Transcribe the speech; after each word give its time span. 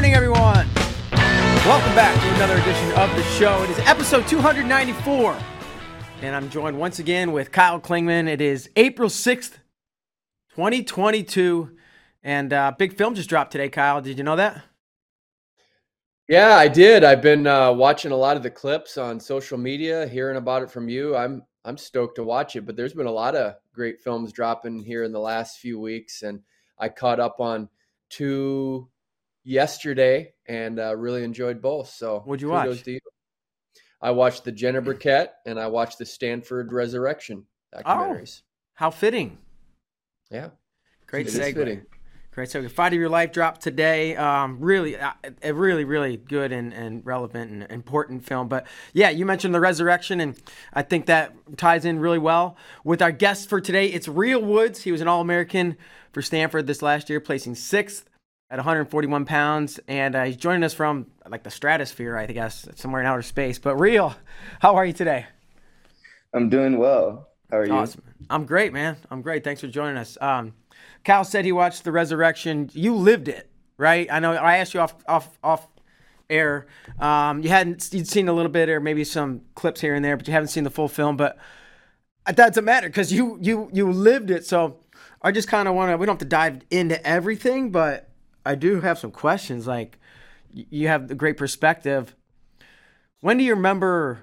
Morning, 0.00 0.14
everyone. 0.14 0.66
Welcome 1.66 1.94
back 1.94 2.18
to 2.22 2.34
another 2.36 2.56
edition 2.56 2.90
of 2.92 3.14
the 3.14 3.22
show. 3.22 3.62
It 3.64 3.68
is 3.68 3.78
episode 3.80 4.26
294, 4.26 5.36
and 6.22 6.34
I'm 6.34 6.48
joined 6.48 6.78
once 6.78 6.98
again 6.98 7.32
with 7.32 7.52
Kyle 7.52 7.78
Klingman. 7.78 8.26
It 8.26 8.40
is 8.40 8.70
April 8.76 9.10
6th, 9.10 9.58
2022, 10.54 11.76
and 12.22 12.50
uh, 12.50 12.72
big 12.78 12.96
film 12.96 13.14
just 13.14 13.28
dropped 13.28 13.52
today. 13.52 13.68
Kyle, 13.68 14.00
did 14.00 14.16
you 14.16 14.24
know 14.24 14.36
that? 14.36 14.62
Yeah, 16.28 16.56
I 16.56 16.66
did. 16.66 17.04
I've 17.04 17.20
been 17.20 17.46
uh, 17.46 17.70
watching 17.70 18.10
a 18.10 18.16
lot 18.16 18.38
of 18.38 18.42
the 18.42 18.50
clips 18.50 18.96
on 18.96 19.20
social 19.20 19.58
media, 19.58 20.08
hearing 20.08 20.38
about 20.38 20.62
it 20.62 20.70
from 20.70 20.88
you. 20.88 21.14
I'm 21.14 21.42
I'm 21.66 21.76
stoked 21.76 22.16
to 22.16 22.24
watch 22.24 22.56
it, 22.56 22.64
but 22.64 22.74
there's 22.74 22.94
been 22.94 23.04
a 23.04 23.12
lot 23.12 23.36
of 23.36 23.56
great 23.74 24.00
films 24.00 24.32
dropping 24.32 24.80
here 24.80 25.04
in 25.04 25.12
the 25.12 25.20
last 25.20 25.58
few 25.58 25.78
weeks, 25.78 26.22
and 26.22 26.40
I 26.78 26.88
caught 26.88 27.20
up 27.20 27.38
on 27.38 27.68
two 28.08 28.88
yesterday 29.44 30.32
and 30.46 30.78
uh, 30.78 30.96
really 30.96 31.24
enjoyed 31.24 31.60
both. 31.62 31.88
So, 31.90 32.20
What'd 32.20 32.42
you 32.42 32.48
watch? 32.48 32.82
to 32.82 32.92
you. 32.92 33.00
I 34.02 34.10
watched 34.12 34.44
the 34.44 34.52
Jenna 34.52 34.80
Burkert 34.80 35.28
and 35.46 35.58
I 35.60 35.66
watched 35.66 35.98
the 35.98 36.06
Stanford 36.06 36.72
Resurrection 36.72 37.44
documentaries. 37.74 38.42
How 38.74 38.90
fitting. 38.90 39.38
Yeah, 40.30 40.48
Oh. 40.48 40.56
Great 41.06 41.26
It 41.26 41.32
segue. 41.32 41.84
Great 42.32 42.48
segue. 42.48 42.70
Fight 42.70 42.92
of 42.92 42.98
Your 43.00 43.08
Life 43.08 43.32
dropped 43.32 43.60
today. 43.60 44.14
Um, 44.14 44.60
really, 44.60 44.96
uh, 44.96 45.12
a 45.42 45.52
really, 45.52 45.84
really 45.84 46.16
good 46.16 46.52
and, 46.52 46.72
and 46.72 47.04
relevant 47.04 47.50
and 47.50 47.62
important 47.70 48.24
film. 48.24 48.48
But 48.48 48.66
yeah, 48.92 49.10
you 49.10 49.26
mentioned 49.26 49.52
the 49.52 49.60
resurrection, 49.60 50.20
and 50.20 50.40
I 50.72 50.82
think 50.82 51.06
that 51.06 51.34
ties 51.56 51.84
in 51.84 51.98
really 51.98 52.20
well 52.20 52.56
with 52.84 53.02
our 53.02 53.10
guest 53.10 53.48
for 53.48 53.60
today. 53.60 53.86
It's 53.86 54.06
Real 54.06 54.40
Woods. 54.40 54.82
He 54.82 54.92
was 54.92 55.00
an 55.00 55.08
All 55.08 55.20
American 55.20 55.76
for 56.12 56.22
Stanford 56.22 56.68
this 56.68 56.80
last 56.82 57.10
year, 57.10 57.18
placing 57.20 57.56
sixth 57.56 58.08
at 58.50 58.58
141 58.58 59.24
pounds, 59.26 59.78
and 59.86 60.16
uh, 60.16 60.24
he's 60.24 60.36
joining 60.36 60.64
us 60.64 60.74
from 60.74 61.06
like 61.28 61.44
the 61.44 61.50
stratosphere, 61.50 62.16
I 62.16 62.26
guess, 62.26 62.68
somewhere 62.74 63.00
in 63.00 63.06
outer 63.06 63.22
space. 63.22 63.58
But 63.58 63.76
Real, 63.76 64.14
how 64.60 64.74
are 64.74 64.84
you 64.84 64.92
today? 64.92 65.26
I'm 66.34 66.48
doing 66.48 66.78
well. 66.78 67.28
How 67.50 67.58
are 67.58 67.66
you? 67.66 67.72
Awesome. 67.72 68.02
I'm 68.28 68.44
great, 68.46 68.72
man. 68.72 68.96
I'm 69.10 69.22
great. 69.22 69.44
Thanks 69.44 69.60
for 69.60 69.68
joining 69.68 69.96
us. 69.96 70.18
Um, 70.20 70.54
Cal 71.04 71.24
said 71.24 71.44
he 71.44 71.52
watched 71.52 71.84
the 71.84 71.92
resurrection. 71.92 72.70
You 72.72 72.94
lived 72.96 73.28
it, 73.28 73.48
right? 73.76 74.08
I 74.10 74.18
know. 74.18 74.32
I 74.32 74.58
asked 74.58 74.74
you 74.74 74.80
off 74.80 74.94
off 75.06 75.38
off 75.42 75.68
air. 76.28 76.66
Um, 76.98 77.42
you 77.42 77.48
hadn't 77.48 77.88
you'd 77.92 78.08
seen 78.08 78.28
a 78.28 78.32
little 78.32 78.50
bit 78.50 78.68
or 78.68 78.80
maybe 78.80 79.04
some 79.04 79.42
clips 79.54 79.80
here 79.80 79.94
and 79.94 80.04
there, 80.04 80.16
but 80.16 80.26
you 80.26 80.32
haven't 80.32 80.48
seen 80.48 80.64
the 80.64 80.70
full 80.70 80.88
film. 80.88 81.16
But 81.16 81.38
that 82.26 82.36
doesn't 82.36 82.64
matter 82.64 82.88
because 82.88 83.12
you 83.12 83.38
you 83.40 83.70
you 83.72 83.90
lived 83.90 84.30
it. 84.30 84.44
So 84.44 84.78
I 85.22 85.32
just 85.32 85.48
kind 85.48 85.68
of 85.68 85.74
want 85.74 85.90
to. 85.90 85.96
We 85.96 86.06
don't 86.06 86.14
have 86.14 86.18
to 86.20 86.24
dive 86.24 86.62
into 86.70 87.04
everything, 87.06 87.70
but 87.70 88.09
I 88.44 88.54
do 88.54 88.80
have 88.80 88.98
some 88.98 89.10
questions. 89.10 89.66
Like 89.66 89.98
you 90.52 90.88
have 90.88 91.08
the 91.08 91.14
great 91.14 91.36
perspective. 91.36 92.14
When 93.20 93.38
do 93.38 93.44
you 93.44 93.54
remember 93.54 94.22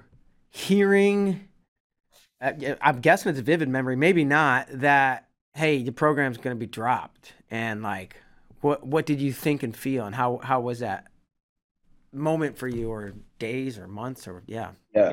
hearing? 0.50 1.48
uh, 2.40 2.52
I'm 2.80 3.00
guessing 3.00 3.30
it's 3.30 3.38
a 3.38 3.42
vivid 3.42 3.68
memory, 3.68 3.96
maybe 3.96 4.24
not. 4.24 4.68
That 4.70 5.28
hey, 5.54 5.82
the 5.82 5.92
program's 5.92 6.36
going 6.36 6.54
to 6.56 6.58
be 6.58 6.66
dropped, 6.66 7.34
and 7.50 7.82
like, 7.82 8.16
what 8.60 8.86
what 8.86 9.06
did 9.06 9.20
you 9.20 9.32
think 9.32 9.62
and 9.62 9.76
feel, 9.76 10.06
and 10.06 10.14
how 10.14 10.38
how 10.42 10.60
was 10.60 10.80
that 10.80 11.06
moment 12.12 12.56
for 12.58 12.68
you, 12.68 12.90
or 12.90 13.12
days, 13.38 13.78
or 13.78 13.88
months, 13.88 14.28
or 14.28 14.42
yeah, 14.46 14.70
Yeah. 14.94 15.12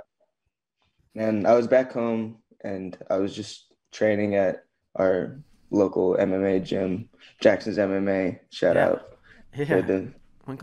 And 1.15 1.47
I 1.47 1.55
was 1.55 1.67
back 1.67 1.93
home 1.93 2.39
and 2.61 2.97
I 3.09 3.17
was 3.17 3.33
just 3.33 3.73
training 3.91 4.35
at 4.35 4.65
our 4.95 5.39
local 5.71 6.15
MMA 6.15 6.63
gym, 6.63 7.09
Jackson's 7.41 7.77
MMA. 7.77 8.39
Shout 8.51 8.75
Yeah. 8.75 8.85
out. 8.87 9.17
yeah, 9.55 9.65
They're 9.65 9.81
the 9.81 10.13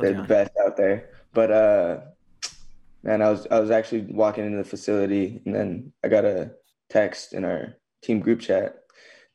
they're 0.03 0.15
the 0.15 0.23
best 0.29 0.53
out 0.65 0.77
there. 0.77 1.11
But 1.33 1.51
uh 1.51 2.01
man, 3.03 3.23
I 3.23 3.31
was 3.31 3.47
I 3.51 3.59
was 3.61 3.71
actually 3.71 4.03
walking 4.13 4.45
into 4.45 4.59
the 4.59 4.65
facility 4.65 5.43
and 5.45 5.55
then 5.55 5.93
I 6.05 6.09
got 6.09 6.25
a 6.25 6.53
text 6.91 7.33
in 7.33 7.45
our 7.45 7.75
team 8.03 8.21
group 8.21 8.41
chat 8.41 8.77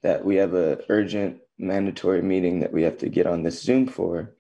that 0.04 0.24
we 0.24 0.36
have 0.36 0.54
a 0.54 0.80
urgent 0.90 1.40
mandatory 1.58 2.22
meeting 2.22 2.60
that 2.60 2.72
we 2.72 2.84
have 2.84 3.00
to 3.00 3.10
get 3.10 3.26
on 3.26 3.44
this 3.44 3.62
Zoom 3.62 3.88
for. 3.88 4.36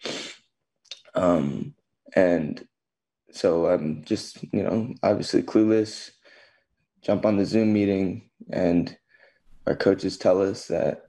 Um 1.15 1.73
and 2.15 2.65
so 3.31 3.67
I'm 3.67 4.03
just, 4.05 4.41
you 4.53 4.63
know, 4.63 4.93
obviously 5.03 5.43
clueless, 5.43 6.11
jump 7.03 7.25
on 7.25 7.37
the 7.37 7.45
Zoom 7.45 7.73
meeting 7.73 8.29
and 8.51 8.95
our 9.67 9.75
coaches 9.75 10.17
tell 10.17 10.41
us 10.41 10.67
that 10.67 11.06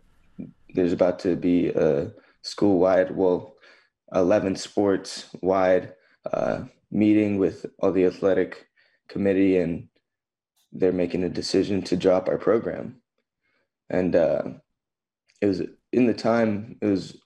there's 0.75 0.93
about 0.93 1.19
to 1.21 1.37
be 1.37 1.69
a 1.69 2.13
school 2.43 2.79
wide, 2.79 3.15
well, 3.15 3.57
11 4.15 4.57
sports 4.57 5.27
wide 5.43 5.95
uh, 6.33 6.65
meeting 6.91 7.39
with 7.39 7.67
all 7.81 7.93
the 7.93 8.07
athletic 8.07 8.67
committee, 9.09 9.59
and 9.59 9.89
they're 10.73 10.93
making 10.93 11.25
a 11.25 11.29
decision 11.29 11.83
to 11.83 11.97
drop 11.97 12.29
our 12.29 12.39
program. 12.39 13.01
And 13.91 14.15
uh, 14.15 14.43
it 15.41 15.47
was 15.47 15.63
in 15.93 16.07
the 16.07 16.15
time, 16.15 16.77
it 16.81 16.87
was 16.87 17.17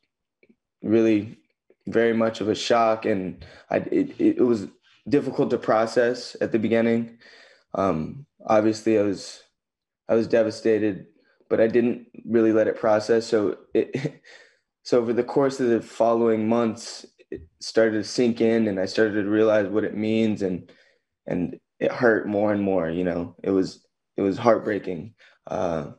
really 0.83 1.39
very 1.87 2.13
much 2.13 2.41
of 2.41 2.49
a 2.49 2.55
shock, 2.55 3.05
and 3.05 3.45
I, 3.71 3.77
it, 3.77 4.21
it 4.21 4.45
was 4.45 4.69
difficult 5.09 5.51
to 5.51 5.59
process 5.59 6.37
at 6.41 6.53
the 6.53 6.59
beginning. 6.59 7.19
Um, 7.75 8.27
obviously, 8.47 8.99
I 8.99 9.03
was 9.03 9.43
I 10.09 10.15
was 10.15 10.29
devastated, 10.29 11.07
but 11.53 11.61
I 11.61 11.67
didn't 11.67 12.07
really 12.25 12.51
let 12.51 12.67
it 12.67 12.81
process. 12.81 13.27
So 13.27 13.59
it 13.75 14.23
so 14.85 14.99
over 14.99 15.13
the 15.13 15.23
course 15.23 15.61
of 15.61 15.69
the 15.69 15.83
following 15.83 16.49
months, 16.49 17.05
it 17.31 17.43
started 17.61 17.99
to 17.99 18.05
sink 18.05 18.41
in, 18.41 18.69
and 18.69 18.81
I 18.81 18.87
started 18.87 19.23
to 19.23 19.29
realize 19.29 19.69
what 19.69 19.85
it 19.85 19.95
means, 19.95 20.41
and 20.41 20.73
and 21.27 21.61
it 21.79 21.93
hurt 21.93 22.27
more 22.27 22.55
and 22.55 22.63
more. 22.63 22.89
You 22.89 23.05
know, 23.05 23.37
it 23.43 23.51
was 23.51 23.87
it 24.17 24.23
was 24.23 24.39
heartbreaking. 24.39 25.13
Uh, 25.47 25.91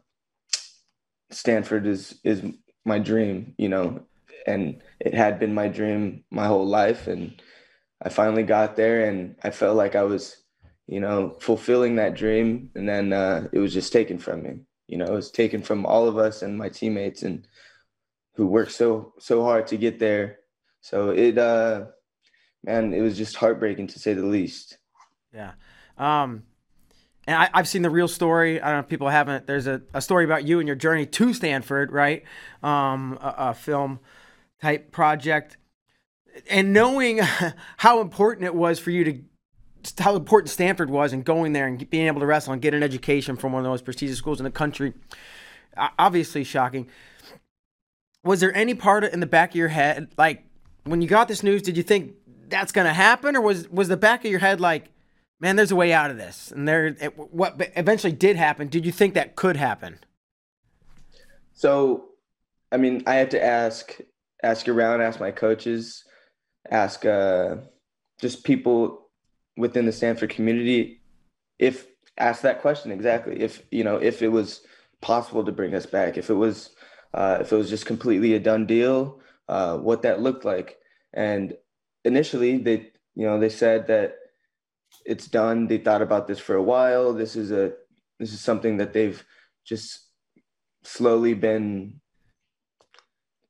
Stanford 1.29 1.85
is 1.85 2.19
is 2.23 2.41
my 2.83 2.97
dream, 2.97 3.53
you 3.59 3.69
know, 3.69 4.07
and 4.47 4.81
it 4.99 5.13
had 5.13 5.37
been 5.37 5.53
my 5.53 5.67
dream 5.67 6.23
my 6.31 6.47
whole 6.47 6.65
life, 6.65 7.05
and 7.05 7.39
I 8.01 8.09
finally 8.09 8.41
got 8.41 8.75
there, 8.75 9.07
and 9.07 9.35
I 9.43 9.51
felt 9.51 9.77
like 9.77 9.93
I 9.95 10.01
was, 10.01 10.35
you 10.87 10.99
know, 10.99 11.37
fulfilling 11.39 11.97
that 11.97 12.15
dream, 12.15 12.71
and 12.73 12.89
then 12.89 13.13
uh, 13.13 13.49
it 13.53 13.59
was 13.59 13.71
just 13.71 13.93
taken 13.93 14.17
from 14.17 14.41
me. 14.41 14.53
You 14.87 14.97
know, 14.97 15.05
it 15.05 15.11
was 15.11 15.31
taken 15.31 15.61
from 15.61 15.85
all 15.85 16.07
of 16.07 16.17
us 16.17 16.41
and 16.41 16.57
my 16.57 16.69
teammates 16.69 17.23
and 17.23 17.47
who 18.35 18.47
worked 18.47 18.71
so 18.71 19.13
so 19.19 19.43
hard 19.43 19.67
to 19.67 19.77
get 19.77 19.99
there. 19.99 20.39
So 20.81 21.09
it 21.09 21.37
uh 21.37 21.85
man, 22.63 22.93
it 22.93 23.01
was 23.01 23.17
just 23.17 23.35
heartbreaking 23.35 23.87
to 23.87 23.99
say 23.99 24.13
the 24.13 24.25
least. 24.25 24.77
Yeah. 25.33 25.53
Um 25.97 26.43
and 27.25 27.37
I, 27.37 27.57
have 27.57 27.67
seen 27.67 27.83
the 27.83 27.89
real 27.89 28.09
story. 28.09 28.61
I 28.61 28.65
don't 28.65 28.75
know 28.75 28.79
if 28.79 28.89
people 28.89 29.07
haven't. 29.07 29.47
There's 29.47 29.67
a, 29.67 29.81
a 29.93 30.01
story 30.01 30.25
about 30.25 30.45
you 30.45 30.59
and 30.59 30.67
your 30.67 30.75
journey 30.75 31.05
to 31.05 31.33
Stanford, 31.33 31.91
right? 31.91 32.23
Um, 32.61 33.17
a, 33.21 33.35
a 33.37 33.53
film 33.53 34.01
type 34.61 34.91
project. 34.91 35.55
And 36.49 36.73
knowing 36.73 37.19
how 37.77 38.01
important 38.01 38.45
it 38.45 38.55
was 38.55 38.77
for 38.77 38.91
you 38.91 39.05
to 39.05 39.21
how 39.99 40.15
important 40.15 40.49
Stanford 40.49 40.89
was 40.89 41.13
and 41.13 41.23
going 41.23 41.53
there 41.53 41.67
and 41.67 41.89
being 41.89 42.07
able 42.07 42.19
to 42.19 42.25
wrestle 42.25 42.53
and 42.53 42.61
get 42.61 42.73
an 42.73 42.83
education 42.83 43.35
from 43.35 43.51
one 43.51 43.59
of 43.59 43.63
the 43.63 43.69
most 43.69 43.85
prestigious 43.85 44.17
schools 44.17 44.39
in 44.39 44.43
the 44.43 44.51
country. 44.51 44.93
Obviously 45.97 46.43
shocking. 46.43 46.87
Was 48.23 48.39
there 48.39 48.55
any 48.55 48.73
part 48.73 49.03
in 49.03 49.19
the 49.19 49.25
back 49.25 49.51
of 49.51 49.55
your 49.55 49.67
head, 49.69 50.13
like 50.17 50.45
when 50.83 51.01
you 51.01 51.07
got 51.07 51.27
this 51.27 51.43
news, 51.43 51.61
did 51.61 51.77
you 51.77 51.83
think 51.83 52.13
that's 52.47 52.71
going 52.71 52.87
to 52.87 52.93
happen, 52.93 53.35
or 53.35 53.41
was 53.41 53.69
was 53.69 53.87
the 53.87 53.97
back 53.97 54.23
of 54.23 54.31
your 54.31 54.39
head 54.39 54.61
like, 54.61 54.89
man, 55.39 55.55
there's 55.55 55.71
a 55.71 55.75
way 55.75 55.91
out 55.91 56.11
of 56.11 56.17
this, 56.17 56.51
and 56.51 56.67
there 56.67 56.93
what 57.15 57.55
eventually 57.75 58.13
did 58.13 58.35
happen? 58.35 58.67
Did 58.67 58.85
you 58.85 58.91
think 58.91 59.13
that 59.15 59.35
could 59.35 59.57
happen? 59.57 59.99
So, 61.53 62.09
I 62.71 62.77
mean, 62.77 63.03
I 63.07 63.15
had 63.15 63.31
to 63.31 63.43
ask 63.43 63.97
ask 64.43 64.67
around, 64.67 65.01
ask 65.01 65.19
my 65.19 65.31
coaches, 65.31 66.03
ask 66.69 67.05
uh, 67.05 67.55
just 68.19 68.43
people 68.43 69.02
within 69.57 69.85
the 69.85 69.91
Stanford 69.91 70.29
community 70.29 71.01
if 71.59 71.87
asked 72.17 72.43
that 72.43 72.61
question 72.61 72.91
exactly. 72.91 73.41
If 73.41 73.63
you 73.71 73.83
know 73.83 73.97
if 73.97 74.21
it 74.21 74.29
was 74.29 74.61
possible 75.01 75.43
to 75.43 75.51
bring 75.51 75.75
us 75.75 75.85
back 75.85 76.17
if 76.17 76.29
it 76.29 76.35
was 76.35 76.71
uh, 77.13 77.39
if 77.41 77.51
it 77.51 77.55
was 77.55 77.69
just 77.69 77.85
completely 77.85 78.33
a 78.33 78.39
done 78.39 78.65
deal 78.65 79.19
uh, 79.47 79.77
what 79.77 80.01
that 80.03 80.21
looked 80.21 80.45
like. 80.45 80.77
And 81.13 81.55
initially 82.03 82.57
they 82.57 82.91
you 83.15 83.25
know 83.25 83.39
they 83.39 83.49
said 83.49 83.87
that 83.87 84.15
it's 85.05 85.27
done. 85.27 85.67
They 85.67 85.77
thought 85.77 86.01
about 86.01 86.27
this 86.27 86.39
for 86.39 86.55
a 86.55 86.63
while. 86.63 87.13
This 87.13 87.35
is 87.35 87.51
a 87.51 87.73
this 88.19 88.33
is 88.33 88.41
something 88.41 88.77
that 88.77 88.93
they've 88.93 89.23
just 89.65 90.07
slowly 90.83 91.33
been 91.33 91.99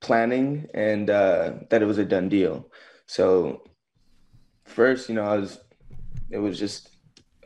planning 0.01 0.67
and 0.73 1.09
uh, 1.09 1.53
that 1.69 1.81
it 1.81 1.85
was 1.85 1.97
a 1.97 2.05
done 2.05 2.29
deal. 2.29 2.67
So 3.05 3.63
first 4.65 5.09
you 5.09 5.15
know 5.15 5.25
i 5.25 5.37
was 5.37 5.59
it 6.29 6.37
was 6.37 6.59
just 6.59 6.89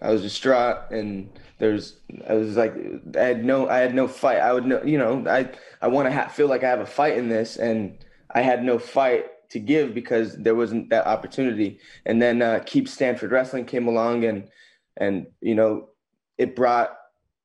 I 0.02 0.12
was 0.12 0.22
distraught 0.22 0.92
and 0.92 1.30
there's 1.60 1.98
I 2.28 2.34
was 2.34 2.56
like 2.56 2.74
I 3.16 3.22
had 3.22 3.44
no 3.44 3.68
I 3.68 3.80
had 3.80 3.96
no 3.96 4.08
fight. 4.08 4.40
I 4.40 4.54
would 4.54 4.66
know 4.66 4.84
you 4.84 4.98
know 4.98 5.24
I 5.28 5.50
I 5.82 5.88
want 5.88 6.08
to 6.08 6.14
ha- 6.14 6.28
feel 6.28 6.48
like 6.48 6.64
I 6.64 6.70
have 6.70 6.80
a 6.80 6.86
fight 6.86 7.18
in 7.18 7.30
this 7.30 7.58
and 7.58 7.98
I 8.32 8.42
had 8.42 8.64
no 8.64 8.78
fight 8.78 9.26
to 9.50 9.60
give 9.60 9.94
because 9.94 10.36
there 10.36 10.56
wasn't 10.56 10.90
that 10.90 11.08
opportunity. 11.08 11.80
And 12.06 12.22
then 12.22 12.42
uh, 12.42 12.62
Keep 12.66 12.88
Stanford 12.88 13.32
Wrestling 13.32 13.66
came 13.66 13.88
along 13.88 14.24
and 14.26 14.50
and 14.98 15.28
you 15.42 15.56
know 15.56 15.90
it 16.38 16.56
brought 16.56 16.96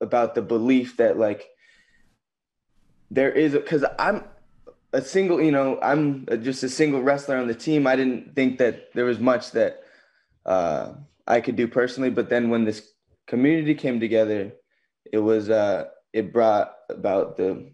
about 0.01 0.35
the 0.35 0.43
belief 0.43 0.97
that 0.97 1.19
like 1.19 1.49
there 3.11 3.31
is 3.31 3.53
because 3.53 3.85
I'm 3.99 4.25
a 4.93 5.01
single 5.01 5.41
you 5.41 5.53
know 5.53 5.79
I'm 5.81 6.27
just 6.43 6.63
a 6.63 6.69
single 6.69 7.03
wrestler 7.03 7.37
on 7.37 7.47
the 7.47 7.55
team. 7.55 7.87
I 7.87 7.97
didn't 7.97 8.35
think 8.35 8.59
that 8.59 8.93
there 8.95 9.05
was 9.05 9.19
much 9.19 9.53
that. 9.53 9.83
Uh, 10.45 10.95
I 11.27 11.41
could 11.41 11.57
do 11.57 11.69
personally. 11.69 12.11
But 12.11 12.29
then 12.29 12.51
when 12.51 12.65
this 12.65 12.93
community 13.27 13.75
came 13.75 14.01
together, 14.01 14.53
it 15.13 15.19
was 15.19 15.51
uh, 15.51 15.87
it 16.13 16.33
brought 16.33 16.75
about 16.91 17.37
the 17.37 17.73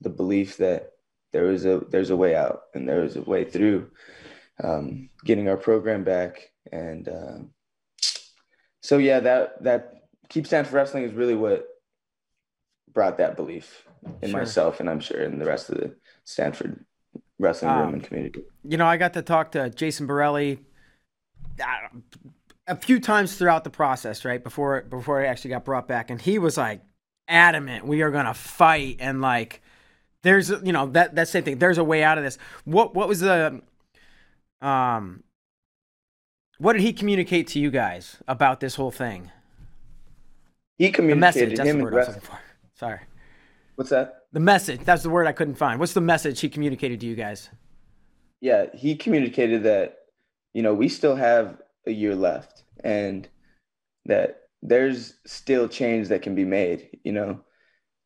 the 0.00 0.10
belief 0.10 0.58
that 0.58 0.92
there 1.32 1.44
was 1.44 1.66
a 1.66 1.80
there's 1.90 2.10
a 2.10 2.16
way 2.16 2.34
out 2.34 2.62
and 2.74 2.88
there 2.88 3.00
was 3.00 3.16
a 3.16 3.22
way 3.22 3.44
through 3.44 3.90
um, 4.62 5.10
getting 5.24 5.48
our 5.48 5.56
program 5.56 6.04
back. 6.04 6.50
And 6.72 7.08
uh, 7.08 7.38
so 8.80 8.98
yeah, 8.98 9.20
that 9.20 9.62
that 9.64 9.92
Keep 10.28 10.46
Stanford 10.46 10.74
Wrestling 10.74 11.04
is 11.04 11.12
really 11.12 11.34
what 11.34 11.66
brought 12.92 13.18
that 13.18 13.36
belief 13.36 13.86
in 14.22 14.30
sure. 14.30 14.40
myself 14.40 14.80
and 14.80 14.88
I'm 14.88 15.00
sure 15.00 15.22
in 15.22 15.38
the 15.38 15.44
rest 15.44 15.68
of 15.68 15.76
the 15.78 15.94
Stanford 16.24 16.84
wrestling 17.38 17.70
um, 17.70 17.80
room 17.80 17.94
and 17.94 18.02
community. 18.02 18.42
You 18.64 18.76
know, 18.76 18.86
I 18.86 18.96
got 18.96 19.12
to 19.14 19.22
talk 19.22 19.52
to 19.52 19.70
Jason 19.70 20.06
Borrelli 20.06 20.58
a 22.66 22.76
few 22.76 23.00
times 23.00 23.36
throughout 23.36 23.64
the 23.64 23.70
process, 23.70 24.24
right 24.24 24.42
before 24.42 24.82
before 24.82 25.20
I 25.20 25.26
actually 25.26 25.50
got 25.50 25.64
brought 25.64 25.86
back, 25.86 26.10
and 26.10 26.20
he 26.20 26.38
was 26.38 26.56
like 26.56 26.80
adamant, 27.28 27.86
"We 27.86 28.02
are 28.02 28.10
gonna 28.10 28.34
fight," 28.34 28.96
and 29.00 29.20
like, 29.20 29.62
there's 30.22 30.50
you 30.50 30.72
know 30.72 30.86
that 30.88 31.14
that 31.14 31.28
same 31.28 31.44
thing. 31.44 31.58
There's 31.58 31.78
a 31.78 31.84
way 31.84 32.02
out 32.02 32.18
of 32.18 32.24
this. 32.24 32.38
What 32.64 32.94
what 32.94 33.08
was 33.08 33.20
the 33.20 33.62
um, 34.60 35.22
what 36.58 36.72
did 36.72 36.82
he 36.82 36.92
communicate 36.92 37.48
to 37.48 37.60
you 37.60 37.70
guys 37.70 38.16
about 38.26 38.60
this 38.60 38.74
whole 38.74 38.90
thing? 38.90 39.30
He 40.78 40.90
communicated 40.90 41.56
the 41.56 41.62
message, 41.62 41.66
him 41.66 41.78
the 41.78 41.84
word 41.84 42.22
Sorry. 42.74 43.00
What's 43.76 43.90
that? 43.90 44.24
The 44.32 44.40
message. 44.40 44.80
That's 44.84 45.02
the 45.02 45.10
word 45.10 45.26
I 45.26 45.32
couldn't 45.32 45.54
find. 45.54 45.78
What's 45.78 45.94
the 45.94 46.00
message 46.00 46.40
he 46.40 46.48
communicated 46.48 47.00
to 47.00 47.06
you 47.06 47.14
guys? 47.14 47.50
Yeah, 48.40 48.66
he 48.74 48.96
communicated 48.96 49.62
that 49.62 49.98
you 50.52 50.62
know 50.62 50.74
we 50.74 50.88
still 50.88 51.16
have 51.16 51.60
a 51.86 51.92
year 51.92 52.14
left 52.14 52.64
and 52.82 53.28
that 54.06 54.42
there's 54.62 55.14
still 55.26 55.68
change 55.68 56.08
that 56.08 56.22
can 56.22 56.34
be 56.34 56.44
made, 56.44 56.98
you 57.04 57.12
know, 57.12 57.40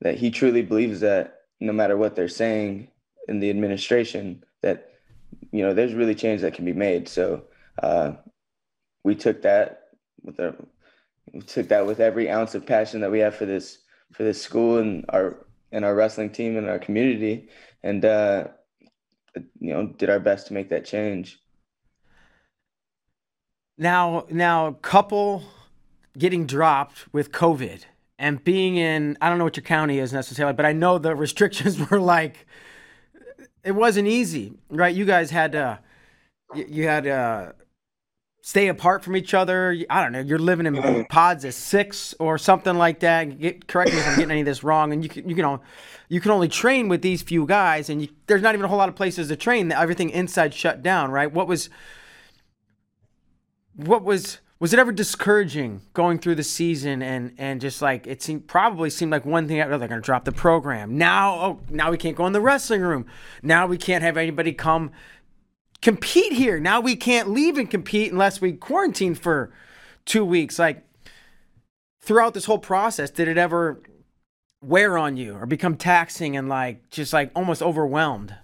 that 0.00 0.16
he 0.16 0.30
truly 0.30 0.62
believes 0.62 1.00
that 1.00 1.40
no 1.60 1.72
matter 1.72 1.96
what 1.96 2.16
they're 2.16 2.28
saying 2.28 2.88
in 3.28 3.40
the 3.40 3.50
administration, 3.50 4.42
that, 4.62 4.90
you 5.52 5.62
know, 5.62 5.74
there's 5.74 5.94
really 5.94 6.14
change 6.14 6.40
that 6.40 6.54
can 6.54 6.64
be 6.64 6.72
made. 6.72 7.08
So 7.08 7.44
uh, 7.82 8.12
we 9.04 9.14
took 9.14 9.42
that 9.42 9.88
with 10.22 10.40
our, 10.40 10.54
we 11.32 11.40
took 11.40 11.68
that 11.68 11.86
with 11.86 12.00
every 12.00 12.30
ounce 12.30 12.54
of 12.54 12.66
passion 12.66 13.00
that 13.02 13.10
we 13.10 13.20
have 13.20 13.34
for 13.34 13.46
this, 13.46 13.78
for 14.12 14.22
this 14.24 14.42
school 14.42 14.78
and 14.78 15.04
our, 15.10 15.46
and 15.70 15.84
our 15.84 15.94
wrestling 15.94 16.30
team 16.30 16.56
and 16.56 16.68
our 16.68 16.78
community. 16.78 17.48
And, 17.82 18.04
uh, 18.04 18.48
you 19.60 19.72
know, 19.72 19.86
did 19.86 20.10
our 20.10 20.18
best 20.18 20.48
to 20.48 20.54
make 20.54 20.70
that 20.70 20.84
change. 20.84 21.38
Now, 23.80 24.26
now, 24.28 24.72
couple 24.82 25.42
getting 26.18 26.44
dropped 26.44 27.10
with 27.14 27.32
COVID 27.32 27.80
and 28.18 28.44
being 28.44 28.76
in, 28.76 29.16
I 29.22 29.30
don't 29.30 29.38
know 29.38 29.44
what 29.44 29.56
your 29.56 29.64
county 29.64 29.98
is 29.98 30.12
necessarily, 30.12 30.52
but 30.52 30.66
I 30.66 30.74
know 30.74 30.98
the 30.98 31.16
restrictions 31.16 31.78
were 31.90 31.98
like, 31.98 32.46
it 33.64 33.72
wasn't 33.72 34.06
easy, 34.06 34.52
right? 34.68 34.94
You 34.94 35.06
guys 35.06 35.30
had 35.30 35.56
uh, 35.56 35.78
to, 36.54 36.70
you 36.70 36.88
had 36.88 37.04
to 37.04 37.54
stay 38.42 38.68
apart 38.68 39.02
from 39.02 39.16
each 39.16 39.32
other. 39.32 39.74
I 39.88 40.02
don't 40.02 40.12
know. 40.12 40.20
You're 40.20 40.38
living 40.38 40.66
in 40.66 40.74
mm-hmm. 40.74 41.02
pods 41.04 41.46
of 41.46 41.54
six 41.54 42.14
or 42.18 42.36
something 42.36 42.76
like 42.76 43.00
that. 43.00 43.38
Get, 43.38 43.66
correct 43.66 43.92
me 43.92 43.98
if 43.98 44.06
I'm 44.06 44.16
getting 44.16 44.30
any 44.30 44.40
of 44.40 44.46
this 44.46 44.62
wrong. 44.62 44.92
And 44.92 45.02
you 45.02 45.08
can, 45.08 45.26
you 45.26 45.34
can, 45.34 45.58
you 46.10 46.20
can 46.20 46.32
only 46.32 46.48
train 46.48 46.88
with 46.88 47.00
these 47.00 47.22
few 47.22 47.46
guys, 47.46 47.88
and 47.88 48.02
you, 48.02 48.08
there's 48.26 48.42
not 48.42 48.54
even 48.54 48.66
a 48.66 48.68
whole 48.68 48.76
lot 48.76 48.90
of 48.90 48.94
places 48.94 49.28
to 49.28 49.36
train. 49.36 49.72
Everything 49.72 50.10
inside 50.10 50.52
shut 50.52 50.82
down, 50.82 51.10
right? 51.10 51.32
What 51.32 51.48
was 51.48 51.70
what 53.86 54.02
was 54.02 54.38
was 54.60 54.74
it 54.74 54.78
ever 54.78 54.92
discouraging 54.92 55.80
going 55.94 56.18
through 56.18 56.34
the 56.34 56.44
season 56.44 57.02
and 57.02 57.32
and 57.38 57.60
just 57.60 57.80
like 57.80 58.06
it 58.06 58.22
seemed 58.22 58.46
probably 58.46 58.90
seemed 58.90 59.10
like 59.10 59.24
one 59.24 59.48
thing 59.48 59.58
after 59.58 59.78
they're 59.78 59.88
to 59.88 60.00
drop 60.00 60.24
the 60.24 60.32
program. 60.32 60.98
Now 60.98 61.34
oh 61.40 61.60
now 61.70 61.90
we 61.90 61.96
can't 61.96 62.14
go 62.14 62.26
in 62.26 62.34
the 62.34 62.40
wrestling 62.40 62.82
room. 62.82 63.06
Now 63.42 63.66
we 63.66 63.78
can't 63.78 64.04
have 64.04 64.16
anybody 64.16 64.52
come 64.52 64.92
compete 65.80 66.34
here. 66.34 66.60
Now 66.60 66.80
we 66.80 66.94
can't 66.94 67.30
leave 67.30 67.56
and 67.56 67.70
compete 67.70 68.12
unless 68.12 68.40
we 68.40 68.52
quarantine 68.52 69.14
for 69.14 69.50
two 70.04 70.24
weeks. 70.24 70.58
Like 70.58 70.86
throughout 72.02 72.34
this 72.34 72.44
whole 72.44 72.58
process 72.58 73.10
did 73.10 73.28
it 73.28 73.38
ever 73.38 73.80
wear 74.62 74.98
on 74.98 75.16
you 75.16 75.34
or 75.36 75.46
become 75.46 75.74
taxing 75.74 76.36
and 76.36 76.50
like 76.50 76.90
just 76.90 77.14
like 77.14 77.30
almost 77.34 77.62
overwhelmed? 77.62 78.34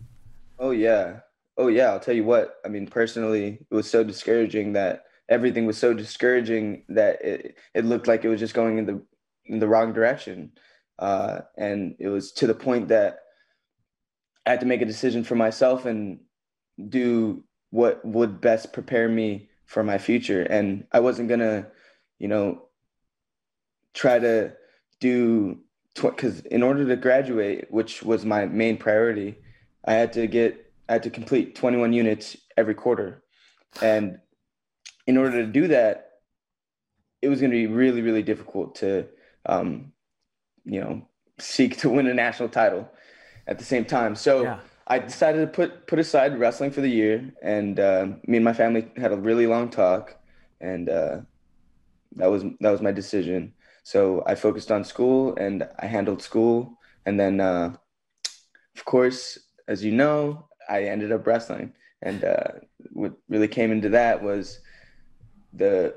Oh 0.58 0.70
yeah. 0.70 1.20
Oh 1.58 1.68
yeah. 1.68 1.90
I'll 1.90 2.00
tell 2.00 2.16
you 2.16 2.24
what. 2.24 2.54
I 2.64 2.68
mean 2.68 2.86
personally 2.86 3.58
it 3.70 3.74
was 3.74 3.90
so 3.90 4.02
discouraging 4.02 4.72
that 4.72 5.05
everything 5.28 5.66
was 5.66 5.78
so 5.78 5.92
discouraging 5.92 6.84
that 6.88 7.22
it, 7.24 7.56
it 7.74 7.84
looked 7.84 8.06
like 8.06 8.24
it 8.24 8.28
was 8.28 8.40
just 8.40 8.54
going 8.54 8.78
in 8.78 8.86
the 8.86 9.02
in 9.46 9.58
the 9.58 9.68
wrong 9.68 9.92
direction. 9.92 10.52
Uh, 10.98 11.40
and 11.56 11.94
it 11.98 12.08
was 12.08 12.32
to 12.32 12.46
the 12.46 12.54
point 12.54 12.88
that 12.88 13.20
I 14.44 14.50
had 14.50 14.60
to 14.60 14.66
make 14.66 14.82
a 14.82 14.86
decision 14.86 15.24
for 15.24 15.34
myself 15.34 15.84
and 15.84 16.20
do 16.88 17.44
what 17.70 18.04
would 18.04 18.40
best 18.40 18.72
prepare 18.72 19.08
me 19.08 19.48
for 19.66 19.82
my 19.82 19.98
future. 19.98 20.42
And 20.42 20.86
I 20.92 21.00
wasn't 21.00 21.28
gonna, 21.28 21.66
you 22.18 22.28
know, 22.28 22.68
try 23.94 24.18
to 24.18 24.52
do 25.00 25.60
because 25.94 26.42
tw- 26.42 26.46
in 26.46 26.62
order 26.62 26.86
to 26.86 26.96
graduate, 26.96 27.66
which 27.70 28.02
was 28.02 28.24
my 28.24 28.46
main 28.46 28.76
priority, 28.76 29.36
I 29.84 29.94
had 29.94 30.12
to 30.14 30.26
get 30.26 30.62
I 30.88 30.94
had 30.94 31.02
to 31.02 31.10
complete 31.10 31.56
21 31.56 31.92
units 31.92 32.36
every 32.56 32.74
quarter, 32.74 33.22
and 33.82 34.18
in 35.06 35.16
order 35.16 35.42
to 35.42 35.46
do 35.46 35.68
that, 35.68 36.10
it 37.22 37.28
was 37.28 37.40
going 37.40 37.50
to 37.50 37.56
be 37.56 37.66
really, 37.66 38.02
really 38.02 38.22
difficult 38.22 38.76
to, 38.76 39.06
um, 39.46 39.92
you 40.64 40.80
know, 40.80 41.08
seek 41.38 41.76
to 41.78 41.88
win 41.88 42.06
a 42.06 42.14
national 42.14 42.48
title 42.48 42.88
at 43.46 43.58
the 43.58 43.64
same 43.64 43.84
time. 43.84 44.14
So 44.14 44.42
Yeah. 44.42 44.60
I 44.88 45.00
decided 45.00 45.40
to 45.40 45.48
put 45.48 45.88
put 45.88 45.98
aside 45.98 46.38
wrestling 46.38 46.70
for 46.70 46.80
the 46.80 46.88
year, 46.88 47.32
and 47.42 47.80
uh, 47.80 48.06
me 48.28 48.36
and 48.36 48.44
my 48.44 48.52
family 48.52 48.88
had 48.96 49.12
a 49.12 49.16
really 49.16 49.46
long 49.48 49.68
talk, 49.68 50.14
and 50.60 50.88
uh, 50.88 51.22
that 52.16 52.30
was 52.30 52.44
that 52.60 52.70
was 52.70 52.80
my 52.80 52.92
decision. 52.92 53.52
So 53.82 54.22
I 54.26 54.36
focused 54.36 54.70
on 54.70 54.84
school, 54.84 55.34
and 55.36 55.68
I 55.80 55.86
handled 55.86 56.22
school, 56.22 56.78
and 57.04 57.18
then 57.18 57.40
uh, 57.40 57.74
of 58.76 58.84
course, 58.84 59.38
as 59.66 59.84
you 59.84 59.90
know, 59.90 60.48
I 60.68 60.84
ended 60.84 61.10
up 61.10 61.26
wrestling, 61.26 61.72
and 62.02 62.22
uh, 62.24 62.52
what 62.92 63.14
really 63.28 63.48
came 63.48 63.72
into 63.72 63.88
that 63.88 64.22
was 64.22 64.60
the 65.56 65.94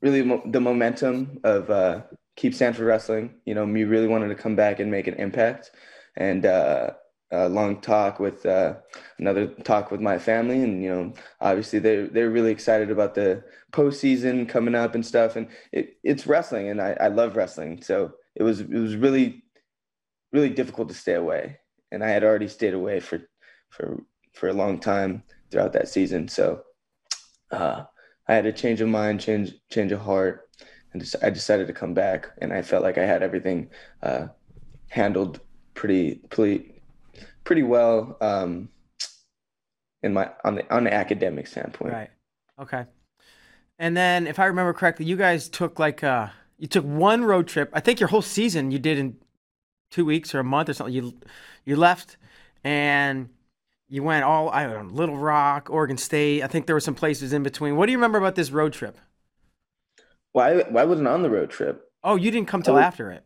really 0.00 0.42
the 0.46 0.60
momentum 0.60 1.40
of 1.44 1.70
uh, 1.70 2.02
keep 2.36 2.54
Stanford 2.54 2.86
wrestling. 2.86 3.34
You 3.44 3.54
know, 3.54 3.66
me 3.66 3.84
really 3.84 4.06
wanted 4.06 4.28
to 4.28 4.34
come 4.34 4.56
back 4.56 4.80
and 4.80 4.90
make 4.90 5.06
an 5.06 5.14
impact, 5.14 5.70
and 6.16 6.44
uh, 6.44 6.90
a 7.30 7.48
long 7.48 7.80
talk 7.80 8.20
with 8.20 8.44
uh, 8.46 8.74
another 9.18 9.46
talk 9.46 9.90
with 9.90 10.00
my 10.00 10.18
family, 10.18 10.62
and 10.62 10.82
you 10.82 10.90
know, 10.90 11.12
obviously 11.40 11.78
they're 11.78 12.06
they're 12.06 12.30
really 12.30 12.52
excited 12.52 12.90
about 12.90 13.14
the 13.14 13.42
postseason 13.72 14.48
coming 14.48 14.74
up 14.74 14.94
and 14.94 15.04
stuff, 15.04 15.36
and 15.36 15.48
it, 15.72 15.96
it's 16.04 16.26
wrestling, 16.26 16.68
and 16.68 16.80
I, 16.80 16.96
I 17.00 17.08
love 17.08 17.36
wrestling, 17.36 17.82
so 17.82 18.12
it 18.34 18.42
was 18.42 18.60
it 18.60 18.68
was 18.68 18.96
really 18.96 19.42
really 20.32 20.50
difficult 20.50 20.88
to 20.88 20.94
stay 20.94 21.14
away, 21.14 21.58
and 21.90 22.04
I 22.04 22.08
had 22.10 22.24
already 22.24 22.48
stayed 22.48 22.74
away 22.74 23.00
for 23.00 23.22
for 23.70 24.02
for 24.34 24.48
a 24.48 24.54
long 24.54 24.78
time 24.78 25.22
throughout 25.50 25.72
that 25.72 25.88
season, 25.88 26.28
so. 26.28 26.62
Uh, 27.50 27.84
I 28.28 28.34
had 28.34 28.46
a 28.46 28.52
change 28.52 28.80
of 28.80 28.88
mind, 28.88 29.20
change 29.20 29.54
change 29.70 29.92
of 29.92 30.00
heart, 30.00 30.48
and 30.92 31.14
I 31.22 31.30
decided 31.30 31.66
to 31.66 31.72
come 31.72 31.94
back. 31.94 32.30
And 32.38 32.52
I 32.52 32.62
felt 32.62 32.82
like 32.82 32.98
I 32.98 33.04
had 33.04 33.22
everything 33.22 33.70
uh, 34.02 34.28
handled 34.88 35.40
pretty 35.74 36.16
pretty 36.30 36.82
pretty 37.44 37.62
well 37.62 38.16
um, 38.20 38.68
in 40.02 40.12
my 40.14 40.30
on 40.44 40.56
the 40.56 40.74
on 40.74 40.84
the 40.84 40.94
academic 40.94 41.46
standpoint. 41.46 41.92
Right. 41.92 42.10
Okay. 42.60 42.86
And 43.78 43.96
then, 43.96 44.26
if 44.28 44.38
I 44.38 44.46
remember 44.46 44.72
correctly, 44.72 45.04
you 45.04 45.16
guys 45.16 45.48
took 45.48 45.78
like 45.78 46.04
uh, 46.04 46.28
you 46.58 46.68
took 46.68 46.84
one 46.84 47.24
road 47.24 47.48
trip. 47.48 47.70
I 47.72 47.80
think 47.80 48.00
your 48.00 48.08
whole 48.08 48.22
season 48.22 48.70
you 48.70 48.78
did 48.78 48.98
in 48.98 49.16
two 49.90 50.04
weeks 50.04 50.34
or 50.34 50.40
a 50.40 50.44
month 50.44 50.68
or 50.68 50.74
something. 50.74 50.94
You 50.94 51.14
you 51.64 51.76
left 51.76 52.16
and 52.62 53.28
you 53.94 54.02
went 54.02 54.24
all 54.24 54.48
I 54.50 54.64
don't 54.66 54.88
know, 54.88 54.94
Little 54.94 55.16
Rock, 55.16 55.68
Oregon 55.70 55.96
State. 55.96 56.42
I 56.42 56.48
think 56.48 56.66
there 56.66 56.74
were 56.74 56.80
some 56.80 56.96
places 56.96 57.32
in 57.32 57.44
between. 57.44 57.76
What 57.76 57.86
do 57.86 57.92
you 57.92 57.98
remember 57.98 58.18
about 58.18 58.34
this 58.34 58.50
road 58.50 58.72
trip? 58.72 58.98
Why 60.32 60.62
why 60.62 60.84
wasn't 60.84 61.06
on 61.08 61.22
the 61.22 61.30
road 61.30 61.50
trip? 61.50 61.90
Oh, 62.02 62.16
you 62.16 62.30
didn't 62.32 62.48
come 62.48 62.62
till 62.62 62.74
Oh. 62.74 62.78
after 62.80 63.10
it. 63.12 63.24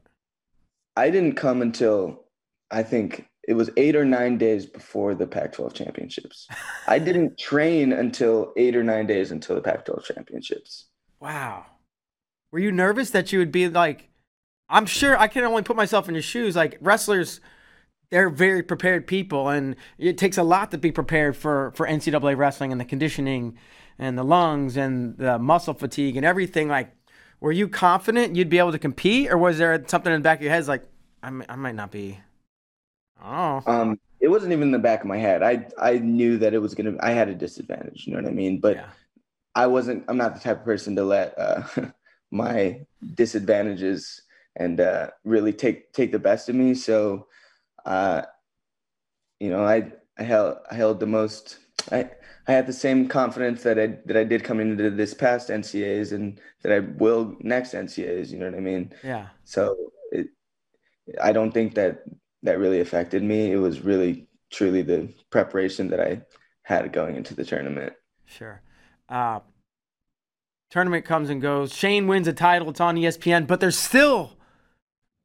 I 0.97 1.11
didn't 1.11 1.37
come 1.37 1.63
until 1.63 2.25
I 2.71 2.83
think 2.83 3.27
it 3.47 3.55
was 3.55 3.71
eight 3.79 3.97
or 3.97 4.05
nine 4.05 4.37
days 4.37 4.67
before 4.67 5.15
the 5.15 5.27
Pac-12 5.27 5.73
championships. 5.73 6.47
I 6.87 6.99
didn't 6.99 7.39
train 7.39 7.93
until 7.95 8.53
eight 8.59 8.77
or 8.77 8.85
nine 8.85 9.07
days 9.07 9.31
until 9.31 9.57
the 9.57 9.63
Pac-12 9.63 10.05
championships. 10.05 10.87
Wow. 11.19 11.65
Were 12.53 12.59
you 12.59 12.71
nervous 12.73 13.11
that 13.11 13.33
you 13.33 13.39
would 13.39 13.53
be 13.53 13.69
like? 13.69 14.11
I'm 14.69 14.85
sure 14.85 15.17
I 15.17 15.29
can 15.29 15.45
only 15.45 15.63
put 15.63 15.77
myself 15.77 16.09
in 16.09 16.15
your 16.15 16.23
shoes. 16.23 16.55
Like 16.55 16.77
wrestlers, 16.83 17.41
they're 18.11 18.31
very 18.31 18.63
prepared 18.63 19.07
people, 19.07 19.49
and 19.49 19.77
it 19.99 20.19
takes 20.19 20.39
a 20.39 20.43
lot 20.43 20.71
to 20.71 20.79
be 20.79 20.93
prepared 20.93 21.37
for 21.37 21.73
for 21.75 21.87
NCAA 21.87 22.35
wrestling 22.35 22.73
and 22.73 22.81
the 22.81 22.85
conditioning, 22.85 23.59
and 23.99 24.17
the 24.19 24.25
lungs 24.25 24.77
and 24.77 25.17
the 25.19 25.39
muscle 25.39 25.75
fatigue 25.75 26.17
and 26.17 26.25
everything. 26.27 26.69
Like, 26.69 26.93
were 27.41 27.53
you 27.53 27.69
confident 27.69 28.37
you'd 28.37 28.49
be 28.51 28.59
able 28.59 28.73
to 28.73 28.79
compete, 28.79 29.31
or 29.31 29.39
was 29.39 29.59
there 29.59 29.83
something 29.87 30.13
in 30.13 30.21
the 30.21 30.25
back 30.25 30.39
of 30.39 30.43
your 30.45 30.53
head 30.53 30.67
like, 30.69 30.85
I, 31.23 31.29
I 31.49 31.57
might 31.57 31.75
not 31.75 31.91
be? 31.91 32.19
Oh, 33.21 33.65
Um, 33.67 33.99
it 34.21 34.29
wasn't 34.29 34.53
even 34.53 34.65
in 34.69 34.73
the 34.73 34.79
back 34.79 35.01
of 35.01 35.07
my 35.07 35.19
head. 35.19 35.43
I 35.43 35.69
I 35.79 35.99
knew 35.99 36.39
that 36.39 36.55
it 36.55 36.59
was 36.59 36.75
gonna. 36.75 36.97
I 37.01 37.11
had 37.11 37.29
a 37.29 37.35
disadvantage. 37.35 38.07
You 38.07 38.15
know 38.15 38.23
what 38.23 38.31
I 38.31 38.35
mean? 38.35 38.61
But 38.61 38.81
yeah, 38.81 38.91
I 39.55 39.67
wasn't. 39.69 40.05
I'm 40.09 40.17
not 40.17 40.35
the 40.35 40.41
type 40.41 40.61
of 40.61 40.65
person 40.65 40.97
to 40.97 41.05
let 41.05 41.39
uh, 41.39 41.65
my 42.33 42.83
disadvantages 43.15 44.23
and 44.57 44.81
uh, 44.81 45.11
really 45.25 45.53
take 45.53 45.93
take 45.93 46.13
the 46.13 46.19
best 46.19 46.49
of 46.49 46.55
me. 46.57 46.75
So, 46.75 47.29
uh, 47.89 48.23
you 49.41 49.51
know, 49.51 49.65
I 49.65 49.91
I 50.19 50.23
held 50.23 50.59
I 50.71 50.75
held 50.75 51.01
the 51.01 51.07
most. 51.07 51.59
I 51.91 52.11
I 52.47 52.53
had 52.53 52.67
the 52.67 52.73
same 52.73 53.09
confidence 53.09 53.63
that 53.63 53.79
I 53.79 53.99
that 54.05 54.17
I 54.17 54.25
did 54.25 54.45
coming 54.45 54.71
into 54.71 54.91
this 54.91 55.15
past 55.15 55.49
NCAs 55.49 56.13
and 56.13 56.39
that 56.63 56.73
I 56.73 56.81
will 56.81 57.35
next 57.41 57.73
NCAs. 57.73 58.31
You 58.31 58.39
know 58.39 58.47
what 58.47 58.55
I 58.55 58.61
mean? 58.61 58.93
yeah. 59.03 59.29
So 59.45 59.75
it, 60.13 60.29
I 61.23 61.33
don't 61.33 61.53
think 61.53 61.75
that 61.75 62.05
that 62.43 62.59
really 62.59 62.81
affected 62.81 63.23
me. 63.23 63.53
It 63.53 63.57
was 63.57 63.81
really 63.81 64.29
truly 64.51 64.83
the 64.83 65.09
preparation 65.31 65.89
that 65.89 66.01
I 66.01 66.23
had 66.63 66.93
going 66.93 67.17
into 67.17 67.35
the 67.35 67.45
tournament. 67.45 67.95
Sure. 68.27 68.61
Uh, 69.09 69.41
tournament 70.71 71.07
comes 71.07 71.31
and 71.31 71.41
goes. 71.41 71.75
Shane 71.75 72.07
wins 72.07 72.29
a 72.29 72.35
title. 72.35 72.69
It's 72.69 72.81
on 72.81 72.97
ESPN, 72.97 73.47
but 73.47 73.61
there's 73.61 73.79
still 73.79 74.38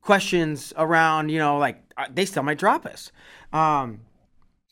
questions 0.04 0.74
around. 0.78 1.30
You 1.30 1.40
know, 1.40 1.58
like 1.58 1.82
uh, 1.98 2.06
they 2.14 2.26
still 2.26 2.44
might 2.44 2.58
drop 2.58 2.86
us. 2.86 3.12
Um, 3.52 4.02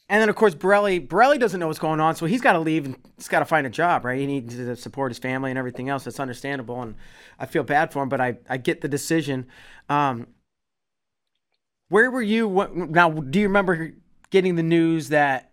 and 0.09 0.21
then 0.21 0.29
of 0.29 0.35
course 0.35 0.53
Borrelli. 0.53 1.07
Borrelli 1.07 1.39
doesn't 1.39 1.59
know 1.59 1.67
what's 1.67 1.79
going 1.79 1.99
on, 1.99 2.15
so 2.15 2.25
he's 2.25 2.41
got 2.41 2.53
to 2.53 2.59
leave 2.59 2.85
and 2.85 2.97
he's 3.15 3.29
got 3.29 3.39
to 3.39 3.45
find 3.45 3.65
a 3.65 3.69
job, 3.69 4.05
right? 4.05 4.19
He 4.19 4.25
needs 4.25 4.55
to 4.55 4.75
support 4.75 5.11
his 5.11 5.19
family 5.19 5.49
and 5.49 5.57
everything 5.57 5.89
else. 5.89 6.03
That's 6.03 6.19
understandable, 6.19 6.81
and 6.81 6.95
I 7.39 7.45
feel 7.45 7.63
bad 7.63 7.91
for 7.91 8.03
him, 8.03 8.09
but 8.09 8.19
I 8.19 8.37
I 8.49 8.57
get 8.57 8.81
the 8.81 8.89
decision. 8.89 9.47
Um, 9.89 10.27
where 11.87 12.11
were 12.11 12.21
you 12.21 12.47
what, 12.47 12.75
now? 12.75 13.09
Do 13.09 13.39
you 13.39 13.47
remember 13.47 13.93
getting 14.29 14.55
the 14.55 14.63
news 14.63 15.09
that 15.09 15.51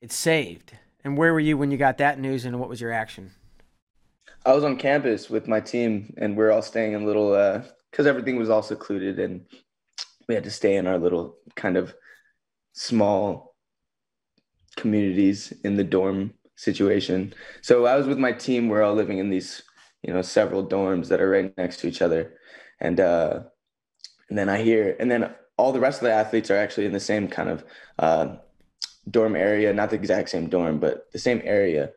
it's 0.00 0.14
saved? 0.14 0.72
And 1.04 1.16
where 1.16 1.32
were 1.32 1.40
you 1.40 1.56
when 1.56 1.70
you 1.70 1.78
got 1.78 1.98
that 1.98 2.18
news, 2.18 2.44
and 2.44 2.58
what 2.58 2.68
was 2.68 2.80
your 2.80 2.92
action? 2.92 3.30
I 4.44 4.52
was 4.52 4.64
on 4.64 4.76
campus 4.76 5.30
with 5.30 5.46
my 5.46 5.60
team, 5.60 6.14
and 6.18 6.36
we're 6.36 6.50
all 6.50 6.62
staying 6.62 6.92
in 6.94 7.06
little 7.06 7.34
because 7.90 8.06
everything 8.06 8.36
was 8.36 8.50
all 8.50 8.62
secluded, 8.62 9.18
and 9.18 9.46
we 10.28 10.34
had 10.34 10.44
to 10.44 10.50
stay 10.50 10.76
in 10.76 10.86
our 10.86 10.98
little 10.98 11.36
kind 11.56 11.76
of 11.76 11.94
small 12.72 13.54
communities 14.76 15.52
in 15.64 15.76
the 15.76 15.84
dorm 15.84 16.34
situation. 16.56 17.34
So 17.62 17.86
I 17.86 17.96
was 17.96 18.06
with 18.06 18.18
my 18.18 18.32
team. 18.32 18.68
We're 18.68 18.82
all 18.82 18.94
living 18.94 19.18
in 19.18 19.30
these, 19.30 19.62
you 20.02 20.12
know, 20.12 20.22
several 20.22 20.66
dorms 20.66 21.08
that 21.08 21.20
are 21.20 21.30
right 21.30 21.56
next 21.56 21.78
to 21.80 21.88
each 21.88 22.02
other, 22.02 22.34
and 22.80 23.00
uh, 23.00 23.40
and 24.28 24.38
then 24.38 24.48
I 24.48 24.62
hear, 24.62 24.96
and 25.00 25.10
then 25.10 25.34
all 25.56 25.72
the 25.72 25.80
rest 25.80 26.00
of 26.00 26.06
the 26.06 26.12
athletes 26.12 26.50
are 26.50 26.56
actually 26.56 26.86
in 26.86 26.92
the 26.92 27.00
same 27.00 27.28
kind 27.28 27.48
of 27.48 27.64
uh, 27.98 28.36
dorm 29.10 29.34
area, 29.34 29.72
not 29.72 29.90
the 29.90 29.96
exact 29.96 30.30
same 30.30 30.48
dorm, 30.48 30.78
but 30.78 31.10
the 31.12 31.18
same 31.18 31.40
area. 31.44 31.90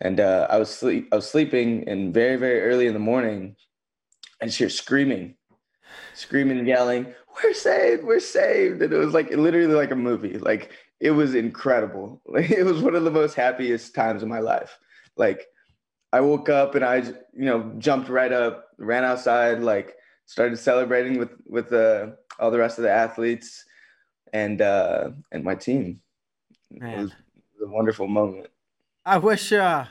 And 0.00 0.18
uh, 0.18 0.48
I 0.50 0.58
was 0.58 0.70
sleep, 0.70 1.08
I 1.12 1.16
was 1.16 1.30
sleeping, 1.30 1.88
and 1.88 2.12
very, 2.12 2.36
very 2.36 2.62
early 2.62 2.86
in 2.86 2.94
the 2.94 2.98
morning, 2.98 3.56
I 4.44 4.46
just 4.46 4.58
hear 4.58 4.68
screaming, 4.68 5.36
screaming 6.12 6.58
and 6.58 6.68
yelling, 6.68 7.14
"We're 7.42 7.54
saved! 7.54 8.04
We're 8.04 8.20
saved!" 8.20 8.82
And 8.82 8.92
it 8.92 8.98
was 8.98 9.14
like 9.14 9.30
literally 9.30 9.72
like 9.72 9.90
a 9.90 9.96
movie. 9.96 10.36
Like 10.36 10.70
it 11.00 11.12
was 11.12 11.34
incredible. 11.34 12.20
Like 12.26 12.50
it 12.50 12.62
was 12.62 12.82
one 12.82 12.94
of 12.94 13.04
the 13.04 13.10
most 13.10 13.36
happiest 13.36 13.94
times 13.94 14.22
of 14.22 14.28
my 14.28 14.40
life. 14.40 14.78
Like 15.16 15.46
I 16.12 16.20
woke 16.20 16.50
up 16.50 16.74
and 16.74 16.84
I, 16.84 16.96
you 16.96 17.46
know, 17.46 17.72
jumped 17.78 18.10
right 18.10 18.30
up, 18.30 18.66
ran 18.76 19.02
outside, 19.02 19.60
like 19.60 19.96
started 20.26 20.58
celebrating 20.58 21.18
with 21.18 21.30
with 21.46 21.72
uh, 21.72 22.08
all 22.38 22.50
the 22.50 22.58
rest 22.58 22.76
of 22.76 22.82
the 22.82 22.90
athletes 22.90 23.64
and 24.34 24.60
uh, 24.60 25.08
and 25.32 25.42
my 25.42 25.54
team. 25.54 26.02
It 26.70 26.82
Man. 26.82 26.98
was, 26.98 27.12
it 27.12 27.60
was 27.60 27.70
a 27.70 27.72
wonderful 27.72 28.08
moment. 28.08 28.48
I 29.06 29.16
wish, 29.16 29.52
uh, 29.52 29.86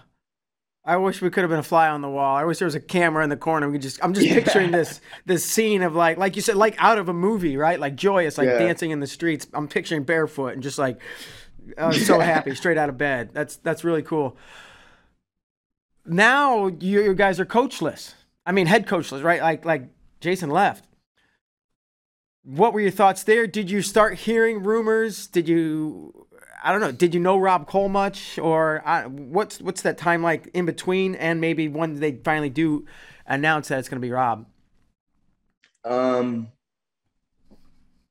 I 0.85 0.97
wish 0.97 1.21
we 1.21 1.29
could 1.29 1.41
have 1.43 1.49
been 1.49 1.59
a 1.59 1.63
fly 1.63 1.87
on 1.87 2.01
the 2.01 2.09
wall. 2.09 2.35
I 2.35 2.43
wish 2.43 2.59
there 2.59 2.65
was 2.65 2.75
a 2.75 2.79
camera 2.81 3.23
in 3.23 3.29
the 3.29 3.37
corner. 3.37 3.67
We 3.67 3.73
could 3.75 3.81
just, 3.83 4.03
I'm 4.03 4.13
just 4.13 4.27
Yeah. 4.27 4.33
picturing 4.33 4.71
this, 4.71 4.99
this 5.25 5.45
scene 5.45 5.81
of 5.81 5.95
like, 5.95 6.17
like 6.17 6.35
you 6.35 6.41
said, 6.41 6.55
like 6.57 6.75
out 6.77 6.97
of 6.97 7.07
a 7.07 7.13
movie, 7.13 7.55
right? 7.55 7.79
Like 7.79 7.95
joyous, 7.95 8.37
like 8.37 8.47
Yeah. 8.47 8.57
dancing 8.57 8.91
in 8.91 8.99
the 8.99 9.07
streets. 9.07 9.47
I'm 9.53 9.69
picturing 9.69 10.03
barefoot 10.03 10.53
and 10.55 10.61
just 10.61 10.77
like, 10.77 10.99
oh, 11.77 11.83
I 11.85 11.87
was 11.87 12.05
so 12.05 12.19
happy, 12.19 12.53
straight 12.55 12.77
out 12.77 12.89
of 12.89 12.97
bed. 12.97 13.29
That's 13.33 13.55
that's 13.55 13.85
really 13.85 14.01
cool. 14.01 14.35
Now 16.05 16.67
you, 16.67 17.01
you 17.01 17.13
guys 17.13 17.39
are 17.39 17.45
coachless. 17.45 18.13
I 18.45 18.51
mean, 18.51 18.67
head 18.67 18.85
coachless, 18.85 19.23
right? 19.23 19.41
Like 19.41 19.63
like 19.63 19.83
Jason 20.19 20.49
left. 20.49 20.85
What 22.43 22.73
were 22.73 22.81
your 22.81 22.91
thoughts 22.91 23.23
there? 23.23 23.47
Did 23.47 23.71
you 23.71 23.81
start 23.81 24.15
hearing 24.15 24.63
rumors? 24.63 25.27
Did 25.27 25.47
you, 25.47 26.27
I 26.63 26.71
don't 26.71 26.79
know, 26.79 26.93
did 26.93 27.13
you 27.13 27.19
know 27.19 27.37
Rob 27.37 27.67
Koll 27.67 27.89
much, 27.89 28.39
or 28.39 28.81
uh, 28.87 29.03
what's 29.03 29.59
what's 29.59 29.81
that 29.81 29.97
time 29.97 30.23
like 30.23 30.49
in 30.53 30.65
between, 30.65 31.13
and 31.13 31.41
maybe 31.41 31.67
when 31.67 31.99
they 31.99 32.13
finally 32.23 32.49
do 32.49 32.85
announce 33.27 33.67
that 33.67 33.79
it's 33.79 33.89
going 33.89 34.01
to 34.01 34.05
be 34.05 34.11
Rob? 34.11 34.45
Um, 35.83 36.47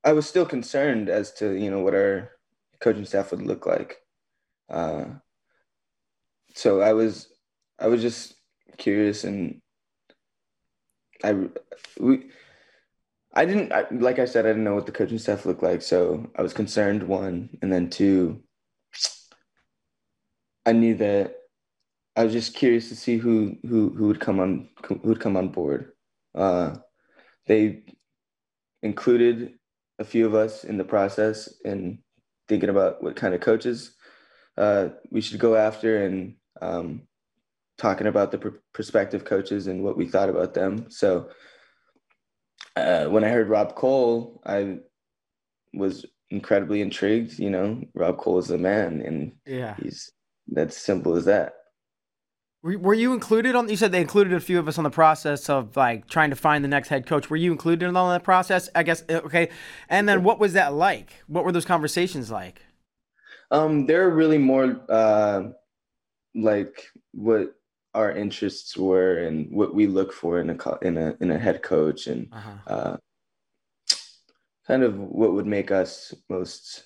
I 0.03 0.13
was 0.13 0.27
still 0.27 0.45
concerned 0.45 1.09
as 1.09 1.33
to 1.33 1.53
you 1.53 1.71
know 1.71 1.79
what 1.79 1.95
our 1.95 2.29
coaching 2.79 3.05
staff 3.05 3.31
would 3.31 3.41
look 3.41 3.65
like. 3.65 3.97
Uh, 4.69 5.05
so 6.53 6.81
I 6.81 6.93
was 6.93 7.29
I 7.79 7.87
was 7.87 8.03
just 8.03 8.35
curious, 8.77 9.23
and 9.23 9.61
I 11.23 11.47
we 11.99 12.29
I 13.33 13.45
didn't 13.45 13.71
I, 13.71 13.85
like 13.91 14.19
I 14.19 14.25
said 14.25 14.45
I 14.45 14.49
didn't 14.49 14.63
know 14.63 14.75
what 14.75 14.85
the 14.85 14.91
coaching 14.91 15.17
staff 15.17 15.45
looked 15.45 15.63
like, 15.63 15.81
so 15.81 16.29
I 16.35 16.41
was 16.41 16.53
concerned 16.53 17.03
one, 17.03 17.49
and 17.61 17.71
then 17.71 17.89
two. 17.89 18.43
I 20.65 20.71
knew 20.71 20.95
that 20.95 21.35
I 22.15 22.23
was 22.23 22.33
just 22.33 22.53
curious 22.53 22.89
to 22.89 22.95
see 22.95 23.17
who 23.17 23.57
who 23.67 23.89
who 23.89 24.07
would 24.07 24.19
come 24.19 24.39
on 24.39 24.69
who 24.85 24.99
would 25.03 25.19
come 25.19 25.35
on 25.35 25.49
board. 25.49 25.93
Uh, 26.35 26.75
they 27.47 27.83
included 28.83 29.53
a 29.99 30.03
few 30.03 30.25
of 30.25 30.35
us 30.35 30.63
in 30.63 30.77
the 30.77 30.83
process 30.83 31.53
and 31.65 31.99
thinking 32.47 32.69
about 32.69 33.01
what 33.01 33.15
kind 33.15 33.33
of 33.33 33.41
coaches 33.41 33.95
uh, 34.57 34.89
we 35.09 35.21
should 35.21 35.39
go 35.39 35.55
after 35.55 36.05
and 36.05 36.35
um, 36.61 37.01
talking 37.77 38.07
about 38.07 38.31
the 38.31 38.37
pr- 38.37 38.49
prospective 38.73 39.25
coaches 39.25 39.67
and 39.67 39.83
what 39.83 39.97
we 39.97 40.07
thought 40.07 40.29
about 40.29 40.53
them. 40.53 40.85
So 40.89 41.29
uh, 42.75 43.05
when 43.05 43.23
I 43.23 43.29
heard 43.29 43.49
Rob 43.49 43.75
Koll, 43.75 44.41
I 44.45 44.77
was 45.73 46.05
incredibly 46.29 46.81
intrigued. 46.81 47.39
You 47.39 47.49
know, 47.49 47.81
Rob 47.93 48.17
Koll 48.17 48.39
is 48.39 48.47
the 48.47 48.57
man, 48.57 49.01
and 49.01 49.31
Yeah. 49.45 49.75
he's 49.81 50.11
that's 50.47 50.77
simple 50.77 51.15
as 51.15 51.25
that. 51.25 51.53
Were, 52.63 52.77
were 52.77 52.93
you 52.93 53.13
included 53.13 53.55
on? 53.55 53.69
You 53.69 53.75
said 53.77 53.91
they 53.91 54.01
included 54.01 54.33
a 54.33 54.39
few 54.39 54.57
of 54.59 54.67
us 54.67 54.77
on 54.77 54.83
the 54.83 54.89
process 54.89 55.49
of 55.49 55.75
like 55.75 56.07
trying 56.07 56.29
to 56.29 56.35
find 56.35 56.63
the 56.63 56.69
next 56.69 56.89
head 56.89 57.05
coach. 57.05 57.29
Were 57.29 57.35
you 57.35 57.51
included 57.51 57.87
in 57.87 57.95
on 57.95 58.11
that 58.13 58.23
process? 58.23 58.69
I 58.73 58.83
guess 58.83 59.03
uh, 59.09 59.21
okay. 59.25 59.49
And 59.89 60.07
then 60.07 60.23
what 60.23 60.39
was 60.39 60.53
that 60.53 60.73
like? 60.73 61.13
What 61.27 61.43
were 61.45 61.51
those 61.51 61.65
conversations 61.65 62.31
like? 62.31 62.61
Um, 63.51 63.85
they're 63.85 64.09
really 64.09 64.37
more 64.37 64.79
uh, 64.89 65.49
like 66.33 66.87
what 67.11 67.53
our 67.93 68.11
interests 68.11 68.75
were 68.77 69.17
and 69.17 69.51
what 69.51 69.73
we 69.75 69.87
look 69.87 70.11
for 70.13 70.39
in 70.39 70.49
a 70.49 70.55
co- 70.55 70.79
in 70.81 70.97
a 70.97 71.15
in 71.21 71.31
a 71.31 71.37
head 71.37 71.61
coach 71.61 72.07
and 72.07 72.27
Uh-huh. 72.31 72.73
uh, 72.73 72.97
kind 74.67 74.83
of 74.83 74.97
what 74.97 75.33
would 75.33 75.45
make 75.47 75.71
us 75.71 76.13
most 76.29 76.85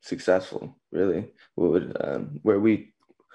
successful. 0.00 0.76
Really, 0.92 1.32
what 1.54 1.70
would 1.70 1.96
um, 2.00 2.40
where 2.42 2.60
we 2.60 2.92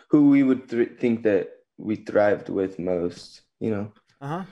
who 0.09 0.29
we 0.29 0.43
would 0.43 0.69
th- 0.69 0.97
think 0.99 1.23
that 1.23 1.49
we 1.77 1.95
thrived 1.95 2.49
with 2.49 2.79
most. 2.79 3.41
You 3.59 3.71
know. 3.71 3.91
Uh 4.19 4.27
huh. 4.27 4.43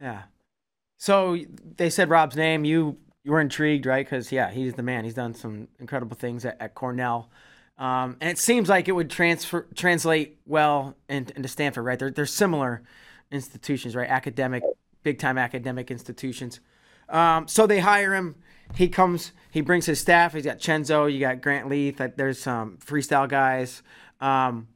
Yeah. 0.00 0.22
So 0.98 1.36
they 1.76 1.90
said 1.90 2.10
Rob's 2.10 2.36
name. 2.36 2.64
You 2.64 2.96
you 3.24 3.32
were 3.32 3.40
intrigued, 3.40 3.86
right? 3.86 4.04
Because 4.04 4.32
yeah, 4.32 4.50
he's 4.50 4.74
the 4.74 4.82
man. 4.82 5.04
He's 5.04 5.14
done 5.14 5.34
some 5.34 5.68
incredible 5.78 6.16
things 6.16 6.44
at, 6.44 6.56
at 6.60 6.74
Cornell, 6.74 7.30
um, 7.78 8.16
and 8.20 8.30
it 8.30 8.38
seems 8.38 8.68
like 8.68 8.88
it 8.88 8.92
would 8.92 9.10
transfer 9.10 9.66
translate 9.74 10.38
well 10.46 10.96
into, 11.08 11.34
into 11.36 11.48
Stanford, 11.48 11.84
right? 11.84 11.98
They're 11.98 12.10
they're 12.10 12.26
similar 12.26 12.82
institutions, 13.30 13.96
right? 13.96 14.08
Academic, 14.08 14.62
big 15.02 15.18
time 15.18 15.38
academic 15.38 15.90
institutions. 15.90 16.60
Um, 17.08 17.48
so 17.48 17.66
they 17.66 17.80
hire 17.80 18.14
him. 18.14 18.36
He 18.74 18.88
comes. 18.88 19.32
He 19.50 19.60
brings 19.60 19.86
his 19.86 20.00
staff. 20.00 20.34
He's 20.34 20.44
got 20.44 20.58
Chenzo. 20.58 21.12
You 21.12 21.20
got 21.20 21.40
Grant 21.40 21.68
Leith. 21.68 22.00
There's 22.16 22.40
some 22.40 22.78
freestyle 22.78 23.28
guys. 23.28 23.82
Um, 24.20 24.68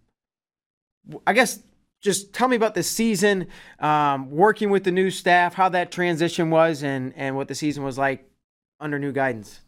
I 1.26 1.33
guess 1.33 1.61
just 2.03 2.33
tell 2.33 2.49
me 2.49 2.57
about 2.57 2.75
the 2.75 2.83
season, 2.83 3.47
um, 3.79 4.31
working 4.31 4.71
with 4.71 4.85
the 4.85 4.93
new 4.93 5.11
staff, 5.11 5.55
how 5.55 5.69
that 5.71 5.91
transition 5.91 6.50
was, 6.50 6.83
and 6.83 7.12
and 7.17 7.37
what 7.37 7.49
the 7.49 7.55
season 7.55 7.85
was 7.85 7.97
like 7.99 8.29
under 8.81 8.99
new 8.99 9.12
guidance. 9.12 9.61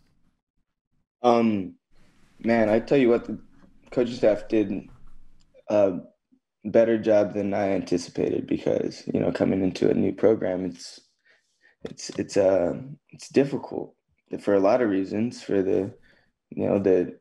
Um, 1.23 1.75
man, 2.41 2.69
I 2.69 2.81
tell 2.81 2.99
you 2.99 3.09
what, 3.09 3.27
the 3.27 3.39
coaching 3.91 4.17
staff 4.17 4.49
did 4.49 4.89
a 5.69 5.99
better 6.65 6.99
job 6.99 7.35
than 7.35 7.55
I 7.55 7.71
anticipated 7.71 8.47
because 8.47 9.05
you 9.13 9.21
know 9.21 9.33
coming 9.33 9.63
into 9.63 9.91
a 9.91 9.95
new 9.95 10.13
program, 10.13 10.65
it's 10.65 11.01
it's 11.85 12.11
it's 12.11 12.37
uh 12.37 12.75
it's 13.11 13.29
difficult 13.29 13.95
for 14.41 14.55
a 14.55 14.61
lot 14.61 14.83
of 14.83 14.91
reasons. 14.91 15.43
For 15.43 15.63
the 15.63 15.95
you 16.51 16.67
know 16.67 16.79
the 16.79 17.19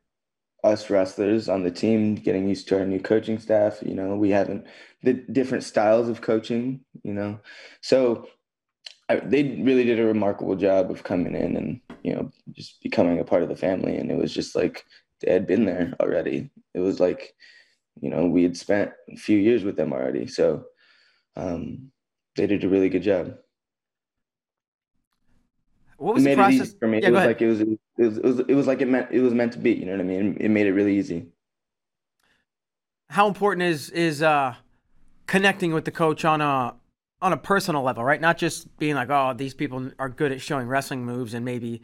us 0.64 0.90
wrestlers 0.90 1.48
on 1.48 1.62
the 1.62 1.70
team 1.70 2.16
getting 2.16 2.48
used 2.48 2.68
to 2.68 2.78
our 2.78 2.84
new 2.84 3.00
coaching 3.00 3.38
staff. 3.38 3.78
You 3.84 3.94
know 3.94 4.16
we 4.16 4.30
haven't 4.30 4.66
the 5.02 5.14
different 5.14 5.64
styles 5.64 6.08
of 6.08 6.20
coaching. 6.20 6.80
You 7.02 7.14
know, 7.14 7.40
so 7.80 8.26
I, 9.08 9.16
they 9.16 9.60
really 9.62 9.84
did 9.84 10.00
a 10.00 10.04
remarkable 10.04 10.56
job 10.56 10.90
of 10.90 11.04
coming 11.04 11.34
in 11.34 11.56
and 11.56 11.80
you 12.02 12.14
know 12.14 12.30
just 12.52 12.82
becoming 12.82 13.18
a 13.18 13.24
part 13.24 13.42
of 13.42 13.48
the 13.48 13.56
family 13.56 13.96
and 13.96 14.10
it 14.10 14.16
was 14.16 14.32
just 14.32 14.54
like 14.54 14.84
they 15.20 15.32
had 15.32 15.46
been 15.46 15.64
there 15.64 15.94
already. 16.00 16.50
It 16.74 16.80
was 16.80 17.00
like 17.00 17.34
you 18.00 18.10
know 18.10 18.26
we 18.26 18.42
had 18.42 18.56
spent 18.56 18.92
a 19.10 19.16
few 19.16 19.38
years 19.38 19.64
with 19.64 19.76
them 19.76 19.92
already. 19.92 20.26
So 20.26 20.64
um, 21.36 21.90
they 22.36 22.46
did 22.46 22.64
a 22.64 22.68
really 22.68 22.88
good 22.88 23.02
job. 23.02 23.34
What 25.96 26.12
it 26.12 26.14
was 26.14 26.24
the 26.24 26.30
it 26.30 26.36
process? 26.36 26.60
easy 26.68 26.78
for 26.78 26.88
me. 26.88 27.00
Yeah, 27.02 27.08
it 27.08 27.12
was 27.12 27.24
like 27.24 27.42
it 27.42 27.46
was, 27.48 27.60
it 27.60 27.68
was 27.98 28.18
it 28.18 28.24
was 28.24 28.40
it 28.40 28.54
was 28.54 28.66
like 28.66 28.80
it 28.80 28.88
meant 28.88 29.08
it 29.10 29.20
was 29.20 29.34
meant 29.34 29.52
to 29.52 29.58
be 29.58 29.72
you 29.72 29.84
know 29.84 29.92
what 29.92 30.00
i 30.00 30.04
mean? 30.04 30.36
It 30.40 30.48
made 30.50 30.66
it 30.66 30.72
really 30.72 30.96
easy. 30.96 31.26
How 33.10 33.26
important 33.26 33.62
is 33.62 33.90
is 33.90 34.22
uh, 34.22 34.54
connecting 35.26 35.72
with 35.72 35.84
the 35.84 35.90
coach 35.90 36.24
on 36.24 36.40
a 36.40 36.74
on 37.20 37.32
a 37.32 37.36
personal 37.36 37.82
level, 37.82 38.04
right? 38.04 38.20
Not 38.20 38.38
just 38.38 38.76
being 38.78 38.94
like, 38.94 39.10
oh, 39.10 39.34
these 39.36 39.54
people 39.54 39.90
are 39.98 40.08
good 40.08 40.30
at 40.30 40.40
showing 40.40 40.68
wrestling 40.68 41.04
moves 41.04 41.34
and 41.34 41.44
maybe 41.44 41.82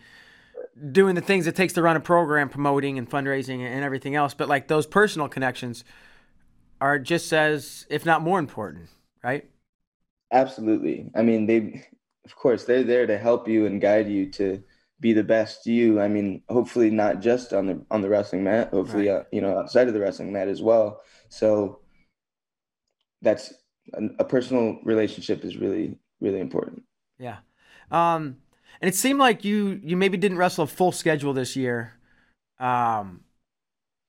doing 0.92 1.14
the 1.14 1.20
things 1.20 1.46
it 1.46 1.56
takes 1.56 1.72
to 1.74 1.82
run 1.82 1.96
a 1.96 2.00
program, 2.00 2.48
promoting 2.48 2.98
and 2.98 3.08
fundraising 3.08 3.60
and 3.60 3.84
everything 3.84 4.14
else, 4.14 4.34
but 4.34 4.48
like 4.48 4.68
those 4.68 4.86
personal 4.86 5.28
connections 5.28 5.84
are 6.80 6.98
just 6.98 7.32
as, 7.32 7.86
if 7.88 8.04
not 8.04 8.22
more 8.22 8.38
important, 8.38 8.88
right? 9.22 9.48
Absolutely. 10.32 11.10
I 11.14 11.22
mean, 11.22 11.46
they, 11.46 11.86
of 12.24 12.34
course, 12.36 12.64
they're 12.64 12.82
there 12.82 13.06
to 13.06 13.16
help 13.16 13.48
you 13.48 13.66
and 13.66 13.80
guide 13.80 14.08
you 14.08 14.30
to 14.32 14.62
be 15.00 15.12
the 15.12 15.22
best 15.22 15.66
you. 15.66 16.00
I 16.00 16.08
mean, 16.08 16.42
hopefully 16.48 16.90
not 16.90 17.20
just 17.20 17.52
on 17.52 17.66
the 17.66 17.84
on 17.90 18.00
the 18.00 18.08
wrestling 18.08 18.42
mat, 18.42 18.70
hopefully, 18.70 19.10
uh, 19.10 19.24
you 19.30 19.40
know, 19.40 19.58
outside 19.58 19.86
of 19.86 19.94
the 19.94 20.00
wrestling 20.00 20.32
mat 20.32 20.48
as 20.48 20.62
well. 20.62 21.02
So 21.28 21.80
that's 23.22 23.52
a, 23.92 24.02
a 24.20 24.24
personal 24.24 24.78
relationship 24.84 25.44
is 25.44 25.56
really 25.56 25.98
really 26.20 26.40
important. 26.40 26.82
Yeah. 27.18 27.38
Um, 27.90 28.38
and 28.80 28.88
it 28.88 28.94
seemed 28.94 29.18
like 29.18 29.44
you 29.44 29.80
you 29.82 29.96
maybe 29.96 30.16
didn't 30.16 30.38
wrestle 30.38 30.64
a 30.64 30.66
full 30.66 30.92
schedule 30.92 31.32
this 31.32 31.56
year. 31.56 31.94
Um, 32.60 33.22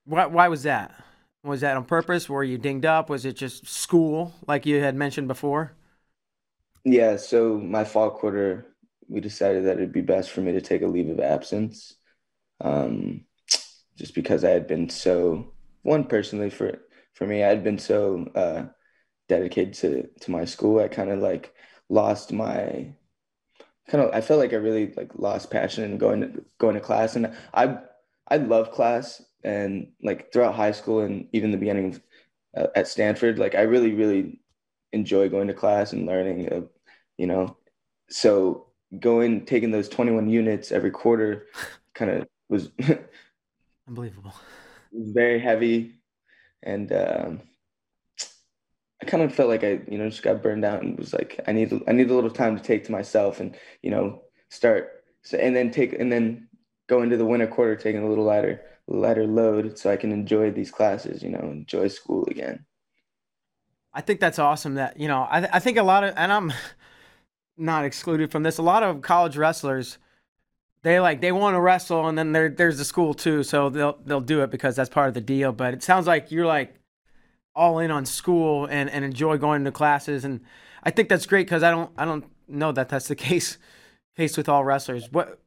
why 0.06 0.28
why 0.28 0.47
was 0.49 0.63
that? 0.63 0.95
Was 1.43 1.62
that 1.62 1.78
on 1.78 1.86
purpose? 1.86 2.30
Were 2.30 2.43
you 2.43 2.58
dinged 2.58 2.86
up? 2.86 3.10
Was 3.10 3.25
it 3.25 3.36
just 3.38 3.67
school, 3.67 4.34
like 4.47 4.65
you 4.65 4.82
had 4.82 4.95
mentioned 4.95 5.28
before? 5.30 5.73
Yeah, 6.84 7.17
so 7.17 7.58
my 7.60 7.84
fall 7.84 8.12
quarter, 8.12 8.75
we 9.08 9.19
decided 9.19 9.65
that 9.65 9.78
it'd 9.78 9.91
be 9.91 10.01
best 10.01 10.32
for 10.32 10.41
me 10.41 10.51
to 10.51 10.62
take 10.62 10.82
a 10.82 10.88
leave 10.88 11.10
of 11.10 11.19
absence, 11.19 11.95
um, 12.62 13.25
just 13.97 14.15
because 14.15 14.43
I 14.43 14.51
had 14.51 14.67
been 14.67 14.89
so 14.89 15.54
one 15.84 16.06
personally 16.06 16.49
for 16.51 16.80
for 17.15 17.28
me, 17.28 17.43
I 17.43 17.49
had 17.49 17.63
been 17.63 17.80
so 17.80 18.25
uh, 18.36 18.65
dedicated 19.30 19.75
to 19.75 20.10
to 20.25 20.32
my 20.32 20.45
school. 20.45 20.80
I 20.82 20.88
kind 20.89 21.12
of 21.12 21.19
like 21.19 21.54
lost 21.89 22.34
my 22.34 22.93
kind 23.88 24.04
of. 24.04 24.13
I 24.13 24.21
felt 24.21 24.39
like 24.39 24.54
I 24.54 24.58
really 24.58 24.93
like 24.95 25.12
lost 25.15 25.52
passion 25.52 25.84
in 25.84 25.98
going 25.98 26.21
to 26.21 26.45
going 26.58 26.76
to 26.76 26.82
class, 26.82 27.15
and 27.15 27.34
I 27.54 27.78
I 28.28 28.38
love 28.38 28.71
class, 28.71 29.21
and 29.43 29.91
like 30.02 30.32
throughout 30.32 30.56
high 30.56 30.71
school 30.71 31.02
and 31.02 31.28
even 31.34 31.52
the 31.52 31.58
beginning 31.58 31.95
of, 31.95 32.02
uh, 32.58 32.67
at 32.76 32.88
Stanford, 32.88 33.39
like 33.39 33.56
I 33.56 33.62
really 33.62 33.93
really 33.93 34.39
enjoy 34.93 35.30
going 35.30 35.48
to 35.48 35.54
class 35.54 35.93
and 35.93 36.06
learning. 36.06 36.52
Uh, 36.52 36.62
you 37.17 37.28
know, 37.28 37.58
so 38.10 38.67
going 39.00 39.45
taking 39.45 39.71
those 39.71 39.89
21 39.89 40.30
units 40.30 40.71
every 40.71 40.91
quarter 40.91 41.48
kind 41.95 42.12
of 42.12 42.28
was 42.50 42.71
Unbelievable. 43.88 44.34
very 44.91 45.39
heavy 45.39 45.95
and 46.63 46.91
um, 46.91 47.41
I 49.06 49.10
kind 49.10 49.22
of 49.24 49.34
felt 49.34 49.50
like 49.50 49.63
I, 49.63 49.82
you 49.88 49.98
know, 50.00 50.10
just 50.10 50.24
got 50.24 50.41
burned 50.41 50.65
out 50.65 50.82
and 50.82 50.98
was 50.98 51.13
like, 51.13 51.39
I 51.48 51.52
need, 51.52 51.72
I 51.88 51.91
need 51.91 52.10
a 52.10 52.13
little 52.15 52.32
time 52.32 52.58
to 52.58 52.63
take 52.63 52.84
to 52.86 52.91
myself 52.91 53.39
and, 53.39 53.56
you 53.84 53.91
know, 53.91 54.24
start, 54.50 55.04
so, 55.22 55.38
and 55.38 55.56
then 55.56 55.70
take, 55.70 55.94
and 55.94 56.12
then 56.12 56.48
go 56.88 57.04
into 57.04 57.15
the 57.15 57.26
winter 57.26 57.46
quarter 57.46 57.76
taking 57.76 58.04
a 58.04 58.10
little 58.10 58.24
lighter, 58.24 58.62
lighter 58.88 59.28
load 59.28 59.78
so 59.78 59.91
I 59.91 59.96
can 59.96 60.12
enjoy 60.12 60.50
these 60.52 60.72
classes, 60.72 61.22
you 61.22 61.30
know, 61.30 61.39
enjoy 61.39 61.88
school 61.88 62.26
again. 62.32 62.65
I 63.94 64.02
think 64.02 64.20
that's 64.20 64.39
awesome. 64.39 64.76
That 64.76 65.00
you 65.00 65.08
know, 65.08 65.22
I 65.22 65.48
I 65.54 65.60
think 65.60 65.78
a 65.78 65.84
lot 65.84 66.04
of, 66.04 66.13
and 66.18 66.32
I'm 66.32 66.52
not 67.58 67.86
excluded 67.86 68.30
from 68.30 68.44
this. 68.44 68.58
A 68.58 68.62
lot 68.62 68.84
of 68.84 69.02
college 69.02 69.38
wrestlers, 69.38 70.00
they 70.84 71.00
like 71.00 71.22
they 71.22 71.32
want 71.32 71.56
to 71.56 71.62
wrestle, 71.62 72.06
and 72.06 72.18
then 72.18 72.34
there 72.34 72.50
there's 72.50 72.78
the 72.78 72.84
school 72.84 73.13
too, 73.13 73.41
so 73.44 73.70
they'll 73.70 73.98
they'll 74.04 74.20
do 74.20 74.41
it 74.41 74.52
because 74.52 74.76
that's 74.76 74.89
part 74.89 75.08
of 75.08 75.13
the 75.13 75.22
deal. 75.22 75.54
But 75.54 75.74
it 75.74 75.82
sounds 75.82 76.08
like 76.08 76.30
you're 76.30 76.46
like 76.46 76.76
all 77.56 77.80
in 77.80 77.91
on 77.91 78.06
school 78.06 78.65
and 78.65 78.89
and 78.89 79.06
enjoy 79.06 79.38
going 79.38 79.63
to 79.65 79.72
classes, 79.72 80.26
and 80.26 80.41
I 80.84 80.91
think 80.91 81.10
that's 81.10 81.26
great 81.26 81.48
because 81.48 81.63
I 81.63 81.72
don't 81.72 81.91
I 81.98 82.06
don't 82.06 82.26
know 82.48 82.72
that 82.72 82.89
that's 82.89 83.08
the 83.08 83.15
case 83.28 83.58
case 84.15 84.38
with 84.38 84.50
all 84.50 84.63
wrestlers. 84.63 85.12
What 85.12 85.39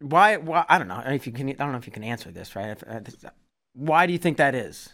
why 0.00 0.36
why 0.36 0.64
I 0.68 0.78
don't 0.78 0.88
know 0.88 1.02
if 1.06 1.26
you 1.26 1.32
can 1.32 1.48
I 1.48 1.52
don't 1.52 1.72
know 1.72 1.78
if 1.78 1.86
you 1.86 1.92
can 1.92 2.04
answer 2.04 2.30
this 2.30 2.54
right. 2.56 2.70
If, 2.70 2.84
uh, 3.24 3.30
why 3.74 4.06
do 4.06 4.12
you 4.12 4.18
think 4.18 4.38
that 4.38 4.54
is? 4.54 4.90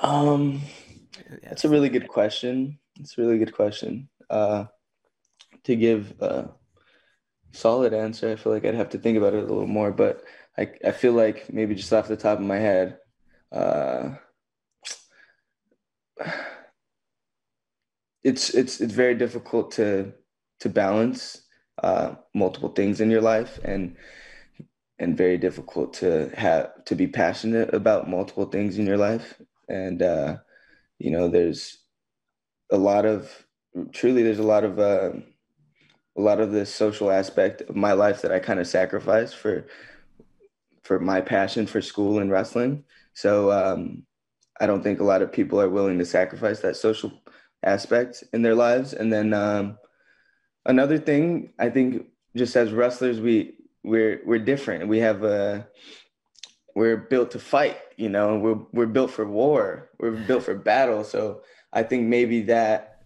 Um, 0.00 0.62
that's 1.42 1.64
a 1.64 1.68
really 1.68 1.88
good 1.88 2.08
question. 2.08 2.78
It's 2.98 3.18
a 3.18 3.20
really 3.20 3.38
good 3.38 3.54
question. 3.54 4.08
Uh, 4.30 4.66
to 5.64 5.76
give 5.76 6.14
a 6.20 6.48
solid 7.52 7.92
answer. 7.94 8.30
I 8.30 8.36
feel 8.36 8.52
like 8.52 8.64
I'd 8.64 8.74
have 8.74 8.90
to 8.90 8.98
think 8.98 9.18
about 9.18 9.34
it 9.34 9.44
a 9.44 9.46
little 9.46 9.66
more, 9.66 9.92
but 9.92 10.22
I 10.58 10.70
I 10.84 10.90
feel 10.92 11.12
like 11.12 11.52
maybe 11.52 11.74
just 11.74 11.92
off 11.92 12.08
the 12.08 12.16
top 12.16 12.38
of 12.38 12.44
my 12.44 12.58
head, 12.58 12.98
uh, 13.52 14.10
it's 18.24 18.50
it's 18.50 18.80
it's 18.80 18.94
very 18.94 19.14
difficult 19.14 19.72
to 19.72 20.12
to 20.60 20.68
balance 20.68 21.42
uh, 21.82 22.14
multiple 22.34 22.68
things 22.68 23.00
in 23.00 23.10
your 23.10 23.20
life 23.20 23.58
and 23.64 23.96
and 24.98 25.16
very 25.16 25.38
difficult 25.38 25.94
to 25.94 26.30
have 26.36 26.84
to 26.84 26.94
be 26.94 27.06
passionate 27.06 27.74
about 27.74 28.08
multiple 28.08 28.46
things 28.46 28.78
in 28.78 28.86
your 28.86 28.98
life 28.98 29.40
and 29.68 30.02
uh, 30.02 30.36
you 30.98 31.10
know 31.10 31.28
there's 31.28 31.78
a 32.70 32.76
lot 32.76 33.04
of 33.04 33.46
truly 33.92 34.22
there's 34.22 34.38
a 34.38 34.44
lot 34.44 34.64
of 34.64 34.78
uh, 34.78 35.12
a 36.16 36.20
lot 36.20 36.40
of 36.40 36.52
the 36.52 36.66
social 36.66 37.10
aspect 37.10 37.62
of 37.62 37.74
my 37.76 37.92
life 37.92 38.22
that 38.22 38.32
I 38.32 38.38
kind 38.38 38.60
of 38.60 38.66
sacrificed 38.66 39.36
for 39.36 39.66
for 40.82 40.98
my 40.98 41.20
passion 41.20 41.66
for 41.66 41.80
school 41.80 42.18
and 42.18 42.30
wrestling. 42.30 42.84
So 43.14 43.52
um, 43.52 44.04
I 44.60 44.66
don't 44.66 44.82
think 44.82 45.00
a 45.00 45.04
lot 45.04 45.22
of 45.22 45.32
people 45.32 45.60
are 45.60 45.68
willing 45.68 45.98
to 45.98 46.04
sacrifice 46.04 46.60
that 46.60 46.76
social 46.76 47.12
aspect 47.62 48.24
in 48.32 48.42
their 48.42 48.54
lives. 48.54 48.92
And 48.92 49.12
then 49.12 49.32
um, 49.34 49.78
another 50.66 50.98
thing, 50.98 51.52
I 51.58 51.70
think, 51.70 52.06
just 52.36 52.56
as 52.56 52.72
wrestlers, 52.72 53.20
we 53.20 53.54
we're 53.84 54.20
we're 54.24 54.38
different. 54.38 54.88
We 54.88 54.98
have 54.98 55.22
a 55.22 55.66
we're 56.74 56.96
built 56.96 57.32
to 57.32 57.38
fight. 57.38 57.78
You 57.96 58.08
know, 58.08 58.38
we're 58.38 58.60
we're 58.72 58.92
built 58.92 59.10
for 59.10 59.26
war. 59.26 59.90
We're 59.98 60.12
built 60.12 60.44
for 60.44 60.54
battle. 60.54 61.04
So 61.04 61.42
I 61.72 61.82
think 61.82 62.06
maybe 62.06 62.42
that 62.42 63.02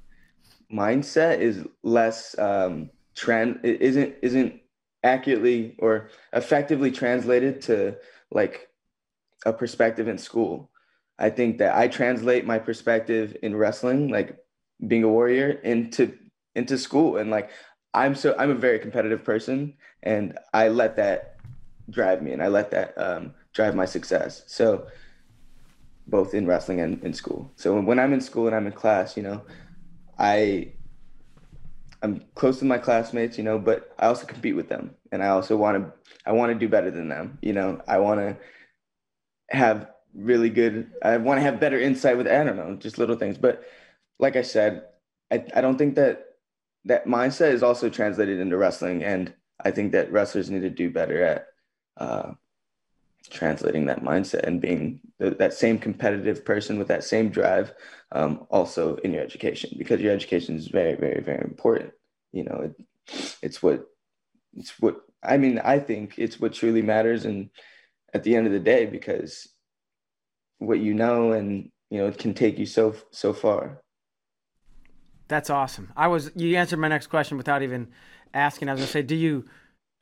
mindset 0.72 1.40
is 1.40 1.64
less 1.82 2.38
um, 2.38 2.90
trend 3.14 3.60
isn't 3.64 4.16
isn't 4.22 4.60
accurately 5.02 5.76
or 5.78 6.10
effectively 6.32 6.90
translated 6.90 7.62
to 7.62 7.96
like 8.30 8.68
a 9.44 9.52
perspective 9.52 10.08
in 10.08 10.18
school. 10.18 10.70
I 11.18 11.30
think 11.30 11.58
that 11.58 11.76
I 11.76 11.88
translate 11.88 12.46
my 12.46 12.58
perspective 12.58 13.36
in 13.42 13.56
wrestling, 13.56 14.08
like 14.08 14.38
being 14.86 15.04
a 15.04 15.08
warrior, 15.08 15.50
into 15.50 16.16
into 16.54 16.78
school, 16.78 17.16
and 17.16 17.30
like 17.30 17.50
I'm 17.94 18.14
so 18.14 18.34
I'm 18.38 18.50
a 18.50 18.54
very 18.54 18.78
competitive 18.78 19.24
person, 19.24 19.74
and 20.02 20.38
I 20.52 20.68
let 20.68 20.96
that 20.96 21.36
drive 21.90 22.22
me, 22.22 22.32
and 22.32 22.42
I 22.42 22.48
let 22.48 22.70
that 22.72 22.94
um, 22.98 23.34
drive 23.54 23.74
my 23.74 23.86
success. 23.86 24.44
So 24.46 24.86
both 26.06 26.34
in 26.34 26.46
wrestling 26.46 26.80
and 26.80 27.02
in 27.02 27.12
school. 27.12 27.50
So 27.56 27.80
when 27.80 27.98
I'm 27.98 28.12
in 28.12 28.20
school 28.20 28.46
and 28.46 28.54
I'm 28.54 28.66
in 28.66 28.72
class, 28.72 29.16
you 29.16 29.22
know, 29.22 29.42
I 30.18 30.72
I'm 32.02 32.22
close 32.34 32.58
to 32.60 32.64
my 32.64 32.78
classmates, 32.78 33.38
you 33.38 33.44
know, 33.44 33.58
but 33.58 33.94
I 33.98 34.06
also 34.06 34.26
compete 34.26 34.54
with 34.54 34.68
them, 34.68 34.94
and 35.10 35.22
I 35.22 35.28
also 35.28 35.56
want 35.56 35.82
to 35.82 35.92
I 36.26 36.32
want 36.32 36.52
to 36.52 36.58
do 36.58 36.68
better 36.68 36.90
than 36.90 37.08
them. 37.08 37.38
You 37.40 37.54
know, 37.54 37.80
I 37.88 37.98
want 37.98 38.20
to 38.20 38.36
have 39.48 39.88
really 40.16 40.50
good. 40.50 40.90
I 41.02 41.16
want 41.18 41.38
to 41.38 41.42
have 41.42 41.60
better 41.60 41.78
insight 41.78 42.16
with 42.16 42.26
I 42.26 42.44
don't 42.44 42.56
know, 42.56 42.76
just 42.76 42.98
little 42.98 43.16
things. 43.16 43.38
But 43.38 43.62
like 44.18 44.36
I 44.36 44.42
said, 44.42 44.84
I 45.30 45.44
I 45.54 45.60
don't 45.60 45.78
think 45.78 45.96
that 45.96 46.24
that 46.84 47.06
mindset 47.06 47.52
is 47.52 47.62
also 47.62 47.88
translated 47.88 48.40
into 48.40 48.56
wrestling, 48.56 49.04
and 49.04 49.32
I 49.62 49.70
think 49.70 49.92
that 49.92 50.12
wrestlers 50.12 50.50
need 50.50 50.62
to 50.62 50.70
do 50.70 50.90
better 50.90 51.22
at 51.22 51.46
uh, 51.96 52.32
translating 53.30 53.86
that 53.86 54.02
mindset 54.02 54.44
and 54.44 54.60
being 54.60 55.00
that 55.18 55.54
same 55.54 55.78
competitive 55.78 56.44
person 56.44 56.78
with 56.78 56.88
that 56.88 57.04
same 57.04 57.28
drive 57.28 57.72
um, 58.12 58.46
also 58.50 58.96
in 58.96 59.12
your 59.12 59.22
education 59.22 59.70
because 59.78 60.00
your 60.00 60.12
education 60.12 60.56
is 60.56 60.68
very 60.68 60.94
very 60.94 61.20
very 61.20 61.42
important 61.42 61.92
you 62.32 62.44
know 62.44 62.60
it, 62.70 63.36
it's 63.42 63.62
what 63.62 63.86
it's 64.56 64.78
what 64.80 65.00
i 65.22 65.36
mean 65.36 65.58
i 65.64 65.78
think 65.78 66.14
it's 66.18 66.38
what 66.38 66.52
truly 66.52 66.82
matters 66.82 67.24
and 67.24 67.50
at 68.14 68.22
the 68.22 68.36
end 68.36 68.46
of 68.46 68.52
the 68.52 68.60
day 68.60 68.86
because 68.86 69.48
what 70.58 70.78
you 70.78 70.94
know 70.94 71.32
and 71.32 71.70
you 71.90 71.98
know 71.98 72.06
it 72.06 72.18
can 72.18 72.34
take 72.34 72.58
you 72.58 72.66
so 72.66 72.94
so 73.10 73.32
far 73.32 73.80
that's 75.28 75.50
awesome 75.50 75.92
i 75.96 76.06
was 76.06 76.30
you 76.34 76.56
answered 76.56 76.78
my 76.78 76.88
next 76.88 77.08
question 77.08 77.36
without 77.36 77.62
even 77.62 77.88
asking 78.34 78.68
i 78.68 78.72
was 78.72 78.80
going 78.80 78.86
to 78.86 78.92
say 78.92 79.02
do 79.02 79.16
you 79.16 79.44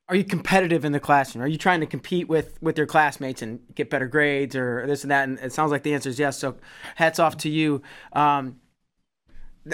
are 0.09 0.17
you 0.17 0.25
competitive 0.25 0.85
in 0.85 0.93
the 0.93 1.01
classroom? 1.01 1.43
Are 1.43 1.49
you 1.49 1.57
trying 1.57 1.81
to 1.81 1.87
compete 1.87 2.29
with 2.29 2.61
with 2.63 2.77
your 2.77 2.87
classmates 2.87 3.41
and 3.41 3.61
get 3.75 3.89
better 3.89 4.07
grades 4.07 4.55
or 4.55 4.87
this 4.87 5.03
and 5.03 5.11
that? 5.11 5.27
And 5.27 5.39
it 5.39 5.53
sounds 5.53 5.71
like 5.71 5.83
the 5.83 5.95
answer 5.95 6.11
is 6.11 6.19
yes. 6.19 6.39
So, 6.39 6.57
hats 6.97 7.19
off 7.19 7.39
to 7.39 7.49
you. 7.49 7.81
Um, 8.13 8.61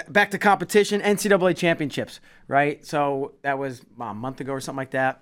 back 0.07 0.31
to 0.31 0.37
competition, 0.37 1.01
NCAA 1.01 1.55
championships, 1.57 2.19
right? 2.47 2.85
So 2.85 3.33
that 3.43 3.59
was 3.59 3.81
a 3.99 4.13
month 4.13 4.39
ago 4.39 4.53
or 4.53 4.61
something 4.61 4.77
like 4.77 4.91
that. 4.91 5.21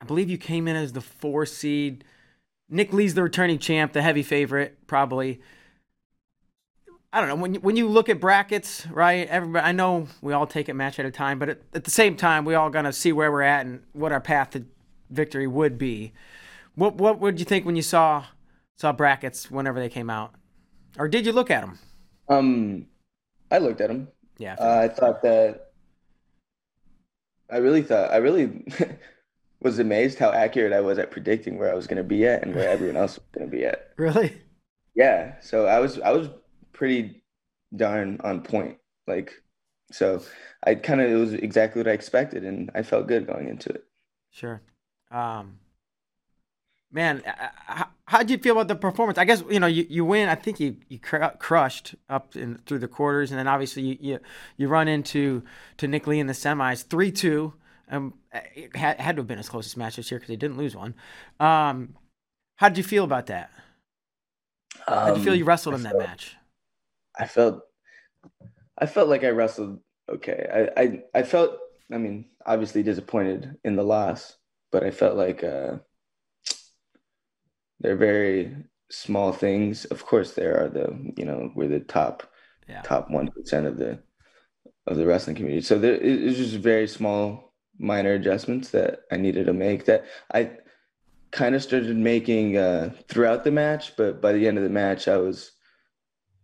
I 0.00 0.04
believe 0.04 0.30
you 0.30 0.38
came 0.38 0.66
in 0.66 0.76
as 0.76 0.92
the 0.92 1.00
four 1.00 1.46
seed. 1.46 2.04
Nick 2.72 2.90
Lee's 2.92 3.14
the 3.14 3.22
returning 3.22 3.58
champ, 3.58 3.92
the 3.92 4.00
heavy 4.00 4.22
favorite, 4.22 4.78
probably. 4.86 5.42
I 7.12 7.20
don't 7.20 7.28
know 7.28 7.36
when 7.36 7.54
you, 7.54 7.60
when 7.60 7.76
you 7.76 7.86
look 7.86 8.08
at 8.08 8.18
brackets, 8.18 8.86
right? 8.86 9.28
Everybody, 9.28 9.66
I 9.66 9.72
know 9.72 10.08
we 10.22 10.32
all 10.32 10.46
take 10.46 10.70
it 10.70 10.74
match 10.74 10.98
at 10.98 11.04
a 11.04 11.10
time, 11.10 11.38
but 11.38 11.50
at, 11.50 11.60
at 11.74 11.84
the 11.84 11.90
same 11.90 12.16
time, 12.16 12.46
we 12.46 12.54
all 12.54 12.70
gonna 12.70 12.92
see 12.92 13.12
where 13.12 13.30
we're 13.30 13.42
at 13.42 13.66
and 13.66 13.82
what 13.92 14.10
our 14.10 14.22
path 14.22 14.50
to 14.52 14.64
victory 15.10 15.46
would 15.46 15.76
be. 15.76 16.14
What 16.74 16.94
what 16.94 17.20
would 17.20 17.38
you 17.38 17.44
think 17.44 17.66
when 17.66 17.76
you 17.76 17.82
saw 17.82 18.24
saw 18.78 18.92
brackets 18.92 19.50
whenever 19.50 19.78
they 19.78 19.90
came 19.90 20.08
out, 20.08 20.34
or 20.98 21.06
did 21.08 21.26
you 21.26 21.32
look 21.32 21.50
at 21.50 21.60
them? 21.60 21.78
Um, 22.30 22.86
I 23.50 23.58
looked 23.58 23.82
at 23.82 23.88
them. 23.88 24.08
Yeah, 24.38 24.56
uh, 24.58 24.78
I 24.78 24.88
thought 24.88 25.20
that. 25.20 25.72
I 27.50 27.58
really 27.58 27.82
thought 27.82 28.10
I 28.10 28.16
really 28.16 28.64
was 29.62 29.78
amazed 29.78 30.18
how 30.18 30.32
accurate 30.32 30.72
I 30.72 30.80
was 30.80 30.98
at 30.98 31.10
predicting 31.10 31.58
where 31.58 31.70
I 31.70 31.74
was 31.74 31.86
going 31.86 31.98
to 31.98 32.04
be 32.04 32.26
at 32.26 32.42
and 32.42 32.54
where 32.54 32.68
everyone 32.68 32.96
else 32.96 33.16
was 33.16 33.26
going 33.32 33.48
to 33.48 33.56
be 33.56 33.64
at. 33.64 33.90
Really? 33.96 34.36
Yeah. 34.94 35.40
So 35.40 35.66
I 35.66 35.78
was 35.78 35.98
I 36.00 36.10
was 36.10 36.28
pretty 36.72 37.22
darn 37.74 38.20
on 38.24 38.42
point. 38.42 38.78
Like, 39.06 39.32
so 39.90 40.22
I 40.64 40.74
kind 40.74 41.00
of, 41.00 41.10
it 41.10 41.14
was 41.14 41.34
exactly 41.34 41.80
what 41.80 41.88
I 41.88 41.92
expected 41.92 42.44
and 42.44 42.70
I 42.74 42.82
felt 42.82 43.08
good 43.08 43.26
going 43.26 43.48
into 43.48 43.70
it. 43.70 43.84
Sure. 44.30 44.62
Um, 45.10 45.58
man, 46.90 47.22
how, 47.66 47.88
how'd 48.06 48.30
you 48.30 48.38
feel 48.38 48.54
about 48.54 48.68
the 48.68 48.76
performance? 48.76 49.18
I 49.18 49.24
guess, 49.24 49.42
you 49.50 49.60
know, 49.60 49.66
you, 49.66 49.86
you 49.88 50.04
win, 50.04 50.28
I 50.28 50.34
think 50.34 50.60
you, 50.60 50.76
you 50.88 50.98
cr- 50.98 51.24
crushed 51.38 51.94
up 52.08 52.36
in 52.36 52.58
through 52.66 52.80
the 52.80 52.88
quarters. 52.88 53.30
And 53.30 53.38
then 53.38 53.48
obviously 53.48 53.82
you, 53.82 53.98
you, 54.00 54.18
you 54.56 54.68
run 54.68 54.88
into, 54.88 55.42
to 55.78 55.88
Nick 55.88 56.06
Lee 56.06 56.20
in 56.20 56.26
the 56.26 56.32
semis, 56.32 56.86
3-2. 56.86 57.52
Um, 57.92 58.14
it 58.32 58.74
had, 58.74 58.98
had 58.98 59.16
to 59.16 59.20
have 59.20 59.26
been 59.26 59.38
his 59.38 59.50
closest 59.50 59.76
match 59.76 59.96
this 59.96 60.10
year 60.10 60.18
because 60.18 60.30
he 60.30 60.36
didn't 60.36 60.56
lose 60.56 60.74
one. 60.74 60.94
Um, 61.38 61.94
how 62.56 62.68
did 62.68 62.78
you 62.78 62.84
feel 62.84 63.04
about 63.04 63.26
that? 63.26 63.50
How 64.86 65.08
did 65.08 65.18
you 65.18 65.24
feel 65.24 65.34
you 65.34 65.44
um, 65.44 65.48
wrestled 65.48 65.74
in 65.74 65.82
that 65.82 65.98
match? 65.98 66.34
I 67.18 67.26
felt 67.26 67.62
I 68.78 68.86
felt 68.86 69.08
like 69.08 69.24
I 69.24 69.28
wrestled 69.28 69.80
okay. 70.08 70.70
I 70.76 70.80
I, 70.80 71.02
I 71.14 71.22
felt 71.22 71.58
I 71.92 71.98
mean 71.98 72.30
obviously 72.46 72.82
disappointed 72.82 73.56
in 73.64 73.76
the 73.76 73.82
loss, 73.82 74.36
but 74.70 74.82
I 74.82 74.90
felt 74.90 75.16
like 75.16 75.44
uh, 75.44 75.76
they're 77.80 77.96
very 77.96 78.56
small 78.90 79.32
things. 79.32 79.84
Of 79.84 80.06
course, 80.06 80.32
there 80.32 80.64
are 80.64 80.68
the 80.68 81.12
you 81.16 81.26
know 81.26 81.52
we're 81.54 81.68
the 81.68 81.80
top 81.80 82.22
yeah. 82.68 82.80
top 82.82 83.10
one 83.10 83.28
percent 83.30 83.66
of 83.66 83.76
the 83.76 83.98
of 84.86 84.96
the 84.96 85.06
wrestling 85.06 85.36
community. 85.36 85.62
So 85.62 85.78
there 85.78 85.94
it's 85.94 86.38
just 86.38 86.54
very 86.54 86.88
small 86.88 87.51
minor 87.78 88.12
adjustments 88.14 88.70
that 88.70 89.00
I 89.10 89.16
needed 89.16 89.46
to 89.46 89.52
make 89.52 89.86
that 89.86 90.04
I 90.32 90.52
kind 91.30 91.54
of 91.54 91.62
started 91.62 91.96
making 91.96 92.56
uh, 92.56 92.90
throughout 93.08 93.42
the 93.42 93.50
match, 93.50 93.96
but 93.96 94.20
by 94.20 94.32
the 94.32 94.46
end 94.46 94.58
of 94.58 94.64
the 94.64 94.70
match, 94.70 95.08
I 95.08 95.16
was 95.16 95.52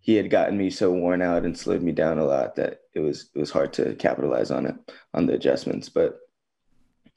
he 0.00 0.14
had 0.14 0.30
gotten 0.30 0.56
me 0.56 0.70
so 0.70 0.90
worn 0.90 1.20
out 1.20 1.44
and 1.44 1.56
slowed 1.56 1.82
me 1.82 1.92
down 1.92 2.18
a 2.18 2.24
lot 2.24 2.56
that 2.56 2.80
it 2.94 3.00
was 3.00 3.30
it 3.34 3.38
was 3.38 3.50
hard 3.50 3.72
to 3.74 3.94
capitalize 3.96 4.50
on 4.50 4.66
it 4.66 4.74
on 5.12 5.26
the 5.26 5.34
adjustments. 5.34 5.88
But 5.88 6.18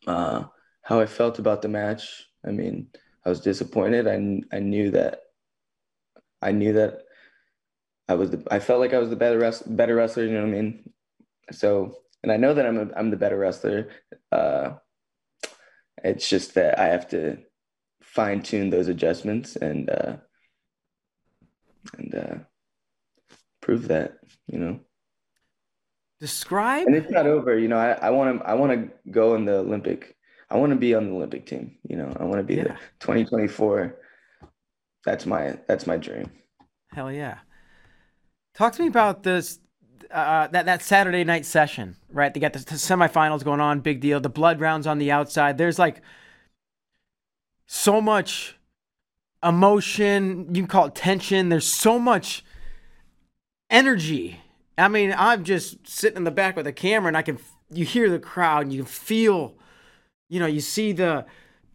uh, 0.08 0.44
how 0.82 1.00
I 1.00 1.06
felt 1.06 1.40
about 1.40 1.62
the 1.62 1.70
match, 1.70 2.28
I 2.46 2.52
mean, 2.52 2.88
I 3.26 3.30
was 3.30 3.40
disappointed. 3.40 4.08
I 4.08 4.56
I 4.56 4.60
knew 4.60 4.92
that 4.92 5.22
I 6.42 6.52
knew 6.52 6.74
that 6.74 7.04
I 8.10 8.16
was 8.16 8.32
the 8.32 8.44
I 8.52 8.60
felt 8.60 8.82
like 8.82 8.94
I 8.94 9.00
was 9.00 9.10
the 9.10 9.16
better 9.16 9.40
better 9.68 9.96
wrestler. 9.96 10.26
You 10.26 10.34
know 10.34 10.42
what 10.42 10.50
I 10.50 10.62
mean? 10.62 10.90
So 11.52 11.96
and 12.24 12.32
I 12.32 12.38
know 12.38 12.54
that 12.54 12.66
I'm 12.66 12.78
a, 12.78 12.88
I'm 12.96 13.10
the 13.10 13.18
better 13.18 13.38
wrestler. 13.38 13.90
Uh, 14.32 14.74
it's 16.04 16.30
just 16.30 16.56
that 16.56 16.80
I 16.80 16.88
have 16.88 17.10
to 17.10 17.38
fine 18.02 18.42
tune 18.42 18.70
those 18.70 18.88
adjustments 18.88 19.56
and 19.56 19.90
uh, 19.90 20.18
and 21.98 22.16
uh, 22.16 22.36
prove 23.62 23.88
that, 23.88 24.18
you 24.48 24.60
know. 24.60 24.80
Describe. 26.20 26.86
And 26.86 26.96
it's 26.96 27.12
not 27.12 27.26
over, 27.26 27.58
you 27.58 27.68
know. 27.68 27.78
I 27.78 28.12
want 28.12 28.40
to 28.40 28.46
I 28.46 28.54
want 28.54 28.72
to 28.72 29.12
go 29.12 29.36
in 29.36 29.46
the 29.46 29.58
Olympic. 29.58 30.16
I 30.50 30.58
want 30.58 30.72
to 30.72 30.76
be 30.76 30.94
on 30.94 31.08
the 31.08 31.16
Olympic 31.16 31.48
team, 31.48 31.78
you 31.88 31.96
know. 31.96 32.16
I 32.20 32.26
want 32.26 32.38
to 32.38 32.44
be 32.44 32.56
yeah. 32.56 32.64
the 32.64 32.70
2024. 33.00 33.98
That's 35.06 35.26
my 35.26 35.58
that's 35.68 35.88
my 35.88 35.98
dream. 35.98 36.30
Hell 36.92 37.12
yeah. 37.12 37.40
Talk 38.54 38.74
to 38.74 38.82
me 38.82 38.88
about 38.88 39.24
this 39.24 39.60
uh, 40.12 40.48
that 40.48 40.66
that 40.66 40.82
Saturday 40.82 41.24
night 41.24 41.46
session, 41.46 41.96
right? 42.12 42.34
They 42.34 42.40
got 42.40 42.54
the, 42.54 42.60
the 42.60 42.76
semifinals 42.76 43.44
going 43.44 43.60
on, 43.60 43.80
big 43.80 44.02
deal. 44.02 44.20
The 44.20 44.30
blood 44.30 44.60
rounds 44.60 44.88
on 44.88 44.98
the 44.98 45.12
outside. 45.12 45.58
There's 45.58 45.80
like 45.80 46.02
so 47.66 48.02
much 48.02 48.58
emotion. 49.44 50.54
You 50.54 50.64
can 50.64 50.68
call 50.68 50.86
it 50.86 50.96
tension. 50.96 51.50
There's 51.50 51.68
so 51.68 51.98
much 51.98 52.44
energy. 53.70 54.42
I 54.78 54.88
mean, 54.88 55.14
I'm 55.18 55.44
just 55.44 55.88
sitting 55.88 56.18
in 56.18 56.24
the 56.24 56.32
back 56.32 56.56
with 56.56 56.68
a 56.68 56.74
camera, 56.74 57.08
and 57.08 57.18
I 57.18 57.22
can 57.22 57.38
you 57.72 57.86
hear 57.86 58.10
the 58.10 58.20
crowd, 58.20 58.64
and 58.64 58.74
you 58.74 58.84
can 58.84 58.92
feel, 58.92 59.56
you 60.30 60.40
know, 60.40 60.48
you 60.48 60.62
see 60.62 60.92
the 60.92 61.26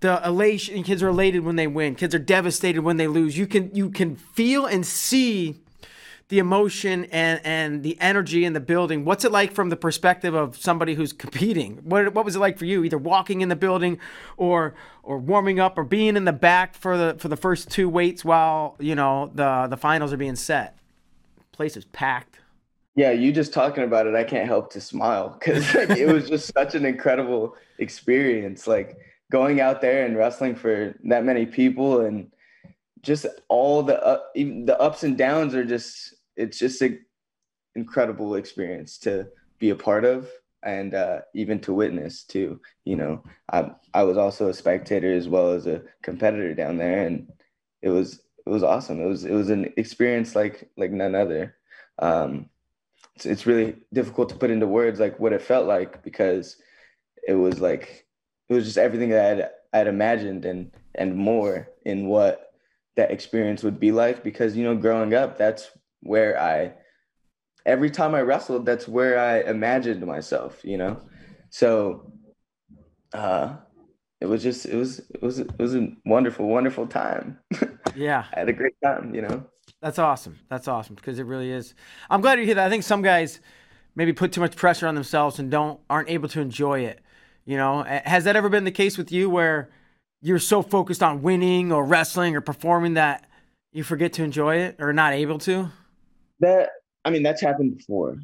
the 0.01 0.21
elation. 0.25 0.83
Kids 0.83 1.03
are 1.03 1.09
elated 1.09 1.45
when 1.45 1.57
they 1.57 1.67
win. 1.67 1.95
Kids 1.95 2.15
are 2.15 2.21
devastated 2.21 2.83
when 2.83 2.97
they 2.97 3.07
lose. 3.07 3.39
You 3.39 3.47
can 3.47 3.75
you 3.75 3.91
can 3.91 4.17
feel 4.17 4.67
and 4.67 4.85
see 4.87 5.63
the 6.29 6.39
emotion 6.39 7.05
and 7.07 7.41
and 7.45 7.83
the 7.83 7.97
energy 8.01 8.45
in 8.45 8.53
the 8.53 8.61
building. 8.61 9.05
What's 9.05 9.25
it 9.25 9.31
like 9.31 9.53
from 9.53 9.69
the 9.69 9.77
perspective 9.77 10.35
of 10.35 10.57
somebody 10.57 10.95
who's 10.95 11.13
competing? 11.13 11.77
What 11.85 12.15
what 12.15 12.25
was 12.25 12.37
it 12.37 12.41
like 12.41 12.59
for 12.59 12.65
you, 12.65 12.85
either 12.85 12.99
walking 12.99 13.41
in 13.41 13.49
the 13.49 13.57
building 13.57 13.99
or 14.37 14.75
or 15.03 15.19
warming 15.19 15.61
up 15.61 15.79
or 15.79 15.85
being 15.85 16.17
in 16.17 16.25
the 16.25 16.33
back 16.33 16.75
for 16.75 16.97
the 16.97 17.17
for 17.19 17.29
the 17.29 17.37
first 17.37 17.71
two 17.71 17.89
weights 17.89 18.25
while 18.25 18.77
you 18.81 18.95
know 18.95 19.31
the 19.35 19.67
the 19.69 19.77
finals 19.77 20.13
are 20.13 20.17
being 20.17 20.37
set? 20.37 20.77
Place 21.53 21.77
is 21.77 21.85
packed. 21.85 22.41
Yeah, 22.97 23.13
you 23.13 23.31
just 23.31 23.53
talking 23.53 23.85
about 23.85 24.07
it, 24.07 24.15
I 24.15 24.25
can't 24.25 24.49
help 24.49 24.73
to 24.73 24.81
smile 24.81 25.37
because 25.39 25.75
like, 25.75 25.91
it 25.91 26.13
was 26.13 26.29
just 26.29 26.53
such 26.53 26.75
an 26.75 26.85
incredible 26.85 27.55
experience. 27.79 28.67
Like 28.67 28.99
going 29.31 29.61
out 29.61 29.81
there 29.81 30.05
and 30.05 30.17
wrestling 30.17 30.57
for 30.57 30.95
that 31.05 31.25
many 31.25 31.47
people 31.47 32.01
and 32.01 32.31
just 33.03 33.27
all 33.49 33.85
the 33.85 34.05
uh, 34.05 34.19
the 34.35 34.77
ups 34.81 35.05
and 35.05 35.17
downs 35.17 35.55
are 35.55 35.65
just 35.65 36.16
it's 36.37 36.59
just 36.59 36.83
an 36.83 37.05
incredible 37.75 38.35
experience 38.35 38.99
to 38.99 39.29
be 39.59 39.71
a 39.71 39.77
part 39.77 40.05
of 40.05 40.29
and 40.63 40.95
uh, 40.95 41.21
even 41.35 41.61
to 41.61 41.73
witness 41.73 42.25
too. 42.25 42.61
You 42.85 42.97
know, 42.97 43.25
I 43.51 43.71
I 43.95 44.03
was 44.03 44.17
also 44.17 44.49
a 44.49 44.55
spectator 44.55 45.13
as 45.13 45.29
well 45.29 45.53
as 45.53 45.67
a 45.67 45.83
competitor 46.03 46.55
down 46.55 46.77
there, 46.77 47.07
and 47.07 47.33
it 47.83 47.91
was 47.91 48.21
it 48.45 48.51
was 48.51 48.63
awesome. 48.63 49.01
It 49.01 49.07
was 49.07 49.25
it 49.25 49.33
was 49.33 49.51
an 49.51 49.73
experience 49.77 50.35
like 50.35 50.69
like 50.77 50.91
none 50.91 51.15
other. 51.15 51.57
Um, 51.99 52.51
it's, 53.15 53.27
it's 53.27 53.47
really 53.47 53.77
difficult 53.93 54.29
to 54.31 54.37
put 54.37 54.51
into 54.51 54.67
words 54.67 55.01
like 55.01 55.19
what 55.19 55.33
it 55.33 55.41
felt 55.41 55.67
like 55.67 56.03
because 56.03 56.57
it 57.27 57.35
was 57.35 57.61
like 57.61 58.07
it 58.49 58.55
was 58.55 58.65
just 58.65 58.79
everything 58.79 59.11
that 59.11 59.39
I'd, 59.73 59.81
I'd 59.81 59.87
imagined 59.87 60.45
and 60.45 60.71
and 60.95 61.17
more 61.17 61.69
in 61.85 62.07
what 62.09 62.53
that 62.97 63.11
experience 63.11 63.63
would 63.63 63.79
be 63.79 63.93
like 63.93 64.23
because 64.23 64.57
you 64.57 64.65
know 64.65 64.75
growing 64.75 65.15
up 65.15 65.37
that's 65.39 65.71
where 66.07 66.41
I 66.41 66.73
every 67.65 67.91
time 67.91 68.15
I 68.15 68.21
wrestled, 68.21 68.65
that's 68.65 68.87
where 68.87 69.19
I 69.19 69.41
imagined 69.41 70.07
myself, 70.07 70.61
you 70.65 70.79
know? 70.79 71.01
So 71.51 72.13
uh 73.13 73.57
it 74.21 74.27
was 74.27 74.43
just 74.43 74.67
it 74.67 74.77
was 74.77 74.99
it 74.99 75.23
was 75.23 75.39
it 75.39 75.59
was 75.59 75.75
a 75.75 75.89
wonderful, 76.05 76.47
wonderful 76.47 76.87
time. 76.87 77.39
Yeah. 77.95 78.27
I 78.35 78.41
had 78.41 78.49
a 78.51 78.53
great 78.53 78.75
time, 78.85 79.15
you 79.15 79.23
know. 79.23 79.47
That's 79.81 79.99
awesome. 79.99 80.39
That's 80.51 80.69
awesome 80.69 80.97
because 80.97 81.19
it 81.19 81.25
really 81.25 81.51
is. 81.51 81.75
I'm 82.11 82.21
glad 82.21 82.37
to 82.37 82.45
hear 82.45 82.55
that. 82.55 82.67
I 82.67 82.69
think 82.69 82.83
some 82.83 83.01
guys 83.01 83.41
maybe 83.95 84.13
put 84.13 84.33
too 84.33 84.41
much 84.41 84.55
pressure 84.55 84.87
on 84.87 84.95
themselves 84.95 85.39
and 85.39 85.51
don't 85.51 85.81
aren't 85.89 86.11
able 86.11 86.29
to 86.31 86.41
enjoy 86.41 86.81
it. 86.81 87.01
You 87.47 87.57
know, 87.57 87.83
has 87.85 88.25
that 88.25 88.37
ever 88.37 88.49
been 88.49 88.65
the 88.65 88.71
case 88.71 88.99
with 88.99 89.11
you 89.11 89.31
where 89.31 89.71
you're 90.21 90.39
so 90.39 90.63
focused 90.63 91.03
on 91.03 91.23
winning 91.23 91.73
or 91.73 91.85
wrestling 91.85 92.37
or 92.37 92.41
performing 92.41 92.95
that 92.95 93.29
you 93.73 93.83
forget 93.85 94.13
to 94.15 94.25
enjoy 94.25 94.57
it 94.57 94.77
or 94.79 94.93
not 94.93 95.13
able 95.13 95.39
to? 95.41 95.71
That 96.41 96.71
I 97.05 97.11
mean, 97.11 97.23
that's 97.23 97.41
happened 97.41 97.77
before. 97.77 98.17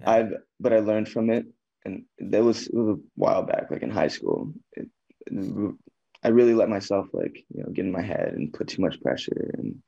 Yeah. 0.00 0.10
I've 0.10 0.32
but 0.60 0.72
I 0.72 0.80
learned 0.80 1.08
from 1.08 1.30
it, 1.30 1.46
and 1.84 2.04
that 2.18 2.42
was, 2.42 2.68
was, 2.72 2.96
a 2.98 3.00
while 3.14 3.42
back, 3.42 3.70
like 3.70 3.82
in 3.82 3.90
high 3.90 4.08
school. 4.08 4.52
It, 4.72 4.88
it, 5.26 5.74
I 6.22 6.28
really 6.28 6.54
let 6.54 6.68
myself 6.68 7.08
like 7.12 7.44
you 7.54 7.62
know 7.62 7.70
get 7.70 7.84
in 7.84 7.92
my 7.92 8.02
head 8.02 8.34
and 8.34 8.52
put 8.52 8.68
too 8.68 8.82
much 8.82 9.00
pressure, 9.00 9.50
and 9.58 9.82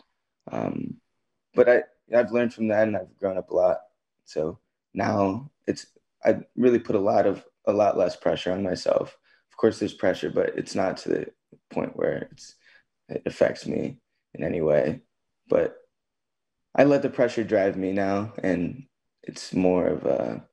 um, 0.51 0.95
but 1.55 1.69
I 1.69 1.83
I've 2.15 2.33
learned 2.33 2.55
from 2.55 2.69
that, 2.69 2.87
and 2.87 2.97
I've 2.97 3.17
grown 3.19 3.39
up 3.39 3.51
a 3.51 3.55
lot. 3.55 3.79
So 4.25 4.59
now 4.95 5.51
it's 5.67 5.87
I 6.25 6.41
really 6.57 6.79
put 6.79 6.97
a 6.97 7.01
lot 7.01 7.27
of 7.27 7.45
a 7.67 7.73
lot 7.73 7.97
less 7.97 8.17
pressure 8.17 8.53
on 8.53 8.63
myself. 8.63 9.17
Of 9.51 9.57
course, 9.57 9.79
there's 9.79 9.95
pressure, 9.95 10.31
but 10.31 10.57
it's 10.57 10.75
not 10.75 10.99
to 10.99 11.09
the 11.09 11.27
point 11.71 11.97
where 11.97 12.29
it's 12.31 12.55
it 13.09 13.23
affects 13.27 13.67
me 13.67 13.99
in 14.35 14.45
any 14.45 14.61
way. 14.61 15.01
But 15.49 15.77
I 16.77 16.85
let 16.85 17.03
the 17.03 17.09
pressure 17.09 17.43
drive 17.43 17.77
me 17.77 17.93
now, 17.93 18.33
and 18.43 18.85
it's 19.23 19.55
more 19.55 19.87
of 19.87 20.05
a, 20.05 20.45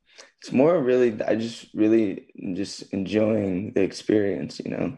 it's 0.42 0.54
more 0.54 0.82
really. 0.82 1.22
I 1.24 1.36
just 1.36 1.68
really 1.74 2.28
just 2.54 2.94
enjoying 2.94 3.74
the 3.74 3.82
experience. 3.82 4.62
You 4.64 4.72
know, 4.72 4.98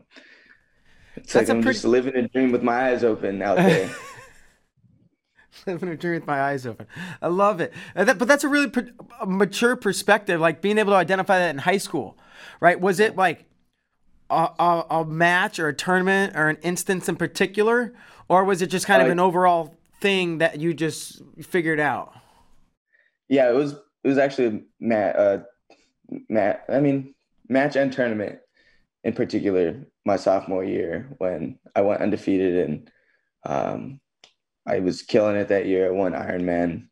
it's 1.16 1.34
that's 1.34 1.50
like 1.50 1.56
I'm 1.56 1.64
pretty... 1.64 1.78
just 1.78 1.86
living 1.86 2.16
a 2.16 2.28
dream 2.28 2.52
with 2.52 2.62
my 2.62 2.92
eyes 2.92 3.04
open 3.04 3.42
out 3.42 3.58
there. 3.58 3.90
living 5.66 5.90
a 5.90 5.98
dream 5.98 6.14
with 6.14 6.28
my 6.28 6.42
eyes 6.42 6.68
open. 6.68 6.86
I 7.22 7.28
love 7.28 7.60
it. 7.60 7.74
Uh, 7.96 8.04
that, 8.04 8.20
but 8.20 8.28
that's 8.28 8.44
a 8.44 8.48
really 8.48 8.72
a 9.20 9.26
mature 9.26 9.76
perspective, 9.76 10.40
like 10.40 10.62
being 10.62 10.78
able 10.78 10.92
to 10.92 10.98
identify 10.98 11.40
that 11.40 11.50
in 11.50 11.58
high 11.60 11.78
school, 11.78 12.18
right? 12.60 12.80
Was 12.80 13.00
it 13.00 13.16
like 13.16 13.46
a, 14.30 14.50
a, 14.60 14.86
a 14.92 15.06
match 15.06 15.58
or 15.58 15.70
a 15.70 15.74
tournament 15.74 16.36
or 16.36 16.50
an 16.50 16.58
instance 16.62 17.10
in 17.10 17.16
particular, 17.16 17.94
or 18.28 18.44
was 18.44 18.62
it 18.62 18.68
just 18.68 18.86
kind 18.86 19.02
of 19.02 19.10
an 19.10 19.20
overall 19.20 19.76
thing 20.06 20.38
that 20.38 20.60
you 20.60 20.74
just 20.74 21.22
figured 21.42 21.80
out? 21.80 22.14
Yeah, 23.28 23.50
it 23.50 23.56
was 23.56 23.74
it 24.04 24.08
was 24.08 24.20
actually 24.20 24.64
Matt 24.80 25.16
uh 25.16 25.40
Matt 26.30 26.66
I 26.70 26.80
mean 26.80 27.16
match 27.50 27.76
and 27.76 27.92
tournament 27.92 28.40
in 29.04 29.14
particular 29.14 29.86
my 30.06 30.16
sophomore 30.16 30.64
year 30.64 31.10
when 31.18 31.58
I 31.76 31.82
went 31.82 32.02
undefeated 32.02 32.70
and 32.70 32.92
um 33.46 34.00
I 34.68 34.80
was 34.80 35.02
killing 35.02 35.36
it 35.36 35.48
that 35.50 35.66
year. 35.66 35.88
I 35.88 35.92
won 35.92 36.14
Ironman. 36.14 36.88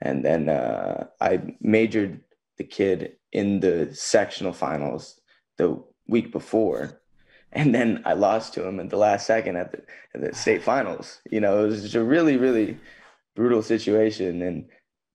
And 0.00 0.24
then 0.24 0.48
uh, 0.48 1.06
I 1.20 1.56
majored 1.60 2.20
the 2.58 2.64
kid 2.64 3.16
in 3.32 3.60
the 3.60 3.90
sectional 3.92 4.52
finals 4.52 5.20
the 5.56 5.82
week 6.08 6.32
before 6.32 6.99
and 7.52 7.74
then 7.74 8.02
I 8.04 8.12
lost 8.12 8.54
to 8.54 8.66
him 8.66 8.80
at 8.80 8.90
the 8.90 8.96
last 8.96 9.26
second 9.26 9.56
at 9.56 9.72
the, 9.72 9.82
at 10.14 10.20
the 10.20 10.34
state 10.34 10.62
finals. 10.62 11.20
You 11.30 11.40
know, 11.40 11.64
it 11.64 11.68
was 11.68 11.82
just 11.82 11.94
a 11.94 12.04
really, 12.04 12.36
really 12.36 12.78
brutal 13.34 13.62
situation, 13.62 14.42
and, 14.42 14.68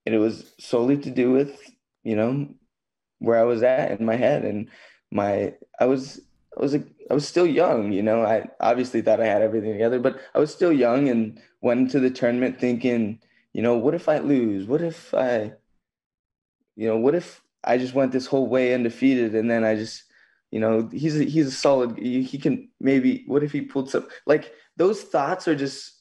and 0.06 0.15
it 0.15 0.19
was 0.19 0.54
solely 0.60 0.98
to 0.98 1.12
do 1.12 1.32
with 1.32 1.60
you 2.04 2.15
know 2.15 2.48
where 3.19 3.39
I 3.39 3.43
was 3.43 3.63
at 3.63 4.00
in 4.00 4.06
my 4.06 4.15
head 4.15 4.45
and 4.45 4.69
my 5.12 5.54
I 5.80 5.86
was 5.86 6.21
I 6.58 6.62
was 6.62 6.76
a, 6.76 6.84
I 7.10 7.13
was 7.13 7.28
still 7.28 7.45
young. 7.45 7.91
You 7.91 8.04
know, 8.04 8.24
I 8.24 8.48
obviously 8.60 9.02
thought 9.02 9.19
I 9.19 9.26
had 9.26 9.41
everything 9.41 9.74
together, 9.74 10.00
but 10.00 10.19
I 10.34 10.39
was 10.39 10.54
still 10.54 10.71
young 10.71 11.10
and 11.10 11.41
went 11.62 11.82
into 11.82 12.00
the 12.00 12.10
tournament 12.10 12.60
thinking, 12.60 13.19
you 13.54 13.62
know, 13.62 13.76
what 13.76 13.93
if 13.93 14.08
I 14.08 14.19
lose? 14.19 14.65
What 14.65 14.82
if 14.82 15.13
I, 15.13 15.54
you 16.76 16.88
know, 16.88 16.98
what 16.98 17.15
if 17.15 17.41
I 17.63 17.78
just 17.78 17.93
went 17.93 18.12
this 18.12 18.28
whole 18.28 18.48
way 18.48 18.74
undefeated 18.74 19.36
and 19.36 19.50
then 19.50 19.63
I 19.63 19.76
just 19.76 20.04
you 20.51 20.60
know, 20.60 20.89
he's 20.91 21.19
a, 21.19 21.23
he's 21.23 21.47
a 21.47 21.51
solid. 21.51 21.97
He, 21.97 22.38
can 22.38 22.69
maybe. 22.79 23.23
What 23.27 23.43
if 23.43 23.51
he 23.51 23.62
pulled 23.62 23.89
some? 23.89 24.08
Like 24.25 24.53
those 24.77 25.01
thoughts 25.01 25.47
are 25.47 25.55
just. 25.55 25.91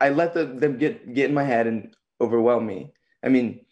I 0.00 0.10
let 0.10 0.34
the, 0.34 0.44
them 0.44 0.76
get 0.76 1.14
get 1.14 1.30
in 1.30 1.34
my 1.34 1.44
head 1.44 1.66
and 1.66 1.94
overwhelm 2.20 2.66
me. 2.66 2.92
I 3.24 3.28
mean, 3.28 3.64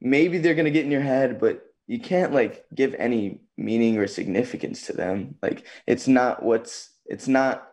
maybe 0.00 0.38
they're 0.38 0.54
gonna 0.54 0.70
get 0.70 0.84
in 0.84 0.90
your 0.90 1.02
head, 1.02 1.38
but 1.38 1.64
you 1.86 2.00
can't 2.00 2.32
like 2.32 2.64
give 2.74 2.94
any 2.94 3.40
meaning 3.56 3.98
or 3.98 4.06
significance 4.06 4.86
to 4.86 4.92
them. 4.92 5.36
Like 5.42 5.66
it's 5.86 6.08
not 6.08 6.42
what's 6.42 6.90
it's 7.06 7.28
not. 7.28 7.68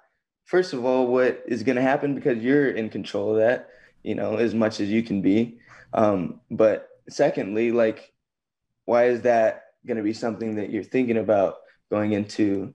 First 0.46 0.72
of 0.74 0.86
all, 0.86 1.08
what 1.08 1.44
is 1.48 1.64
gonna 1.64 1.82
happen 1.82 2.16
because 2.16 2.38
you're 2.38 2.70
in 2.70 2.90
control 2.90 3.32
of 3.32 3.38
that. 3.38 3.70
You 4.04 4.16
know, 4.16 4.36
as 4.36 4.54
much 4.54 4.80
as 4.80 4.90
you 4.90 5.04
can 5.04 5.22
be. 5.22 5.60
Um, 5.94 6.42
but 6.52 6.88
secondly, 7.10 7.72
like, 7.72 8.14
why 8.86 9.06
is 9.06 9.22
that 9.22 9.67
going 9.88 9.98
to 9.98 10.04
be 10.04 10.14
something 10.14 10.56
that 10.56 10.70
you're 10.70 10.84
thinking 10.84 11.18
about 11.18 11.56
going 11.90 12.14
into 12.14 12.74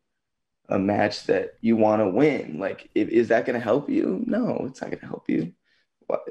a 0.68 0.78
match 0.78 1.24
that 1.24 1.54
you 1.60 1.76
want 1.76 2.00
to 2.00 2.08
win. 2.08 2.58
Like, 2.58 2.90
if, 2.94 3.08
is 3.08 3.28
that 3.28 3.46
going 3.46 3.58
to 3.58 3.64
help 3.64 3.88
you? 3.88 4.22
No, 4.26 4.66
it's 4.68 4.80
not 4.80 4.90
going 4.90 5.00
to 5.00 5.06
help 5.06 5.28
you. 5.28 5.52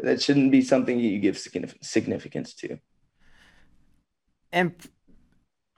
That 0.04 0.22
shouldn't 0.22 0.52
be 0.52 0.62
something 0.62 1.00
you 1.00 1.20
give 1.20 1.38
significance 1.38 2.54
to. 2.56 2.78
And 4.52 4.74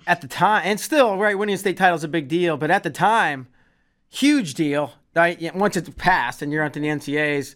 at 0.08 0.22
the 0.22 0.28
time, 0.28 0.64
and 0.66 0.80
still, 0.80 1.18
right, 1.18 1.38
winning 1.38 1.56
a 1.56 1.58
state 1.58 1.78
title 1.78 1.96
is 1.96 2.04
a 2.04 2.10
big 2.10 2.28
deal, 2.28 2.58
but 2.58 2.72
at 2.72 2.84
the 2.84 2.90
time, 2.90 3.48
huge 4.10 4.56
deal. 4.56 4.94
Right? 5.16 5.56
Once 5.56 5.78
it's 5.78 5.90
passed 5.92 6.42
and 6.42 6.52
you're 6.52 6.64
onto 6.64 6.80
the 6.80 6.88
NCAAs, 6.88 7.56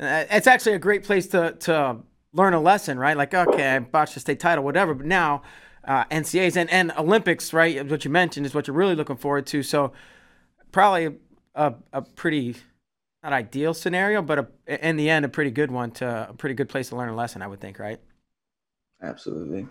uh, 0.00 0.24
it's 0.30 0.46
actually 0.46 0.72
a 0.72 0.78
great 0.78 1.04
place 1.04 1.26
to 1.28 1.52
to 1.52 1.98
learn 2.32 2.54
a 2.54 2.60
lesson, 2.60 2.98
right? 2.98 3.16
Like, 3.16 3.32
okay, 3.34 3.76
I 3.76 3.78
botched 3.78 4.14
the 4.14 4.20
state 4.20 4.40
title, 4.40 4.64
whatever, 4.64 4.94
but 4.94 5.06
now 5.06 5.42
uh, 5.86 6.04
NCAs 6.06 6.56
and, 6.56 6.70
and 6.70 6.92
Olympics, 6.98 7.52
right? 7.52 7.88
What 7.88 8.04
you 8.04 8.10
mentioned 8.10 8.46
is 8.46 8.54
what 8.54 8.66
you're 8.66 8.76
really 8.76 8.94
looking 8.94 9.16
forward 9.16 9.46
to. 9.46 9.62
So 9.62 9.92
probably 10.72 11.16
a, 11.54 11.74
a 11.92 12.02
pretty 12.02 12.56
not 13.22 13.32
ideal 13.32 13.72
scenario, 13.72 14.20
but 14.20 14.50
a, 14.66 14.88
in 14.88 14.96
the 14.96 15.08
end, 15.08 15.24
a 15.24 15.28
pretty 15.28 15.50
good 15.50 15.70
one 15.70 15.90
to 15.92 16.28
a 16.30 16.34
pretty 16.34 16.54
good 16.54 16.68
place 16.68 16.90
to 16.90 16.96
learn 16.96 17.08
a 17.08 17.14
lesson, 17.14 17.42
I 17.42 17.46
would 17.46 17.60
think, 17.60 17.78
right? 17.78 17.98
Absolutely. 19.02 19.66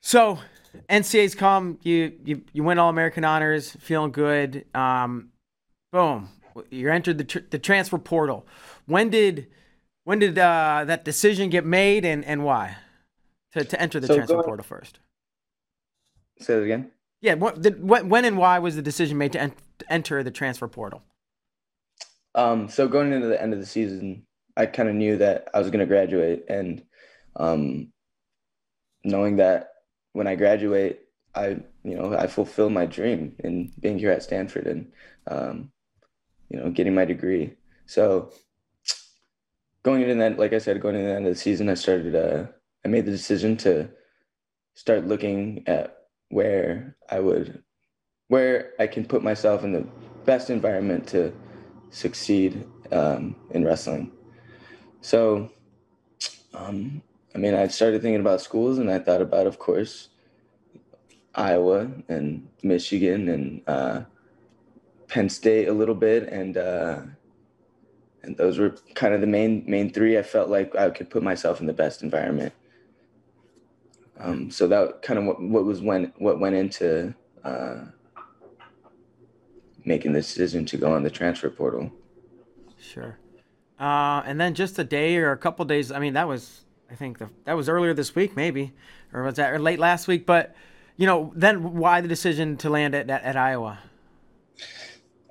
So 0.00 0.38
NCA's 0.88 1.34
come, 1.34 1.78
you 1.82 2.12
you 2.24 2.42
you 2.52 2.62
win 2.62 2.78
All 2.78 2.88
American 2.88 3.24
honors, 3.24 3.72
feeling 3.80 4.12
good. 4.12 4.64
Um, 4.74 5.30
boom, 5.92 6.28
you 6.70 6.90
entered 6.90 7.18
the 7.18 7.24
tr- 7.24 7.38
the 7.50 7.58
transfer 7.58 7.98
portal. 7.98 8.46
When 8.86 9.10
did 9.10 9.48
when 10.04 10.18
did 10.18 10.38
uh, 10.38 10.84
that 10.86 11.04
decision 11.04 11.50
get 11.50 11.64
made, 11.64 12.04
and 12.04 12.24
and 12.24 12.44
why 12.44 12.76
to 13.54 13.64
to 13.64 13.80
enter 13.80 14.00
the 14.00 14.06
So 14.06 14.16
transfer 14.16 14.42
portal 14.42 14.64
first? 14.64 14.98
Say 16.40 16.54
that 16.54 16.62
again. 16.62 16.90
Yeah, 17.20 17.34
what, 17.34 17.62
did, 17.62 17.82
when, 17.82 18.10
when 18.10 18.26
and 18.26 18.36
why 18.36 18.58
was 18.58 18.76
the 18.76 18.82
decision 18.82 19.16
made 19.16 19.32
to, 19.32 19.40
en- 19.40 19.54
to 19.78 19.90
enter 19.92 20.22
the 20.22 20.30
transfer 20.30 20.68
portal? 20.68 21.02
Um, 22.34 22.68
so 22.68 22.86
going 22.86 23.12
into 23.12 23.28
the 23.28 23.40
end 23.40 23.54
of 23.54 23.60
the 23.60 23.66
season, 23.66 24.26
I 24.56 24.66
kind 24.66 24.88
of 24.88 24.94
knew 24.94 25.16
that 25.18 25.48
I 25.54 25.58
was 25.58 25.70
going 25.70 25.80
to 25.80 25.86
graduate, 25.86 26.44
and 26.48 26.82
um, 27.36 27.92
knowing 29.04 29.36
that 29.36 29.70
when 30.12 30.26
I 30.26 30.34
graduate, 30.34 31.00
I 31.34 31.60
you 31.82 31.96
know 31.96 32.14
I 32.14 32.26
fulfill 32.26 32.70
my 32.70 32.86
dream 32.86 33.34
in 33.42 33.72
being 33.80 33.98
here 33.98 34.10
at 34.10 34.22
Stanford 34.22 34.66
and 34.66 34.92
um, 35.26 35.72
you 36.50 36.58
know 36.58 36.70
getting 36.70 36.94
my 36.94 37.04
degree. 37.04 37.54
So 37.86 38.32
going 39.82 40.02
into 40.02 40.14
that, 40.16 40.38
like 40.38 40.52
I 40.52 40.58
said, 40.58 40.80
going 40.80 40.94
into 40.96 41.08
the 41.08 41.14
end 41.14 41.26
of 41.26 41.34
the 41.34 41.40
season, 41.40 41.68
I 41.68 41.74
started. 41.74 42.14
Uh, 42.14 42.46
I 42.84 42.88
made 42.88 43.06
the 43.06 43.10
decision 43.10 43.56
to 43.58 43.88
start 44.74 45.06
looking 45.06 45.62
at 45.66 46.06
where 46.28 46.96
I 47.10 47.20
would, 47.20 47.62
where 48.28 48.72
I 48.78 48.86
can 48.86 49.06
put 49.06 49.22
myself 49.22 49.64
in 49.64 49.72
the 49.72 49.86
best 50.24 50.50
environment 50.50 51.06
to 51.08 51.32
succeed 51.90 52.66
um, 52.92 53.36
in 53.50 53.64
wrestling. 53.64 54.12
So, 55.00 55.50
um, 56.52 57.02
I 57.34 57.38
mean, 57.38 57.54
I 57.54 57.68
started 57.68 58.02
thinking 58.02 58.20
about 58.20 58.40
schools, 58.40 58.78
and 58.78 58.90
I 58.90 58.98
thought 58.98 59.22
about, 59.22 59.46
of 59.46 59.58
course, 59.58 60.08
Iowa 61.34 61.90
and 62.08 62.48
Michigan 62.62 63.28
and 63.28 63.62
uh, 63.66 64.02
Penn 65.08 65.28
State 65.28 65.68
a 65.68 65.72
little 65.72 65.94
bit, 65.94 66.28
and 66.28 66.56
uh, 66.56 67.00
and 68.22 68.36
those 68.36 68.58
were 68.58 68.76
kind 68.94 69.14
of 69.14 69.20
the 69.20 69.26
main 69.26 69.64
main 69.66 69.90
three. 69.90 70.16
I 70.16 70.22
felt 70.22 70.48
like 70.48 70.74
I 70.76 70.90
could 70.90 71.10
put 71.10 71.22
myself 71.22 71.60
in 71.60 71.66
the 71.66 71.72
best 71.72 72.02
environment. 72.02 72.52
Um, 74.18 74.50
so 74.50 74.66
that 74.68 75.02
kind 75.02 75.18
of 75.18 75.24
what, 75.24 75.42
what 75.42 75.64
was 75.64 75.80
when 75.80 76.12
what 76.18 76.38
went 76.38 76.54
into 76.54 77.14
uh, 77.42 77.84
making 79.84 80.12
the 80.12 80.20
decision 80.20 80.64
to 80.66 80.76
go 80.76 80.92
on 80.92 81.02
the 81.02 81.10
transfer 81.10 81.50
portal. 81.50 81.90
Sure. 82.78 83.18
Uh, 83.78 84.22
and 84.24 84.40
then 84.40 84.54
just 84.54 84.78
a 84.78 84.84
day 84.84 85.16
or 85.16 85.32
a 85.32 85.36
couple 85.36 85.64
days. 85.64 85.90
I 85.90 85.98
mean, 85.98 86.14
that 86.14 86.28
was 86.28 86.64
I 86.90 86.94
think 86.94 87.18
the, 87.18 87.28
that 87.44 87.54
was 87.54 87.68
earlier 87.68 87.92
this 87.94 88.14
week, 88.14 88.36
maybe, 88.36 88.72
or 89.12 89.22
was 89.24 89.34
that 89.34 89.52
or 89.52 89.58
late 89.58 89.78
last 89.78 90.06
week? 90.06 90.26
But 90.26 90.54
you 90.96 91.06
know, 91.06 91.32
then 91.34 91.74
why 91.74 92.00
the 92.00 92.08
decision 92.08 92.56
to 92.58 92.70
land 92.70 92.94
at 92.94 93.10
at, 93.10 93.22
at 93.24 93.36
Iowa? 93.36 93.80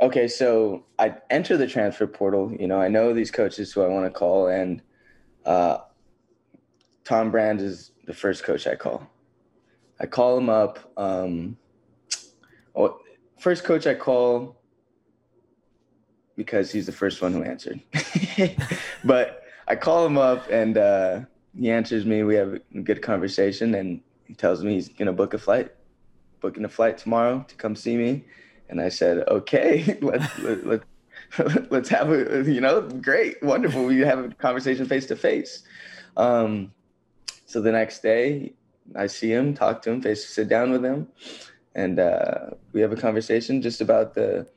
Okay, 0.02 0.28
so 0.28 0.84
I 1.00 1.16
enter 1.30 1.56
the 1.56 1.68
transfer 1.68 2.06
portal. 2.06 2.54
You 2.60 2.68
know, 2.68 2.82
I 2.82 2.90
know 2.90 3.14
these 3.14 3.32
coaches 3.32 3.72
who 3.72 3.82
I 3.82 3.88
want 3.88 4.06
to 4.06 4.10
call, 4.10 4.48
and 4.48 4.82
uh, 5.46 5.78
Tom 7.06 7.32
Brands 7.32 7.64
is 7.64 7.92
the 8.06 8.14
first 8.14 8.44
coach 8.44 8.68
I 8.68 8.76
call. 8.76 9.10
I 10.00 10.06
call 10.06 10.38
him 10.38 10.50
up. 10.50 10.80
Um, 10.98 11.58
oh, 12.76 13.00
first 13.40 13.64
coach 13.64 13.88
I 13.88 13.94
call 13.94 14.58
because 16.36 16.72
he's 16.72 16.86
the 16.86 16.92
first 16.92 17.22
one 17.22 17.34
who 17.34 17.44
answered. 17.44 17.80
but 19.04 19.44
I 19.68 19.76
call 19.76 20.06
him 20.06 20.18
up, 20.18 20.50
and 20.50 20.78
uh, 20.78 21.22
he 21.58 21.70
answers 21.70 22.06
me. 22.06 22.24
We 22.24 22.36
have 22.36 22.60
a 22.76 22.80
good 22.82 23.02
conversation, 23.02 23.76
and 23.76 24.02
he 24.26 24.34
tells 24.34 24.64
me 24.64 24.74
he's 24.74 24.90
gonna 24.90 25.14
book 25.14 25.34
a 25.34 25.38
flight, 25.38 25.72
booking 26.42 26.66
a 26.66 26.70
flight 26.70 26.98
tomorrow 26.98 27.46
to 27.48 27.56
come 27.56 27.76
see 27.76 27.96
me. 27.96 28.26
And 28.70 28.82
I 28.82 28.90
said, 28.90 29.28
okay, 29.28 29.98
let's 30.02 30.40
let, 30.40 30.66
let, 30.66 30.82
let's 31.72 31.90
have 31.90 32.12
a 32.12 32.44
you 32.44 32.62
know 32.62 32.82
great, 32.82 33.42
wonderful. 33.44 33.86
We 33.86 34.00
have 34.00 34.20
a 34.20 34.30
conversation 34.30 34.86
face 34.86 35.06
to 35.08 35.16
face. 35.16 35.64
Um, 36.18 36.72
so 37.54 37.62
the 37.62 37.72
next 37.72 38.02
day, 38.02 38.52
I 38.96 39.06
see 39.06 39.32
him, 39.32 39.54
talk 39.54 39.84
to 39.84 39.92
him, 39.92 40.02
face 40.02 40.28
sit 40.28 40.50
down 40.50 40.72
with 40.72 40.84
him, 40.84 41.08
and 41.76 42.00
uh, 42.00 42.50
we 42.72 42.82
have 42.82 42.92
a 42.92 42.96
conversation 42.96 43.62
just 43.62 43.80
about 43.80 44.16
the 44.16 44.48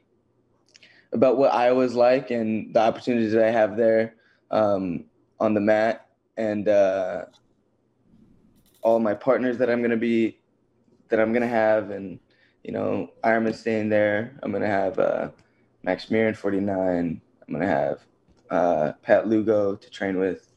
about 1.13 1.37
what 1.37 1.53
Iowa's 1.53 1.95
like 1.95 2.31
and 2.31 2.73
the 2.73 2.81
opportunities 2.81 3.33
that 3.33 3.45
I 3.45 3.51
have 3.51 3.77
there 3.77 4.15
um, 4.51 5.05
on 5.39 5.53
the 5.53 5.61
mat, 5.61 6.09
and 6.39 6.67
uh, 6.69 7.27
all 8.81 8.99
my 8.99 9.13
partners 9.13 9.59
that 9.59 9.69
I'm 9.69 9.83
gonna 9.83 9.99
be 9.99 10.39
that 11.11 11.21
I'm 11.21 11.35
gonna 11.35 11.47
have, 11.47 11.91
and 11.91 12.19
you 12.65 12.73
know, 12.73 13.11
Ironman 13.23 13.55
staying 13.55 13.91
there. 13.91 14.41
I'm 14.43 14.53
gonna 14.53 14.69
have 14.69 14.99
uh, 14.99 15.29
Max 15.83 16.07
Murin 16.07 16.35
49. 16.35 17.21
I'm 17.47 17.53
gonna 17.53 17.67
have 17.67 18.07
uh, 18.49 18.93
Pat 19.03 19.29
Lugo 19.29 19.77
to 19.77 19.91
train 19.91 20.19
with. 20.19 20.51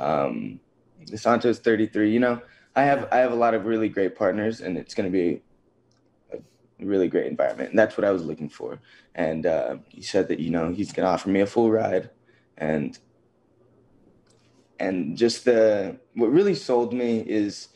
Um, 0.00 0.58
DeSanto's 1.06 1.58
33. 1.58 2.10
You 2.10 2.20
know, 2.20 2.42
I 2.74 2.82
have 2.82 3.08
I 3.10 3.18
have 3.18 3.32
a 3.32 3.36
lot 3.36 3.54
of 3.54 3.64
really 3.64 3.88
great 3.88 4.16
partners, 4.16 4.60
and 4.60 4.76
it's 4.76 4.94
gonna 4.94 5.10
be 5.10 5.42
a 6.32 6.38
really 6.80 7.08
great 7.08 7.26
environment. 7.26 7.70
And 7.70 7.78
that's 7.78 7.96
what 7.96 8.04
I 8.04 8.10
was 8.10 8.24
looking 8.24 8.48
for. 8.48 8.78
And 9.14 9.46
uh, 9.46 9.76
he 9.88 10.02
said 10.02 10.28
that 10.28 10.40
you 10.40 10.50
know 10.50 10.70
he's 10.70 10.92
gonna 10.92 11.08
offer 11.08 11.28
me 11.28 11.40
a 11.40 11.46
full 11.46 11.70
ride, 11.70 12.10
and 12.56 12.98
and 14.78 15.16
just 15.16 15.44
the 15.44 15.98
what 16.14 16.30
really 16.30 16.54
sold 16.54 16.92
me 16.92 17.20
is 17.20 17.68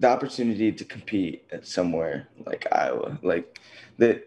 the 0.00 0.08
opportunity 0.08 0.72
to 0.72 0.84
compete 0.84 1.44
at 1.52 1.66
somewhere 1.66 2.28
like 2.44 2.66
Iowa, 2.72 3.18
like 3.22 3.60
the 3.98 4.24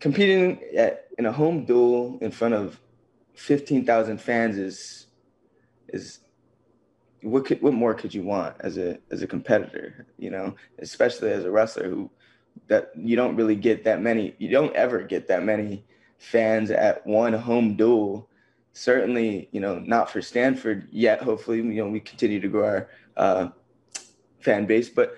competing 0.00 0.60
at, 0.76 1.06
in 1.16 1.26
a 1.26 1.32
home 1.32 1.64
duel 1.64 2.18
in 2.20 2.32
front 2.32 2.54
of 2.54 2.80
fifteen 3.34 3.86
thousand 3.86 4.20
fans 4.20 4.58
is 4.58 5.06
is 5.88 6.18
what 7.24 7.44
could 7.46 7.62
what 7.62 7.74
more 7.74 7.94
could 7.94 8.14
you 8.14 8.22
want 8.22 8.56
as 8.60 8.78
a 8.78 8.98
as 9.10 9.22
a 9.22 9.26
competitor? 9.26 10.06
You 10.18 10.30
know, 10.30 10.54
especially 10.78 11.30
as 11.32 11.44
a 11.44 11.50
wrestler 11.50 11.88
who 11.88 12.10
that 12.68 12.92
you 12.96 13.16
don't 13.16 13.36
really 13.36 13.56
get 13.56 13.84
that 13.84 14.00
many. 14.00 14.34
You 14.38 14.48
don't 14.50 14.74
ever 14.76 15.02
get 15.02 15.26
that 15.28 15.42
many 15.42 15.84
fans 16.18 16.70
at 16.70 17.06
one 17.06 17.32
home 17.32 17.76
duel. 17.76 18.28
Certainly, 18.72 19.48
you 19.52 19.60
know, 19.60 19.78
not 19.78 20.10
for 20.10 20.20
Stanford 20.20 20.88
yet. 20.90 21.22
Hopefully, 21.22 21.58
you 21.58 21.74
know, 21.74 21.88
we 21.88 22.00
continue 22.00 22.40
to 22.40 22.48
grow 22.48 22.66
our 22.66 22.88
uh, 23.16 23.48
fan 24.40 24.66
base, 24.66 24.88
but 24.88 25.16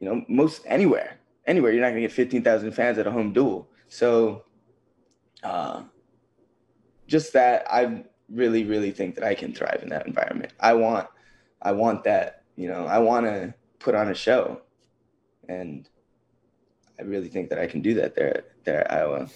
you 0.00 0.08
know, 0.08 0.24
most 0.28 0.62
anywhere, 0.66 1.18
anywhere, 1.46 1.72
you're 1.72 1.82
not 1.82 1.90
gonna 1.90 2.00
get 2.00 2.12
fifteen 2.12 2.42
thousand 2.42 2.72
fans 2.72 2.98
at 2.98 3.06
a 3.06 3.10
home 3.10 3.32
duel. 3.32 3.68
So, 3.88 4.44
uh, 5.42 5.82
just 7.06 7.32
that, 7.32 7.66
I 7.70 8.04
really, 8.32 8.64
really 8.64 8.90
think 8.90 9.14
that 9.16 9.24
I 9.24 9.34
can 9.34 9.52
thrive 9.52 9.80
in 9.82 9.88
that 9.90 10.06
environment. 10.06 10.52
I 10.60 10.74
want, 10.74 11.08
I 11.62 11.72
want 11.72 12.04
that. 12.04 12.44
You 12.56 12.68
know, 12.68 12.86
I 12.86 12.98
want 12.98 13.26
to 13.26 13.54
put 13.78 13.94
on 13.94 14.08
a 14.08 14.14
show, 14.14 14.60
and 15.48 15.88
I 16.98 17.02
really 17.02 17.28
think 17.28 17.48
that 17.50 17.58
I 17.58 17.66
can 17.66 17.80
do 17.80 17.94
that 17.94 18.14
there, 18.14 18.44
there 18.64 18.82
at 18.82 18.92
Iowa. 18.92 19.28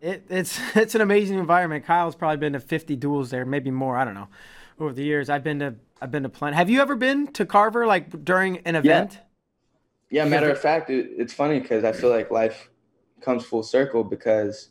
It, 0.00 0.24
it's 0.28 0.60
it's 0.76 0.94
an 0.94 1.00
amazing 1.00 1.38
environment. 1.38 1.84
Kyle's 1.84 2.14
probably 2.14 2.38
been 2.38 2.52
to 2.54 2.60
50 2.60 2.96
duels 2.96 3.30
there, 3.30 3.44
maybe 3.44 3.70
more. 3.70 3.96
I 3.96 4.04
don't 4.04 4.14
know. 4.14 4.28
Over 4.80 4.92
the 4.92 5.02
years, 5.02 5.28
I've 5.28 5.42
been 5.42 5.58
to 5.58 5.74
I've 6.00 6.10
been 6.10 6.22
to 6.22 6.28
plenty. 6.28 6.56
Have 6.56 6.70
you 6.70 6.80
ever 6.80 6.94
been 6.94 7.28
to 7.32 7.44
Carver 7.44 7.86
like 7.86 8.24
during 8.24 8.58
an 8.58 8.76
event? 8.76 9.18
Yeah, 10.10 10.24
matter 10.24 10.50
of 10.50 10.60
fact, 10.60 10.88
it, 10.88 11.10
it's 11.18 11.34
funny 11.34 11.60
because 11.60 11.84
I 11.84 11.92
feel 11.92 12.10
like 12.10 12.30
life 12.30 12.70
comes 13.20 13.44
full 13.44 13.62
circle 13.62 14.04
because 14.04 14.70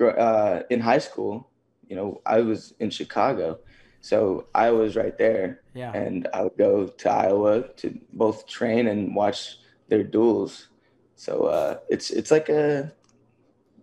uh, 0.00 0.60
in 0.70 0.80
high 0.80 0.98
school, 0.98 1.50
you 1.88 1.96
know, 1.96 2.20
I 2.26 2.40
was 2.40 2.74
in 2.80 2.90
Chicago, 2.90 3.58
so 4.00 4.46
I 4.54 4.70
was 4.70 4.96
right 4.96 5.16
there, 5.16 5.60
Yeah. 5.74 5.92
and 5.94 6.28
I 6.34 6.42
would 6.42 6.56
go 6.56 6.86
to 6.86 7.10
Iowa 7.10 7.68
to 7.76 7.98
both 8.12 8.46
train 8.46 8.88
and 8.88 9.14
watch 9.14 9.58
their 9.88 10.02
duels. 10.02 10.68
So 11.16 11.44
uh, 11.46 11.78
it's 11.88 12.10
it's 12.10 12.30
like 12.30 12.48
a, 12.48 12.92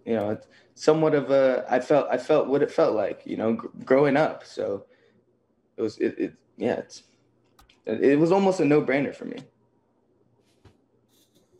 you 0.06 0.16
know, 0.16 0.32
it's 0.32 0.48
somewhat 0.76 1.16
of 1.16 1.32
a. 1.32 1.66
I 1.70 1.80
felt 1.80 2.08
I 2.10 2.18
felt 2.18 2.48
what 2.48 2.62
it 2.62 2.72
felt 2.72 2.96
like, 2.96 3.22
you 3.26 3.38
know, 3.38 3.54
gr- 3.54 3.68
growing 3.86 4.18
up. 4.18 4.46
So 4.46 4.86
it 5.78 5.82
was 5.82 5.98
it, 5.98 6.16
it 6.20 6.34
yeah 6.58 6.74
it's 6.74 7.04
it 7.86 8.04
it 8.04 8.20
was 8.20 8.32
almost 8.32 8.60
a 8.60 8.66
no 8.66 8.82
brainer 8.82 9.16
for 9.16 9.26
me. 9.26 9.38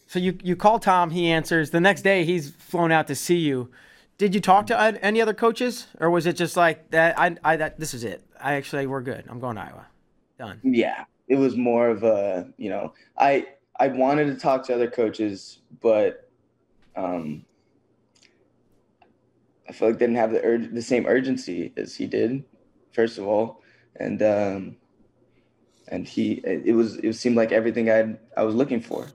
So 0.08 0.20
you 0.20 0.38
you 0.44 0.56
call 0.56 0.80
Tom, 0.80 1.12
he 1.12 1.32
answers. 1.32 1.70
The 1.72 1.80
next 1.80 2.02
day, 2.02 2.26
he's 2.26 2.52
flown 2.52 2.92
out 2.92 3.08
to 3.08 3.16
see 3.16 3.38
you. 3.38 3.72
Did 4.22 4.36
you 4.36 4.40
talk 4.40 4.68
to 4.68 4.80
any 4.80 5.20
other 5.20 5.34
coaches, 5.34 5.88
or 6.00 6.12
was 6.12 6.28
it 6.28 6.34
just 6.34 6.56
like 6.56 6.92
that? 6.92 7.18
I 7.18 7.36
I 7.44 7.56
that 7.56 7.80
this 7.80 7.96
is 7.96 8.04
it. 8.04 8.24
I 8.40 8.54
actually 8.54 8.86
we're 8.86 9.02
good. 9.02 9.26
I'm 9.28 9.40
going 9.40 9.56
to 9.56 9.64
Iowa. 9.64 9.88
Done. 10.38 10.60
Yeah, 10.62 11.06
it 11.28 11.38
was 11.38 11.58
more 11.58 11.90
of 11.90 12.04
a, 12.04 12.48
you 12.56 12.70
know, 12.70 12.94
I 13.18 13.48
I 13.80 13.88
wanted 13.88 14.26
to 14.26 14.36
talk 14.36 14.64
to 14.68 14.76
other 14.76 14.92
coaches, 14.92 15.62
but 15.82 16.30
um 16.96 17.46
I 19.68 19.72
feel 19.72 19.88
like 19.88 19.98
didn't 19.98 20.18
have 20.18 20.34
the 20.34 20.42
urg- 20.42 20.72
the 20.72 20.84
same 20.84 21.08
urgency 21.08 21.74
as 21.76 21.96
he 21.96 22.06
did, 22.06 22.44
first 22.92 23.18
of 23.18 23.26
all, 23.26 23.64
and 23.96 24.22
um 24.22 24.76
and 25.88 26.08
he 26.08 26.34
it 26.44 26.76
was 26.76 26.98
it 26.98 27.14
seemed 27.14 27.38
like 27.38 27.52
everything 27.52 27.90
I 27.90 28.18
I 28.38 28.44
was 28.44 28.54
looking 28.54 28.82
for, 28.82 29.08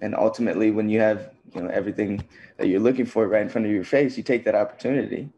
and 0.00 0.16
ultimately 0.16 0.72
when 0.72 0.88
you 0.88 0.98
have 0.98 1.30
you 1.54 1.62
know 1.62 1.68
everything 1.68 2.24
that 2.56 2.68
you're 2.68 2.80
looking 2.80 3.06
for 3.06 3.26
right 3.28 3.42
in 3.42 3.48
front 3.48 3.66
of 3.66 3.72
your 3.72 3.84
face, 3.84 4.16
you 4.16 4.22
take 4.22 4.44
that 4.44 4.54
opportunity. 4.54 5.28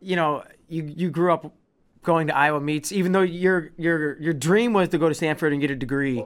You 0.00 0.16
know, 0.16 0.44
you 0.68 0.92
you 0.96 1.10
grew 1.10 1.32
up 1.32 1.52
going 2.02 2.26
to 2.26 2.36
Iowa 2.36 2.60
meets, 2.60 2.92
even 2.92 3.12
though 3.12 3.22
your 3.22 3.70
your 3.76 4.20
your 4.20 4.32
dream 4.32 4.72
was 4.72 4.88
to 4.90 4.98
go 4.98 5.08
to 5.08 5.14
Stanford 5.14 5.52
and 5.52 5.60
get 5.60 5.70
a 5.70 5.76
degree, 5.76 6.24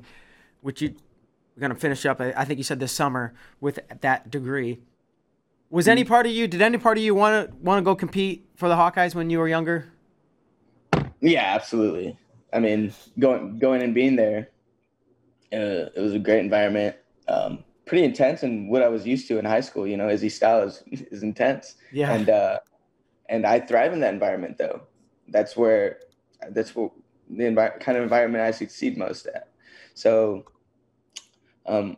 which 0.60 0.82
you 0.82 0.94
we're 1.56 1.62
gonna 1.62 1.74
finish 1.74 2.04
up. 2.04 2.20
I 2.20 2.44
think 2.44 2.58
you 2.58 2.64
said 2.64 2.80
this 2.80 2.92
summer 2.92 3.34
with 3.60 3.78
that 4.00 4.30
degree. 4.30 4.80
Was 5.70 5.88
any 5.88 6.04
part 6.04 6.26
of 6.26 6.32
you? 6.32 6.46
Did 6.46 6.62
any 6.62 6.78
part 6.78 6.98
of 6.98 7.02
you 7.02 7.14
want 7.14 7.50
to 7.50 7.56
want 7.56 7.78
to 7.78 7.82
go 7.82 7.96
compete 7.96 8.46
for 8.56 8.68
the 8.68 8.76
Hawkeyes 8.76 9.14
when 9.14 9.30
you 9.30 9.38
were 9.38 9.48
younger? 9.48 9.92
Yeah, 11.20 11.42
absolutely. 11.54 12.16
I 12.52 12.60
mean, 12.60 12.92
going 13.18 13.58
going 13.58 13.82
and 13.82 13.94
being 13.94 14.16
there, 14.16 14.50
uh, 15.52 15.90
it 15.94 16.00
was 16.00 16.12
a 16.12 16.18
great 16.18 16.40
environment. 16.40 16.96
Um, 17.28 17.64
pretty 17.84 18.04
intense 18.04 18.42
and 18.42 18.68
what 18.68 18.82
I 18.82 18.88
was 18.88 19.06
used 19.06 19.28
to 19.28 19.38
in 19.38 19.44
high 19.44 19.60
school. 19.60 19.86
You 19.86 19.96
know, 19.96 20.08
Izzy 20.08 20.28
style 20.28 20.62
is 20.62 20.82
is 20.90 21.22
intense. 21.22 21.76
Yeah. 21.92 22.12
And 22.12 22.28
uh, 22.28 22.58
and 23.28 23.46
I 23.46 23.60
thrive 23.60 23.92
in 23.92 24.00
that 24.00 24.14
environment 24.14 24.58
though. 24.58 24.82
That's 25.28 25.56
where 25.56 25.98
that's 26.50 26.74
what 26.74 26.92
the 27.28 27.44
envi- 27.44 27.80
kind 27.80 27.98
of 27.98 28.04
environment 28.04 28.44
I 28.44 28.52
succeed 28.52 28.96
most 28.96 29.26
at. 29.26 29.48
So, 29.94 30.44
um, 31.64 31.96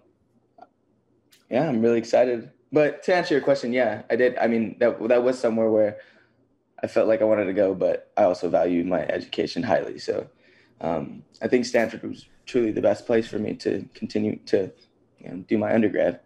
yeah, 1.50 1.68
I'm 1.68 1.82
really 1.82 1.98
excited 1.98 2.50
but 2.72 3.02
to 3.04 3.14
answer 3.14 3.34
your 3.34 3.42
question, 3.42 3.72
yeah, 3.72 4.02
I 4.10 4.16
did. 4.16 4.36
I 4.38 4.46
mean, 4.46 4.76
that 4.78 5.08
that 5.08 5.22
was 5.22 5.38
somewhere 5.38 5.70
where 5.70 5.98
I 6.82 6.86
felt 6.86 7.08
like 7.08 7.22
I 7.22 7.24
wanted 7.24 7.46
to 7.46 7.52
go, 7.52 7.74
but 7.74 8.12
I 8.16 8.24
also 8.24 8.48
valued 8.50 8.86
my 8.86 9.00
education 9.06 9.62
highly. 9.62 9.98
So 9.98 10.28
um, 10.80 11.22
I 11.40 11.48
think 11.48 11.64
Stanford 11.64 12.02
was 12.02 12.26
truly 12.46 12.70
the 12.70 12.82
best 12.82 13.06
place 13.06 13.26
for 13.26 13.38
me 13.38 13.54
to 13.54 13.88
continue 13.94 14.38
to 14.46 14.70
know, 15.26 15.36
do 15.48 15.58
my 15.58 15.74
undergrad. 15.74 16.20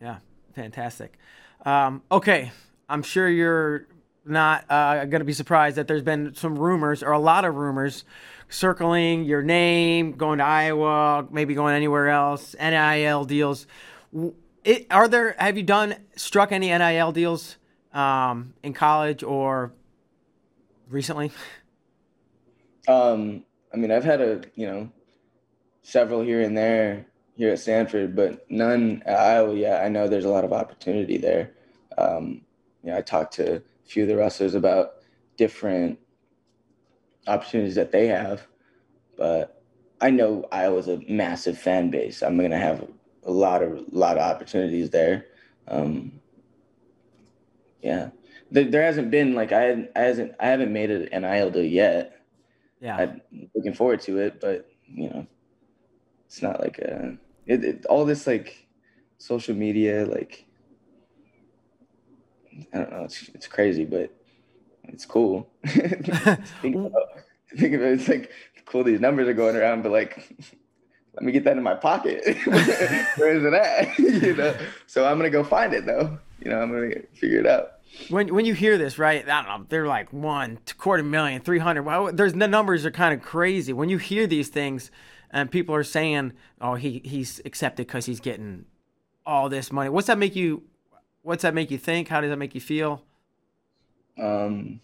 Yeah, 0.00 0.18
fantastic. 0.54 1.18
Um, 1.64 2.02
okay, 2.10 2.50
I'm 2.88 3.02
sure 3.02 3.28
you're 3.28 3.86
not 4.24 4.64
uh, 4.70 5.04
going 5.04 5.20
to 5.20 5.24
be 5.24 5.32
surprised 5.32 5.76
that 5.76 5.88
there's 5.88 6.02
been 6.02 6.34
some 6.34 6.58
rumors 6.58 7.02
or 7.02 7.12
a 7.12 7.18
lot 7.18 7.44
of 7.44 7.54
rumors 7.54 8.04
circling 8.48 9.24
your 9.24 9.42
name, 9.42 10.12
going 10.12 10.38
to 10.38 10.44
Iowa, 10.44 11.26
maybe 11.30 11.54
going 11.54 11.74
anywhere 11.74 12.08
else, 12.08 12.54
NIL 12.60 13.24
deals. 13.24 13.66
It, 14.64 14.86
are 14.90 15.08
there? 15.08 15.34
Have 15.38 15.56
you 15.56 15.62
done 15.62 15.96
struck 16.16 16.52
any 16.52 16.68
NIL 16.68 17.12
deals 17.12 17.56
um, 17.92 18.54
in 18.62 18.72
college 18.72 19.22
or 19.22 19.72
recently? 20.88 21.32
Um, 22.86 23.44
I 23.72 23.76
mean, 23.76 23.90
I've 23.90 24.04
had 24.04 24.20
a 24.20 24.42
you 24.54 24.66
know 24.66 24.90
several 25.82 26.22
here 26.22 26.42
and 26.42 26.56
there 26.56 27.06
here 27.36 27.50
at 27.50 27.58
Stanford, 27.58 28.14
but 28.14 28.50
none 28.50 29.02
at 29.06 29.18
Iowa 29.18 29.54
yet. 29.54 29.84
I 29.84 29.88
know 29.88 30.08
there's 30.08 30.24
a 30.24 30.30
lot 30.30 30.44
of 30.44 30.52
opportunity 30.52 31.16
there. 31.16 31.52
Um, 31.96 32.42
you 32.82 32.90
know, 32.90 32.98
I 32.98 33.00
talked 33.00 33.34
to 33.34 33.56
a 33.56 33.62
few 33.84 34.02
of 34.02 34.08
the 34.08 34.16
wrestlers 34.16 34.54
about 34.54 34.94
different 35.36 35.98
opportunities 37.26 37.74
that 37.76 37.92
they 37.92 38.06
have, 38.08 38.46
but 39.16 39.62
I 40.00 40.10
know 40.10 40.46
Iowa's 40.50 40.88
a 40.88 41.00
massive 41.08 41.58
fan 41.58 41.90
base. 41.90 42.22
I'm 42.22 42.36
gonna 42.36 42.58
have 42.58 42.86
a 43.24 43.30
lot 43.30 43.62
of 43.62 43.92
lot 43.92 44.18
of 44.18 44.22
opportunities 44.22 44.90
there. 44.90 45.26
Um, 45.68 46.20
yeah, 47.82 48.10
there, 48.50 48.64
there 48.64 48.82
hasn't 48.82 49.10
been 49.10 49.34
like 49.34 49.52
I, 49.52 49.88
I 49.94 50.00
hasn't 50.00 50.32
I 50.40 50.48
haven't 50.48 50.72
made 50.72 50.90
it 50.90 51.12
an 51.12 51.22
NIL 51.22 51.50
deal 51.50 51.64
yet. 51.64 52.20
Yeah, 52.80 52.96
I'm 52.96 53.20
looking 53.54 53.74
forward 53.74 54.00
to 54.02 54.18
it, 54.18 54.40
but 54.40 54.68
you 54.86 55.08
know, 55.08 55.26
it's 56.26 56.42
not 56.42 56.60
like 56.60 56.78
a 56.78 57.16
it, 57.46 57.64
it, 57.64 57.86
all 57.86 58.04
this 58.04 58.26
like 58.26 58.66
social 59.18 59.54
media 59.54 60.06
like 60.06 60.46
I 62.72 62.78
don't 62.78 62.90
know 62.90 63.04
it's 63.04 63.28
it's 63.34 63.46
crazy, 63.46 63.84
but 63.84 64.12
it's 64.84 65.06
cool. 65.06 65.48
think, 65.66 66.76
about, 66.76 66.92
think 67.56 67.74
of 67.74 67.82
it, 67.82 68.00
it's 68.00 68.08
like 68.08 68.30
cool 68.66 68.84
these 68.84 69.00
numbers 69.00 69.28
are 69.28 69.34
going 69.34 69.56
around, 69.56 69.82
but 69.82 69.92
like 69.92 70.34
let 71.14 71.22
me 71.22 71.32
get 71.32 71.44
that 71.44 71.56
in 71.56 71.62
my 71.62 71.74
pocket. 71.74 72.24
Where 73.16 73.36
is 73.36 73.44
it 73.44 73.54
at? 73.54 73.98
you 73.98 74.36
know. 74.36 74.54
So 74.86 75.06
I'm 75.06 75.18
gonna 75.18 75.30
go 75.30 75.44
find 75.44 75.72
it 75.74 75.86
though. 75.86 76.18
You 76.40 76.50
know, 76.50 76.60
I'm 76.60 76.70
gonna 76.72 77.02
figure 77.14 77.38
it 77.40 77.46
out. 77.46 77.72
When 78.08 78.34
when 78.34 78.46
you 78.46 78.54
hear 78.54 78.78
this, 78.78 78.98
right? 78.98 79.28
I 79.28 79.42
don't 79.42 79.60
know. 79.60 79.66
They're 79.68 79.86
like 79.86 80.12
one 80.12 80.58
quarter 80.78 81.02
million, 81.02 81.42
three 81.42 81.58
hundred. 81.58 81.82
Well, 81.82 82.12
there's 82.12 82.32
the 82.32 82.48
numbers 82.48 82.86
are 82.86 82.90
kind 82.90 83.14
of 83.14 83.22
crazy. 83.22 83.72
When 83.72 83.88
you 83.88 83.98
hear 83.98 84.26
these 84.26 84.48
things, 84.48 84.90
and 85.32 85.50
people 85.50 85.74
are 85.74 85.84
saying, 85.84 86.32
"Oh, 86.60 86.74
he 86.74 87.00
he's 87.04 87.40
accepted 87.44 87.86
because 87.86 88.06
he's 88.06 88.20
getting 88.20 88.66
all 89.24 89.48
this 89.48 89.72
money." 89.72 89.88
What's 89.88 90.06
that 90.06 90.18
make 90.18 90.36
you? 90.36 90.62
What's 91.22 91.42
that 91.42 91.54
make 91.54 91.70
you 91.70 91.78
think? 91.78 92.08
How 92.08 92.20
does 92.20 92.30
that 92.30 92.38
make 92.38 92.54
you 92.54 92.60
feel? 92.60 93.04
Um, 94.20 94.80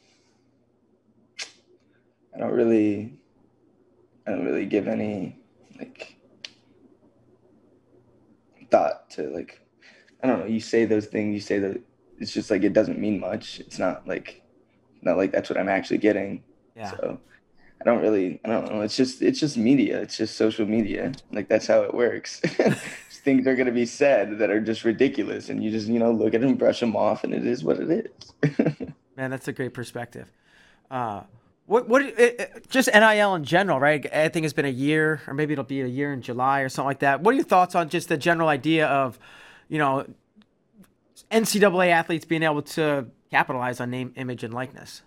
I 2.35 2.39
don't 2.39 2.53
really, 2.53 3.19
I 4.27 4.31
don't 4.31 4.45
really 4.45 4.67
give 4.67 4.89
any 4.89 5.37
like 5.79 6.17
thought 8.71 9.11
to 9.11 9.29
like 9.31 9.61
I 10.23 10.27
don't 10.27 10.41
know, 10.41 10.47
you 10.47 10.61
say 10.61 10.85
those 10.85 11.07
things, 11.07 11.35
you 11.35 11.41
say 11.41 11.59
that 11.59 11.81
it's 12.19 12.33
just 12.33 12.51
like 12.51 12.63
it 12.63 12.73
doesn't 12.73 12.99
mean 12.99 13.21
much. 13.21 13.61
It's 13.61 13.79
not 13.79 14.07
like 14.07 14.43
not 15.03 15.17
like 15.17 15.31
that's 15.33 15.49
what 15.49 15.59
I'm 15.59 15.69
actually 15.69 15.99
getting. 15.99 16.43
Yeah. 16.75 16.91
So 16.91 17.21
I 17.81 17.85
don't 17.85 18.01
really 18.01 18.41
I 18.45 18.49
don't 18.49 18.73
know. 18.73 18.81
It's 18.81 18.97
just 18.97 19.23
it's 19.23 19.41
just 19.41 19.57
media. 19.57 20.01
It's 20.01 20.17
just 20.17 20.37
social 20.37 20.67
media. 20.67 21.13
Like 21.33 21.49
that's 21.49 21.67
how 21.67 21.83
it 21.83 21.95
works. 21.95 22.41
things 23.11 23.47
are 23.47 23.57
gonna 23.57 23.73
be 23.73 23.87
said 23.87 24.39
that 24.39 24.51
are 24.51 24.61
just 24.61 24.85
ridiculous 24.85 25.49
and 25.49 25.63
you 25.63 25.71
just, 25.71 25.89
you 25.89 25.99
know, 25.99 26.11
look 26.11 26.35
at 26.35 26.41
them, 26.41 26.55
brush 26.55 26.81
them 26.81 26.97
off 26.97 27.25
and 27.25 27.35
it 27.35 27.47
is 27.47 27.63
what 27.63 27.79
it 27.79 28.11
is. 28.43 28.89
Man, 29.17 29.31
that's 29.31 29.49
a 29.49 29.53
great 29.53 29.75
perspective. 29.75 30.31
Uh 30.91 31.23
what 31.69 31.87
what 31.87 32.01
it, 32.01 32.19
it, 32.19 32.67
just 32.71 32.89
NIL 32.93 33.35
in 33.35 33.45
general, 33.45 33.79
right? 33.79 34.05
I 34.13 34.31
think 34.31 34.45
it's 34.45 34.55
been 34.55 34.65
a 34.65 34.71
year, 34.71 35.21
or 35.27 35.35
maybe 35.35 35.53
it'll 35.53 35.65
be 35.65 35.83
a 35.83 35.87
year 35.87 36.15
in 36.15 36.23
July 36.23 36.61
or 36.61 36.71
something 36.71 36.87
like 36.87 37.01
that. 37.01 37.21
What 37.21 37.33
are 37.33 37.37
your 37.37 37.45
thoughts 37.45 37.75
on 37.75 37.91
just 37.91 38.09
the 38.09 38.17
general 38.17 38.49
idea 38.49 38.87
of, 38.87 39.19
you 39.69 39.77
know, 39.77 40.07
NCAA 41.31 41.91
athletes 41.91 42.25
being 42.25 42.43
able 42.43 42.63
to 42.63 43.07
capitalize 43.31 43.81
on 43.81 43.91
name, 43.91 44.15
image, 44.17 44.45
and 44.45 44.55
likeness? 44.55 45.03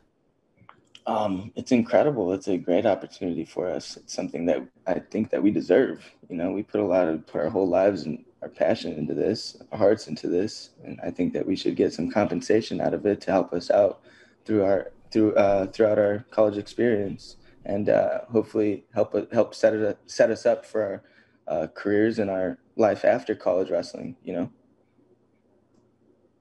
Um, 1.08 1.52
it's 1.56 1.72
incredible. 1.72 2.32
It's 2.34 2.48
a 2.48 2.58
great 2.58 2.86
opportunity 2.86 3.44
for 3.44 3.68
us. 3.68 3.98
It's 3.98 4.14
something 4.14 4.46
that 4.46 4.62
I 4.86 5.00
think 5.00 5.32
that 5.32 5.42
we 5.42 5.52
deserve. 5.52 6.06
You 6.30 6.38
know, 6.38 6.52
we 6.52 6.64
put 6.64 6.80
a 6.80 6.86
lot 6.86 7.08
of 7.08 7.26
put 7.26 7.42
our 7.42 7.50
whole 7.50 7.68
lives 7.68 8.04
and 8.04 8.24
our 8.42 8.50
passion 8.50 8.94
into 8.94 9.14
this, 9.14 9.58
our 9.72 9.78
hearts 9.78 10.08
into 10.08 10.28
this, 10.28 10.72
and 10.84 11.00
I 11.04 11.12
think 11.12 11.34
that 11.34 11.46
we 11.46 11.56
should 11.56 11.76
get 11.76 11.94
some 11.94 12.10
compensation 12.12 12.82
out 12.82 12.94
of 12.94 13.06
it 13.06 13.22
to 13.22 13.32
help 13.32 13.54
us 13.54 13.72
out 13.72 14.02
through 14.46 14.64
our 14.64 14.92
through 15.12 15.34
uh, 15.36 15.68
throughout 15.68 16.00
our 16.00 16.26
college 16.32 16.58
experience, 16.58 17.38
and 17.66 17.90
uh, 17.90 18.22
hopefully 18.32 18.86
help 18.94 19.32
help 19.34 19.56
set 19.56 19.74
it 19.74 19.98
set 20.06 20.30
us 20.30 20.46
up 20.46 20.66
for 20.66 20.84
our 20.84 21.04
uh, 21.48 21.68
careers 21.74 22.20
and 22.20 22.30
our 22.30 22.58
life 22.76 23.06
after 23.06 23.36
college 23.36 23.70
wrestling. 23.70 24.16
You 24.24 24.34
know. 24.34 24.52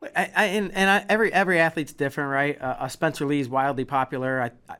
I, 0.02 0.30
I 0.34 0.44
and, 0.46 0.72
and 0.72 0.90
I, 0.90 1.04
every 1.08 1.32
every 1.32 1.60
athlete's 1.60 1.92
different, 1.92 2.30
right? 2.30 2.60
Uh, 2.60 2.88
Spencer 2.88 3.26
Lee 3.26 3.40
is 3.40 3.48
wildly 3.48 3.84
popular. 3.84 4.50
I, 4.68 4.76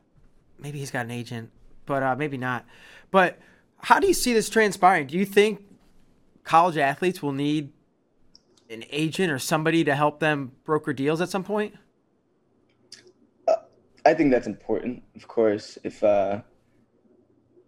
maybe 0.59 0.79
he's 0.79 0.91
got 0.91 1.05
an 1.05 1.11
agent, 1.11 1.51
but 1.85 2.03
uh, 2.03 2.15
maybe 2.15 2.37
not. 2.37 2.65
But 3.11 3.39
how 3.77 3.99
do 3.99 4.07
you 4.07 4.13
see 4.13 4.33
this 4.33 4.49
transpiring? 4.49 5.07
Do 5.07 5.17
you 5.17 5.25
think 5.25 5.61
college 6.43 6.77
athletes 6.77 7.21
will 7.21 7.33
need 7.33 7.71
an 8.69 8.83
agent 8.89 9.31
or 9.31 9.39
somebody 9.39 9.83
to 9.83 9.95
help 9.95 10.19
them 10.19 10.53
broker 10.63 10.93
deals 10.93 11.21
at 11.21 11.29
some 11.29 11.43
point? 11.43 11.75
I 14.05 14.13
think 14.13 14.31
that's 14.31 14.47
important, 14.47 15.03
of 15.15 15.27
course. 15.27 15.77
If 15.83 16.03
uh, 16.03 16.41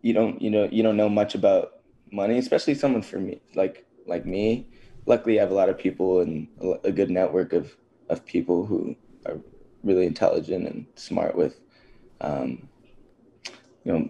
you 0.02 0.14
don't, 0.14 0.42
you 0.42 0.50
know, 0.50 0.68
you 0.72 0.82
don't 0.82 0.98
know 0.98 1.10
much 1.10 1.36
about 1.36 1.82
money, 2.12 2.38
especially 2.38 2.74
someone 2.76 3.02
for 3.02 3.20
me, 3.20 3.42
like 3.54 3.86
like 4.08 4.26
me. 4.26 4.68
Luckily, 5.06 5.40
I 5.40 5.42
have 5.42 5.52
a 5.52 5.56
lot 5.56 5.70
of 5.70 5.78
people 5.78 6.22
and 6.22 6.48
a 6.84 6.92
good 6.92 7.10
network 7.10 7.54
of 7.54 7.76
of 8.10 8.26
people 8.26 8.66
who 8.66 8.96
are 9.26 9.40
really 9.84 10.06
intelligent 10.06 10.68
and 10.68 10.86
smart 10.96 11.36
with, 11.36 11.60
um, 12.22 12.68
you 13.84 13.94
know, 13.94 14.10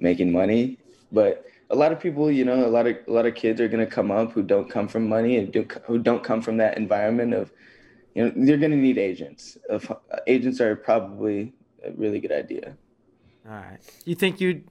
making 0.00 0.30
money. 0.30 0.78
But 1.10 1.44
a 1.70 1.76
lot 1.76 1.92
of 1.92 2.00
people, 2.00 2.30
you 2.30 2.44
know, 2.44 2.66
a 2.66 2.68
lot 2.68 2.86
of 2.86 2.96
a 3.06 3.12
lot 3.12 3.26
of 3.26 3.34
kids 3.34 3.60
are 3.60 3.68
gonna 3.68 3.86
come 3.86 4.10
up 4.10 4.32
who 4.32 4.42
don't 4.42 4.70
come 4.70 4.88
from 4.88 5.08
money 5.08 5.36
and 5.36 5.52
do, 5.52 5.66
who 5.86 5.98
don't 5.98 6.22
come 6.22 6.40
from 6.40 6.56
that 6.58 6.76
environment 6.76 7.34
of 7.34 7.52
you 8.14 8.24
know 8.24 8.32
they're 8.36 8.56
going 8.56 8.70
to 8.70 8.76
need 8.76 8.98
agents 8.98 9.58
of 9.68 9.90
agents 10.26 10.60
are 10.60 10.76
probably 10.76 11.52
a 11.84 11.90
really 11.92 12.20
good 12.20 12.32
idea 12.32 12.76
all 13.46 13.52
right 13.52 13.78
you 14.04 14.14
think 14.14 14.40
you'd? 14.40 14.66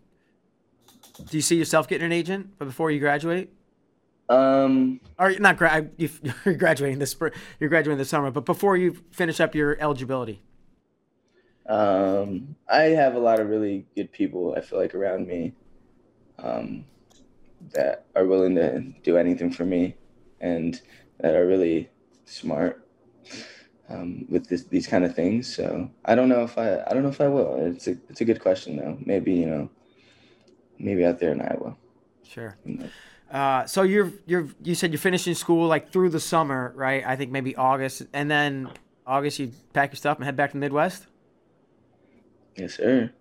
do 1.29 1.37
you 1.37 1.41
see 1.41 1.55
yourself 1.55 1.87
getting 1.87 2.05
an 2.05 2.11
agent 2.11 2.57
before 2.57 2.89
you 2.89 2.99
graduate 2.99 3.51
um 4.29 4.99
or 5.19 5.31
not 5.39 5.57
gra- 5.57 5.89
you're 5.97 6.53
graduating 6.55 6.99
this 6.99 7.11
spring 7.11 7.33
you're 7.59 7.69
graduating 7.69 7.97
this 7.97 8.09
summer 8.09 8.31
but 8.31 8.45
before 8.45 8.77
you 8.77 8.93
finish 9.11 9.39
up 9.39 9.53
your 9.55 9.77
eligibility 9.79 10.41
Um, 11.67 12.55
I 12.67 12.83
have 12.95 13.15
a 13.15 13.19
lot 13.19 13.39
of 13.39 13.47
really 13.49 13.85
good 13.95 14.11
people. 14.11 14.53
I 14.57 14.61
feel 14.61 14.79
like 14.79 14.93
around 14.95 15.27
me, 15.27 15.53
um, 16.39 16.85
that 17.73 18.05
are 18.15 18.25
willing 18.25 18.55
to 18.55 18.81
do 19.03 19.17
anything 19.17 19.51
for 19.51 19.65
me, 19.65 19.95
and 20.41 20.79
that 21.19 21.35
are 21.35 21.47
really 21.47 21.89
smart 22.25 22.85
um, 23.89 24.25
with 24.29 24.47
this, 24.49 24.65
these 24.65 24.87
kind 24.87 25.05
of 25.05 25.15
things. 25.15 25.53
So 25.55 25.89
I 26.05 26.15
don't 26.15 26.29
know 26.29 26.43
if 26.43 26.57
I 26.57 26.81
I 26.87 26.93
don't 26.93 27.03
know 27.03 27.09
if 27.09 27.21
I 27.21 27.27
will. 27.27 27.55
It's 27.59 27.87
a 27.87 27.91
it's 28.09 28.21
a 28.21 28.25
good 28.25 28.41
question 28.41 28.75
though. 28.77 28.97
Maybe 29.05 29.33
you 29.33 29.45
know, 29.47 29.69
maybe 30.79 31.05
out 31.05 31.19
there 31.19 31.31
in 31.31 31.41
Iowa. 31.41 31.75
Sure. 32.23 32.57
Uh, 33.33 33.65
so 33.65 33.81
you're 33.81 34.13
you're 34.27 34.47
you 34.63 34.75
said 34.75 34.91
you're 34.91 34.99
finishing 34.99 35.33
school 35.33 35.67
like 35.67 35.91
through 35.91 36.09
the 36.09 36.19
summer, 36.19 36.71
right? 36.75 37.03
I 37.05 37.15
think 37.15 37.31
maybe 37.31 37.55
August, 37.55 38.03
and 38.13 38.29
then 38.29 38.69
August 39.07 39.39
you 39.39 39.51
pack 39.73 39.89
your 39.91 39.97
stuff 39.97 40.17
and 40.17 40.25
head 40.25 40.35
back 40.35 40.51
to 40.51 40.53
the 40.53 40.59
Midwest. 40.59 41.07
Yes, 42.55 42.75
sir. 42.75 43.11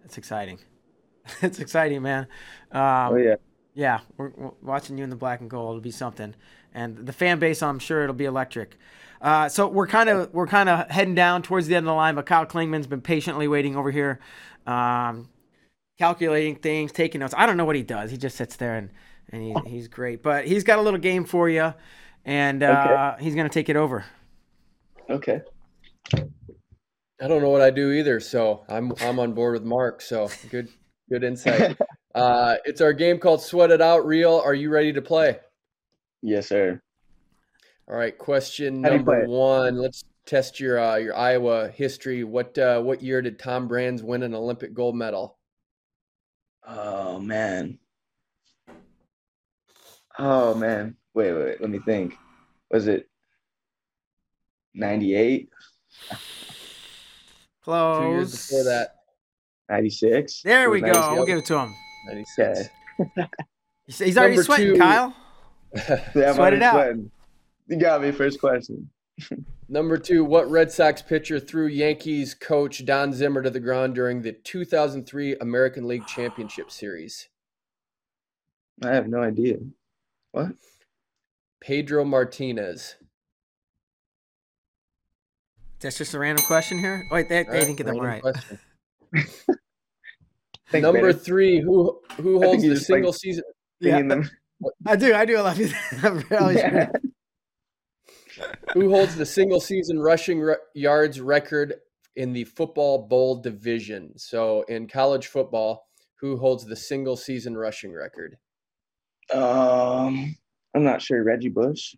That's 0.00 0.16
exciting. 0.16 0.60
it's 1.42 1.58
exciting, 1.58 2.00
man. 2.00 2.26
Um, 2.72 3.12
Oh 3.12 3.16
yeah. 3.16 3.34
Yeah, 3.74 4.00
we're, 4.16 4.32
we're 4.36 4.50
watching 4.62 4.98
you 4.98 5.04
in 5.04 5.10
the 5.10 5.16
black 5.16 5.40
and 5.40 5.48
gold. 5.48 5.70
It'll 5.70 5.80
be 5.80 5.90
something, 5.92 6.34
and 6.74 7.06
the 7.06 7.12
fan 7.12 7.38
base, 7.38 7.62
I'm 7.62 7.78
sure 7.78 8.02
it'll 8.02 8.14
be 8.14 8.24
electric. 8.24 8.76
Uh, 9.20 9.48
so 9.48 9.68
we're 9.68 9.86
kind 9.86 10.08
of 10.08 10.32
we're 10.32 10.46
kind 10.46 10.70
of 10.70 10.90
heading 10.90 11.14
down 11.14 11.42
towards 11.42 11.66
the 11.66 11.76
end 11.76 11.84
of 11.84 11.90
the 11.90 11.94
line, 11.94 12.14
but 12.14 12.24
Kyle 12.26 12.46
Klingman's 12.46 12.86
been 12.86 13.02
patiently 13.02 13.46
waiting 13.46 13.76
over 13.76 13.90
here, 13.90 14.18
um, 14.66 15.28
calculating 15.98 16.56
things, 16.56 16.92
taking 16.92 17.20
notes. 17.20 17.34
I 17.36 17.44
don't 17.44 17.58
know 17.58 17.66
what 17.66 17.76
he 17.76 17.82
does. 17.82 18.10
He 18.10 18.16
just 18.16 18.36
sits 18.36 18.56
there 18.56 18.74
and 18.76 18.90
and 19.30 19.42
he, 19.42 19.54
he's 19.66 19.88
great. 19.88 20.22
But 20.22 20.46
he's 20.46 20.64
got 20.64 20.78
a 20.78 20.82
little 20.82 21.00
game 21.00 21.24
for 21.24 21.48
you, 21.48 21.74
and 22.24 22.62
uh, 22.62 23.16
he's 23.18 23.34
gonna 23.34 23.48
take 23.48 23.68
it 23.68 23.76
over. 23.76 24.04
Okay. 25.08 25.40
I 27.22 27.28
don't 27.28 27.42
know 27.42 27.50
what 27.50 27.60
I 27.60 27.70
do 27.70 27.92
either, 27.92 28.20
so 28.20 28.64
I'm 28.68 28.92
I'm 29.00 29.18
on 29.18 29.34
board 29.34 29.54
with 29.54 29.64
Mark. 29.64 30.00
So 30.00 30.30
good 30.50 30.68
good 31.10 31.24
insight. 31.24 31.76
uh, 32.14 32.56
it's 32.64 32.80
our 32.80 32.92
game 32.92 33.18
called 33.18 33.42
Sweat 33.42 33.70
It 33.70 33.82
Out. 33.82 34.06
Real, 34.06 34.40
are 34.44 34.54
you 34.54 34.70
ready 34.70 34.92
to 34.92 35.02
play? 35.02 35.38
Yes, 36.22 36.48
sir. 36.48 36.80
All 37.88 37.96
right, 37.96 38.16
question 38.16 38.84
How 38.84 38.90
do 38.90 38.96
you 38.96 39.04
play 39.04 39.18
number 39.18 39.30
one. 39.30 39.76
Let's 39.76 40.04
test 40.24 40.60
your 40.60 40.78
uh, 40.78 40.96
your 40.96 41.16
Iowa 41.16 41.68
history. 41.68 42.24
What 42.24 42.56
uh, 42.56 42.80
what 42.80 43.02
year 43.02 43.20
did 43.20 43.38
Tom 43.38 43.68
Brands 43.68 44.02
win 44.02 44.22
an 44.22 44.34
Olympic 44.34 44.72
gold 44.72 44.96
medal? 44.96 45.38
Oh 46.66 47.18
man. 47.18 47.78
Oh 50.22 50.54
man. 50.54 50.96
Wait, 51.14 51.32
wait, 51.32 51.44
wait. 51.44 51.60
Let 51.60 51.70
me 51.70 51.78
think. 51.80 52.14
Was 52.70 52.86
it 52.86 53.08
98? 54.74 55.48
Close. 57.64 57.98
Two 58.00 58.08
years 58.10 58.48
before 58.48 58.64
that, 58.64 58.94
96? 59.68 60.42
There 60.42 60.70
we 60.70 60.82
was 60.82 60.92
go. 60.92 61.14
We'll 61.14 61.26
give 61.26 61.38
it 61.38 61.44
to 61.46 61.58
him. 61.58 61.74
ninety 62.06 62.24
six. 62.24 62.68
He's, 63.86 63.98
he's 63.98 64.16
already 64.18 64.34
Number 64.36 64.44
sweating, 64.44 64.74
two. 64.74 64.78
Kyle. 64.78 65.14
Yeah, 65.74 65.82
Sweat 66.12 66.16
it 66.16 66.38
already 66.38 66.62
out. 66.64 66.72
sweating. 66.74 67.10
You 67.68 67.76
got 67.76 68.02
me. 68.02 68.12
First 68.12 68.40
question. 68.40 68.88
Number 69.68 69.98
two, 69.98 70.24
what 70.24 70.50
Red 70.50 70.70
Sox 70.72 71.02
pitcher 71.02 71.38
threw 71.40 71.66
Yankees 71.66 72.34
coach 72.34 72.84
Don 72.84 73.12
Zimmer 73.12 73.42
to 73.42 73.50
the 73.50 73.60
ground 73.60 73.94
during 73.94 74.22
the 74.22 74.32
2003 74.32 75.36
American 75.40 75.86
League 75.88 76.06
Championship 76.06 76.70
Series? 76.70 77.28
I 78.82 78.88
have 78.94 79.08
no 79.08 79.22
idea. 79.22 79.56
What? 80.32 80.52
Pedro 81.60 82.04
Martinez. 82.04 82.96
That's 85.80 85.98
just 85.98 86.14
a 86.14 86.18
random 86.18 86.44
question 86.44 86.78
here. 86.78 87.06
Wait, 87.10 87.28
they, 87.28 87.42
they 87.42 87.48
right, 87.50 87.60
didn't 87.60 87.76
get 87.76 87.86
that 87.86 87.96
one 87.96 88.06
right. 88.06 88.22
Thanks, 90.70 90.84
Number 90.84 91.00
Brandon. 91.00 91.18
three, 91.18 91.60
who 91.60 92.00
who 92.16 92.40
holds 92.40 92.62
the 92.62 92.70
just, 92.70 92.88
like, 92.88 92.98
single 92.98 93.12
season? 93.12 93.44
Thinking 93.82 94.08
them. 94.08 94.30
I 94.86 94.94
do. 94.94 95.14
I 95.14 95.24
do. 95.24 95.36
I 95.36 95.40
love 95.40 95.58
you. 95.58 95.70
Yeah. 96.30 96.90
Who 98.74 98.90
holds 98.90 99.16
the 99.16 99.26
single 99.26 99.60
season 99.60 99.98
rushing 99.98 100.40
re- 100.40 100.56
yards 100.74 101.20
record 101.20 101.74
in 102.16 102.32
the 102.32 102.44
football 102.44 103.08
bowl 103.08 103.40
division? 103.40 104.12
So 104.16 104.62
in 104.68 104.86
college 104.86 105.26
football, 105.26 105.86
who 106.16 106.36
holds 106.36 106.64
the 106.64 106.76
single 106.76 107.16
season 107.16 107.56
rushing 107.56 107.92
record? 107.92 108.36
Um, 109.32 110.36
I'm 110.74 110.84
not 110.84 111.02
sure. 111.02 111.22
Reggie 111.22 111.48
Bush. 111.48 111.94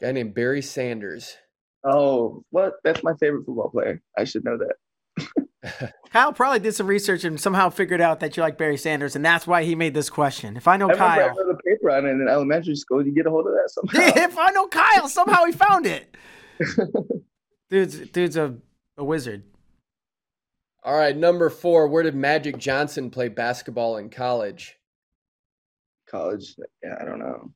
guy 0.00 0.12
named 0.12 0.34
Barry 0.34 0.62
Sanders. 0.62 1.36
Oh, 1.84 2.42
what? 2.50 2.74
That's 2.84 3.02
my 3.02 3.14
favorite 3.14 3.44
football 3.46 3.70
player. 3.70 4.02
I 4.16 4.24
should 4.24 4.44
know 4.44 4.58
that. 4.58 5.92
Kyle 6.10 6.32
probably 6.32 6.60
did 6.60 6.74
some 6.74 6.86
research 6.86 7.24
and 7.24 7.38
somehow 7.40 7.68
figured 7.68 8.00
out 8.00 8.20
that 8.20 8.36
you 8.36 8.42
like 8.42 8.56
Barry 8.58 8.76
Sanders, 8.76 9.16
and 9.16 9.24
that's 9.24 9.46
why 9.46 9.64
he 9.64 9.74
made 9.74 9.94
this 9.94 10.08
question. 10.08 10.56
If 10.56 10.68
I 10.68 10.76
know 10.76 10.88
I 10.88 10.92
remember 10.92 11.12
I 11.12 11.28
Kyle, 11.28 11.36
wrote 11.36 11.54
a 11.54 11.62
paper 11.62 11.90
on 11.90 12.06
it 12.06 12.10
in 12.10 12.28
elementary 12.28 12.76
school. 12.76 13.04
You 13.04 13.12
get 13.12 13.26
a 13.26 13.30
hold 13.30 13.46
of 13.46 13.52
that 13.52 13.70
somehow. 13.70 14.22
if 14.22 14.38
I 14.38 14.50
know 14.50 14.66
Kyle, 14.68 15.08
somehow 15.08 15.44
he 15.44 15.52
found 15.52 15.86
it. 15.86 16.16
Dude's 17.70 17.98
dude's 18.08 18.36
a, 18.36 18.56
a 18.96 19.04
wizard. 19.04 19.44
All 20.82 20.96
right, 20.96 21.14
number 21.16 21.50
four. 21.50 21.86
Where 21.88 22.02
did 22.02 22.14
Magic 22.14 22.56
Johnson 22.56 23.10
play 23.10 23.28
basketball 23.28 23.98
in 23.98 24.08
college? 24.08 24.77
College. 26.10 26.54
Yeah, 26.82 26.96
I 27.00 27.04
don't 27.04 27.18
know. 27.18 27.52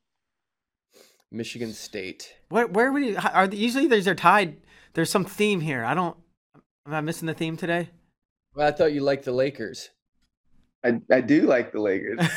Michigan 1.31 1.73
State. 1.73 2.35
Where 2.49 2.67
where 2.67 2.93
would 2.93 3.05
you? 3.05 3.17
Are 3.33 3.49
they, 3.49 3.57
usually 3.57 3.87
there's 3.87 4.07
are 4.07 4.15
tied. 4.15 4.59
There's 4.95 5.11
some 5.11 5.25
theme 5.25 5.61
here. 5.61 5.85
I 5.85 5.95
don't. 5.95 6.17
Am 6.87 6.95
I 6.95 7.01
missing 7.01 7.27
the 7.27 7.35
theme 7.35 7.57
today? 7.57 7.91
Well, 8.55 8.69
I 8.69 8.73
thought 8.73 8.93
you 8.93 9.01
liked 9.01 9.25
the 9.25 9.33
Lakers. 9.33 9.91
I, 10.85 11.01
I 11.11 11.21
do 11.21 11.43
like 11.43 11.73
the 11.73 11.81
Lakers. 11.81 12.19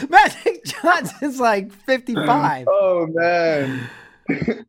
Magic 0.08 0.64
Johnson's 0.64 1.38
like 1.38 1.70
55. 1.72 2.66
oh 2.68 3.06
man. 3.06 3.88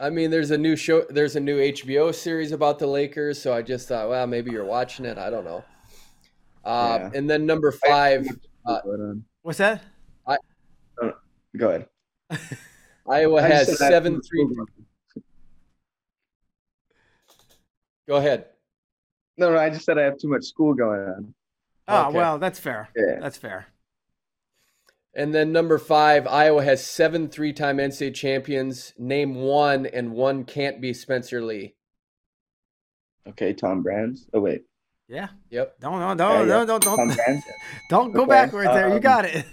I 0.00 0.10
mean, 0.10 0.30
there's 0.30 0.52
a 0.52 0.58
new 0.58 0.76
show. 0.76 1.04
There's 1.08 1.36
a 1.36 1.40
new 1.40 1.58
HBO 1.58 2.14
series 2.14 2.52
about 2.52 2.78
the 2.78 2.86
Lakers, 2.86 3.40
so 3.40 3.52
I 3.52 3.62
just 3.62 3.88
thought, 3.88 4.08
well, 4.08 4.26
maybe 4.26 4.50
you're 4.50 4.64
watching 4.64 5.04
it. 5.04 5.18
I 5.18 5.28
don't 5.28 5.44
know. 5.44 5.64
Uh, 6.68 6.98
Yeah. 7.00 7.10
And 7.18 7.28
then 7.30 7.46
number 7.46 7.72
five, 7.72 8.26
uh, 8.66 8.80
What's 9.42 9.58
that? 9.58 9.82
Go 11.56 11.70
ahead. 11.70 11.86
Iowa 13.08 13.42
I 13.42 13.48
has 13.48 13.66
said 13.78 13.80
I 13.80 13.84
have 13.86 14.04
seven 14.04 14.20
three. 14.20 14.46
Go 18.06 18.16
ahead. 18.16 18.44
No, 19.38 19.50
no, 19.50 19.58
I 19.58 19.70
just 19.70 19.86
said 19.86 19.98
I 19.98 20.02
have 20.02 20.18
too 20.18 20.28
much 20.28 20.44
school 20.44 20.74
going 20.74 21.00
on. 21.00 21.34
Oh 21.88 22.08
Okay. 22.08 22.16
well, 22.18 22.38
that's 22.38 22.60
fair. 22.60 22.90
Yeah. 22.94 23.18
That's 23.20 23.38
fair. 23.38 23.66
And 25.14 25.34
then 25.34 25.52
number 25.52 25.78
five, 25.78 26.26
Iowa 26.26 26.62
has 26.62 26.84
seven 26.84 27.28
three-time 27.28 27.78
NCAA 27.78 28.14
champions. 28.14 28.92
Name 28.98 29.34
one, 29.36 29.86
and 29.86 30.12
one 30.12 30.44
can't 30.44 30.80
be 30.80 30.92
Spencer 30.92 31.40
Lee. 31.42 31.74
Okay, 33.26 33.54
Tom 33.54 33.82
Brands. 33.82 34.28
Oh 34.34 34.40
wait, 34.40 34.62
Yeah. 35.08 35.28
Yep. 35.50 35.80
Don't 35.80 35.98
no 36.00 36.14
no 36.14 36.40
yeah. 36.40 36.44
no 36.44 36.66
don't 36.66 36.82
Tom 36.82 36.96
don't 36.96 37.14
Brands. 37.16 37.44
don't 37.88 38.12
go 38.12 38.22
Okay, 38.22 38.30
backwards 38.30 38.70
there. 38.74 38.88
You 38.88 38.94
um, 38.96 39.00
got 39.00 39.24
it. 39.24 39.46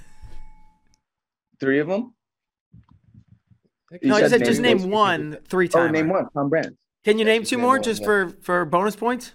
Three 1.59 1.79
of 1.79 1.87
them. 1.87 2.13
You 4.01 4.09
No, 4.09 4.17
you 4.17 4.27
said 4.27 4.39
said 4.39 4.45
just 4.45 4.59
name 4.61 4.89
one. 4.89 5.37
three 5.47 5.67
times. 5.69 5.93
name 5.93 6.09
one. 6.09 6.27
Tom 6.31 6.49
Brands. 6.49 6.75
Can 7.05 7.17
you 7.19 7.25
name 7.25 7.43
two 7.43 7.55
Name 7.57 7.63
more 7.63 7.75
one, 7.75 7.83
just 7.83 8.01
yeah. 8.01 8.05
for 8.05 8.29
for 8.41 8.65
bonus 8.65 8.95
points? 8.95 9.33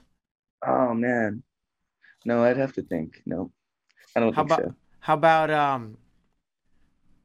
Oh 0.66 0.92
man. 0.92 1.42
No, 2.26 2.44
I'd 2.44 2.58
have 2.58 2.74
to 2.74 2.82
think. 2.82 3.22
No, 3.24 3.50
I 4.14 4.20
don't 4.20 4.34
How 4.34 4.42
think 4.42 4.58
about 4.58 4.62
so. 4.68 4.74
how 5.00 5.14
about 5.14 5.50
um 5.50 5.96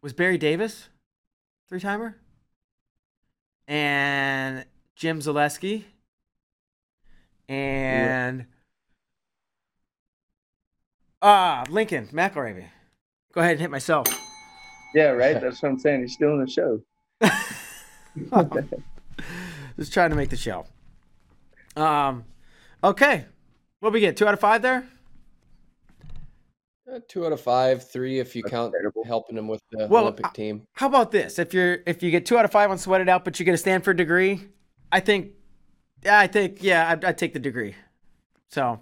was 0.01 0.13
Barry 0.13 0.37
Davis 0.37 0.87
three 1.67 1.81
timer? 1.81 2.17
And 3.67 4.65
Jim 4.95 5.19
Zalesky 5.19 5.83
and 7.49 8.45
ah 11.26 11.63
Lincoln 11.69 12.07
McIlravy. 12.13 12.65
Go 13.34 13.41
ahead 13.41 13.53
and 13.53 13.61
hit 13.61 13.71
myself. 13.71 14.07
Yeah, 14.93 15.09
right. 15.09 15.41
That's 15.41 15.61
what 15.61 15.69
I'm 15.69 15.80
saying. 15.80 16.01
He's 16.01 16.13
still 16.13 16.32
in 16.34 16.39
the 16.39 16.47
show. 16.47 16.82
Just 19.78 19.91
trying 19.91 20.11
to 20.11 20.15
make 20.15 20.30
the 20.30 20.38
show. 20.38 20.65
Um 21.76 22.23
okay. 22.84 23.26
What 23.80 23.91
we 23.91 23.99
get? 23.99 24.15
Two 24.15 24.28
out 24.28 24.34
of 24.34 24.39
five 24.39 24.61
there? 24.61 24.88
Uh, 26.91 26.99
two 27.07 27.26
out 27.26 27.32
of 27.32 27.41
five, 27.41 27.89
three 27.89 28.19
if 28.19 28.36
you 28.36 28.43
That's 28.43 28.51
count 28.51 28.73
terrible. 28.73 29.03
helping 29.05 29.38
him 29.38 29.47
with 29.47 29.61
the 29.71 29.88
Well, 29.88 30.03
Olympic 30.03 30.32
team. 30.34 30.67
How 30.73 30.88
about 30.88 31.11
this? 31.11 31.39
If 31.39 31.53
you're 31.53 31.80
if 31.88 32.03
you 32.03 32.11
get 32.11 32.26
two 32.26 32.38
out 32.38 32.45
of 32.45 32.51
five 32.51 32.69
on 32.69 32.78
Sweat 32.78 33.01
It 33.01 33.09
Out, 33.09 33.26
but 33.26 33.39
you 33.39 33.45
get 33.45 33.55
a 33.55 33.57
Stanford 33.57 33.97
degree, 33.97 34.41
I 34.91 34.99
think, 34.99 35.32
yeah, 36.03 36.19
I 36.19 36.28
think, 36.28 36.61
yeah, 36.61 36.91
I'd, 36.91 37.03
I'd 37.03 37.17
take 37.17 37.34
the 37.34 37.39
degree. 37.39 37.76
So 38.49 38.80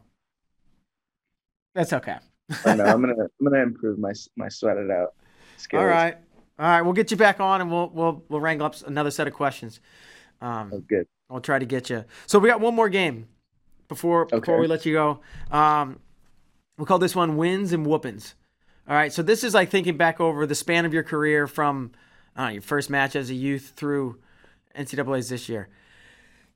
that's 1.74 1.94
okay. 1.94 2.18
I 2.66 2.76
know. 2.76 2.86
I'm 2.86 3.02
gonna 3.02 3.14
I'm 3.24 3.46
gonna 3.46 3.64
improve 3.64 4.00
my 4.00 4.14
my 4.36 4.50
sweat 4.50 4.78
it 4.78 4.92
out. 4.92 5.14
Skills. 5.58 5.82
All 5.82 5.88
right, 5.88 6.18
all 6.60 6.68
right. 6.68 6.82
We'll 6.82 6.94
get 6.94 7.12
you 7.12 7.18
back 7.18 7.40
on, 7.40 7.62
and 7.62 7.72
we'll 7.72 7.90
we'll 7.90 8.24
we'll 8.30 8.42
wrangle 8.42 8.66
up 8.68 8.76
another 8.86 9.12
set 9.12 9.28
of 9.28 9.34
questions. 9.34 9.80
Um, 10.42 10.72
Oh, 10.74 10.80
good. 10.80 11.08
I'll 11.30 11.42
try 11.42 11.60
to 11.60 11.66
get 11.66 11.90
you. 11.90 12.06
So 12.28 12.40
we 12.40 12.50
got 12.50 12.60
one 12.60 12.76
more 12.76 12.90
game 12.90 13.28
before 13.88 14.26
before 14.26 14.60
we 14.60 14.68
let 14.68 14.86
you 14.86 14.94
go. 14.94 15.22
Um, 15.52 16.00
we'll 16.78 16.86
call 16.86 17.00
this 17.00 17.16
one 17.16 17.38
wins 17.38 17.72
and 17.72 17.86
whoopings. 17.86 18.36
All 18.88 18.96
right. 18.96 19.14
So 19.14 19.24
this 19.24 19.44
is 19.44 19.54
like 19.54 19.70
thinking 19.70 19.98
back 19.98 20.20
over 20.20 20.46
the 20.46 20.56
span 20.56 20.86
of 20.86 20.94
your 20.94 21.04
career 21.04 21.48
from 21.48 21.92
know, 22.38 22.48
your 22.50 22.62
first 22.62 22.90
match 22.90 23.16
as 23.16 23.30
a 23.30 23.34
youth 23.34 23.74
through 23.76 24.20
NCAA's 24.76 25.30
this 25.30 25.48
year. 25.48 25.70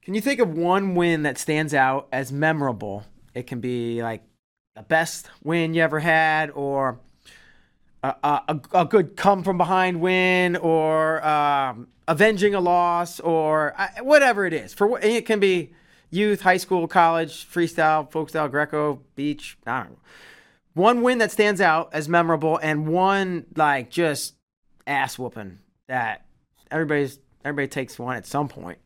Can 0.02 0.14
you 0.14 0.22
think 0.22 0.40
of 0.40 0.50
one 0.50 0.96
win 0.96 1.24
that 1.24 1.38
stands 1.38 1.74
out 1.74 2.08
as 2.12 2.32
memorable? 2.32 3.06
It 3.34 3.48
can 3.48 3.60
be 3.60 4.02
like 4.02 4.24
the 4.78 4.84
best 4.84 5.28
win 5.44 5.74
you 5.74 5.82
ever 5.82 6.00
had, 6.00 6.52
or 6.52 7.00
a, 8.04 8.14
a, 8.24 8.62
a 8.74 8.86
good 8.86 9.18
come 9.18 9.44
from 9.44 9.58
behind 9.58 10.00
win, 10.00 10.56
or 10.56 11.26
um, 11.26 11.88
avenging 12.08 12.54
a 12.54 12.60
loss, 12.60 13.20
or 13.20 13.74
uh, 13.76 13.88
whatever 14.04 14.46
it 14.46 14.54
is. 14.54 14.76
For 14.76 15.00
it 15.00 15.26
can 15.26 15.40
be 15.40 15.74
youth, 16.12 16.42
high 16.42 16.58
school, 16.58 16.88
college, 16.88 17.50
freestyle, 17.52 18.10
folkstyle 18.12 18.52
Greco, 18.52 19.02
beach. 19.16 19.58
I 19.66 19.80
don't 19.80 19.90
know. 19.94 20.00
One 20.76 21.02
win 21.02 21.18
that 21.18 21.32
stands 21.32 21.60
out 21.60 21.90
as 21.92 22.08
memorable, 22.08 22.58
and 22.58 22.88
one 22.88 23.48
like 23.56 23.90
just 23.90 24.36
ass 24.86 25.18
whooping 25.18 25.58
that 25.88 26.24
everybody's 26.70 27.18
everybody 27.44 27.68
takes 27.68 27.98
one 27.98 28.16
at 28.16 28.28
some 28.28 28.48
point, 28.48 28.78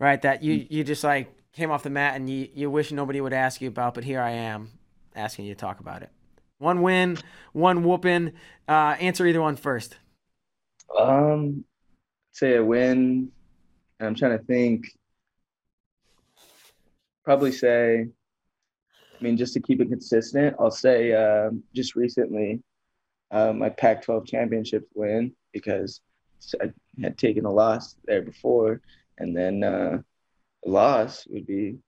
right? 0.00 0.20
That 0.22 0.42
you 0.42 0.66
you 0.68 0.82
just 0.82 1.04
like 1.04 1.32
came 1.52 1.70
off 1.70 1.84
the 1.84 1.90
mat 1.90 2.16
and 2.16 2.28
you 2.28 2.48
you 2.52 2.68
wish 2.68 2.90
nobody 2.90 3.20
would 3.20 3.32
ask 3.32 3.60
you 3.60 3.68
about, 3.68 3.94
but 3.94 4.02
here 4.02 4.20
I 4.20 4.32
am 4.32 4.75
asking 5.16 5.46
you 5.46 5.54
to 5.54 5.60
talk 5.60 5.80
about 5.80 6.02
it. 6.02 6.10
One 6.58 6.82
win, 6.82 7.18
one 7.52 7.84
whooping. 7.84 8.32
Uh, 8.68 8.96
answer 9.00 9.26
either 9.26 9.42
one 9.42 9.56
first. 9.56 9.96
Um, 10.98 11.64
say 12.32 12.56
a 12.56 12.64
win. 12.64 13.30
I'm 14.00 14.14
trying 14.14 14.38
to 14.38 14.44
think. 14.44 14.86
Probably 17.24 17.52
say. 17.52 18.08
I 19.18 19.24
mean, 19.24 19.36
just 19.36 19.54
to 19.54 19.60
keep 19.60 19.80
it 19.80 19.88
consistent, 19.88 20.56
I'll 20.60 20.70
say 20.70 21.12
um, 21.14 21.62
just 21.74 21.96
recently, 21.96 22.62
uh, 23.30 23.52
my 23.52 23.70
Pac-12 23.70 24.26
championship 24.26 24.86
win 24.94 25.32
because 25.52 26.02
I 26.60 26.70
had 27.02 27.16
taken 27.16 27.46
a 27.46 27.50
loss 27.50 27.96
there 28.04 28.20
before, 28.20 28.82
and 29.16 29.34
then 29.34 29.64
uh, 29.64 30.02
loss 30.66 31.26
would 31.28 31.46
be, 31.46 31.78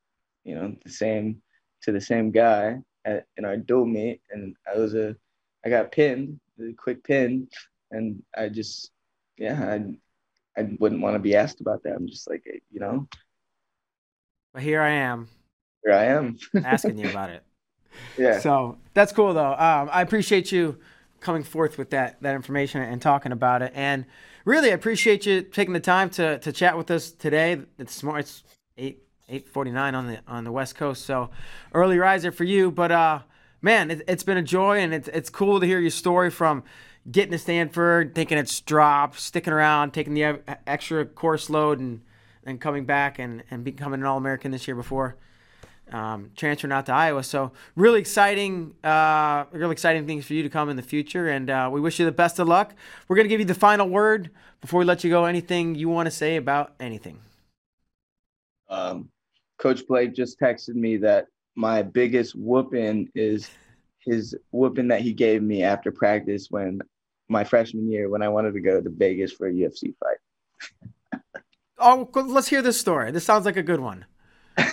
you 0.44 0.54
know, 0.54 0.74
the 0.84 0.90
same 0.90 1.42
to 1.82 1.92
the 1.92 2.00
same 2.00 2.30
guy 2.30 2.78
at, 3.08 3.26
in 3.36 3.44
our 3.44 3.56
meet, 3.86 4.20
and 4.30 4.54
I 4.72 4.78
was 4.78 4.94
a, 4.94 5.16
I 5.64 5.70
got 5.70 5.92
pinned, 5.92 6.40
a 6.60 6.72
quick 6.74 7.04
pin, 7.04 7.48
and 7.90 8.22
I 8.36 8.48
just, 8.48 8.90
yeah, 9.36 9.58
I, 9.64 10.60
I 10.60 10.68
wouldn't 10.78 11.00
want 11.00 11.14
to 11.14 11.20
be 11.20 11.36
asked 11.36 11.60
about 11.60 11.82
that. 11.84 11.94
I'm 11.94 12.08
just 12.08 12.28
like, 12.28 12.44
you 12.70 12.80
know, 12.80 13.08
But 14.52 14.62
here 14.62 14.80
I 14.80 14.90
am 14.90 15.28
here 15.84 15.94
I 15.94 16.04
am. 16.04 16.36
asking 16.64 16.98
you 16.98 17.08
about 17.08 17.30
it. 17.30 17.42
yeah. 18.18 18.38
So 18.40 18.78
that's 18.94 19.12
cool 19.12 19.34
though. 19.34 19.52
Um, 19.52 19.88
I 19.92 20.02
appreciate 20.02 20.52
you 20.52 20.78
coming 21.20 21.42
forth 21.42 21.78
with 21.78 21.90
that 21.90 22.20
that 22.22 22.34
information 22.34 22.82
and 22.82 23.00
talking 23.00 23.32
about 23.32 23.62
it. 23.62 23.72
And 23.74 24.04
really, 24.44 24.70
I 24.70 24.74
appreciate 24.74 25.26
you 25.26 25.42
taking 25.42 25.74
the 25.74 25.80
time 25.80 26.10
to 26.10 26.38
to 26.38 26.52
chat 26.52 26.76
with 26.76 26.90
us 26.90 27.10
today. 27.10 27.60
It's 27.78 27.94
smart. 27.94 28.20
It's 28.20 28.44
eight 28.76 29.02
eight 29.28 29.48
forty 29.48 29.70
nine 29.70 29.94
on 29.94 30.06
the 30.06 30.20
on 30.26 30.44
the 30.44 30.52
West 30.52 30.74
Coast. 30.74 31.04
So 31.04 31.30
early 31.74 31.98
riser 31.98 32.32
for 32.32 32.44
you. 32.44 32.70
But 32.70 32.92
uh, 32.92 33.20
man, 33.62 33.90
it, 33.90 34.02
it's 34.08 34.22
been 34.22 34.38
a 34.38 34.42
joy, 34.42 34.78
and 34.78 34.94
it's 34.94 35.08
it's 35.08 35.30
cool 35.30 35.60
to 35.60 35.66
hear 35.66 35.80
your 35.80 35.90
story 35.90 36.30
from 36.30 36.62
getting 37.10 37.32
to 37.32 37.38
Stanford, 37.38 38.14
thinking 38.14 38.38
it's 38.38 38.60
dropped, 38.60 39.18
sticking 39.18 39.52
around, 39.52 39.92
taking 39.92 40.14
the 40.14 40.40
extra 40.66 41.04
course 41.04 41.48
load, 41.50 41.78
and 41.78 42.02
and 42.44 42.60
coming 42.60 42.84
back 42.84 43.18
and 43.18 43.42
and 43.50 43.64
becoming 43.64 44.00
an 44.00 44.06
All 44.06 44.18
American 44.18 44.50
this 44.50 44.66
year 44.66 44.74
before 44.74 45.16
um, 45.92 46.30
transferring 46.36 46.72
out 46.72 46.86
to 46.86 46.92
Iowa. 46.92 47.22
So 47.22 47.52
really 47.76 48.00
exciting, 48.00 48.74
uh, 48.84 49.44
really 49.52 49.72
exciting 49.72 50.06
things 50.06 50.26
for 50.26 50.34
you 50.34 50.42
to 50.42 50.48
come 50.48 50.68
in 50.68 50.76
the 50.76 50.82
future. 50.82 51.28
And 51.28 51.50
uh, 51.50 51.68
we 51.72 51.80
wish 51.80 51.98
you 51.98 52.04
the 52.04 52.12
best 52.12 52.38
of 52.38 52.48
luck. 52.48 52.74
We're 53.06 53.16
gonna 53.16 53.28
give 53.28 53.40
you 53.40 53.46
the 53.46 53.54
final 53.54 53.88
word 53.88 54.30
before 54.60 54.80
we 54.80 54.84
let 54.84 55.04
you 55.04 55.10
go. 55.10 55.24
Anything 55.24 55.74
you 55.74 55.88
want 55.88 56.06
to 56.06 56.10
say 56.10 56.36
about 56.36 56.74
anything? 56.80 57.20
Um, 58.68 59.08
Coach 59.58 59.86
Blake 59.86 60.14
just 60.14 60.38
texted 60.40 60.74
me 60.74 60.96
that 60.98 61.26
my 61.54 61.82
biggest 61.82 62.34
whooping 62.36 63.10
is 63.14 63.50
his 63.98 64.34
whooping 64.52 64.88
that 64.88 65.00
he 65.00 65.12
gave 65.12 65.42
me 65.42 65.62
after 65.62 65.90
practice 65.90 66.46
when 66.50 66.80
my 67.28 67.44
freshman 67.44 67.90
year 67.90 68.08
when 68.08 68.22
I 68.22 68.28
wanted 68.28 68.54
to 68.54 68.60
go 68.60 68.80
to 68.80 68.90
Vegas 68.90 69.32
for 69.32 69.48
a 69.48 69.52
UFC 69.52 69.94
fight. 69.98 71.20
Oh, 71.80 72.10
let's 72.12 72.48
hear 72.48 72.60
this 72.60 72.80
story. 72.80 73.12
This 73.12 73.22
sounds 73.22 73.44
like 73.44 73.56
a 73.56 73.62
good 73.62 73.78
one. 73.78 74.04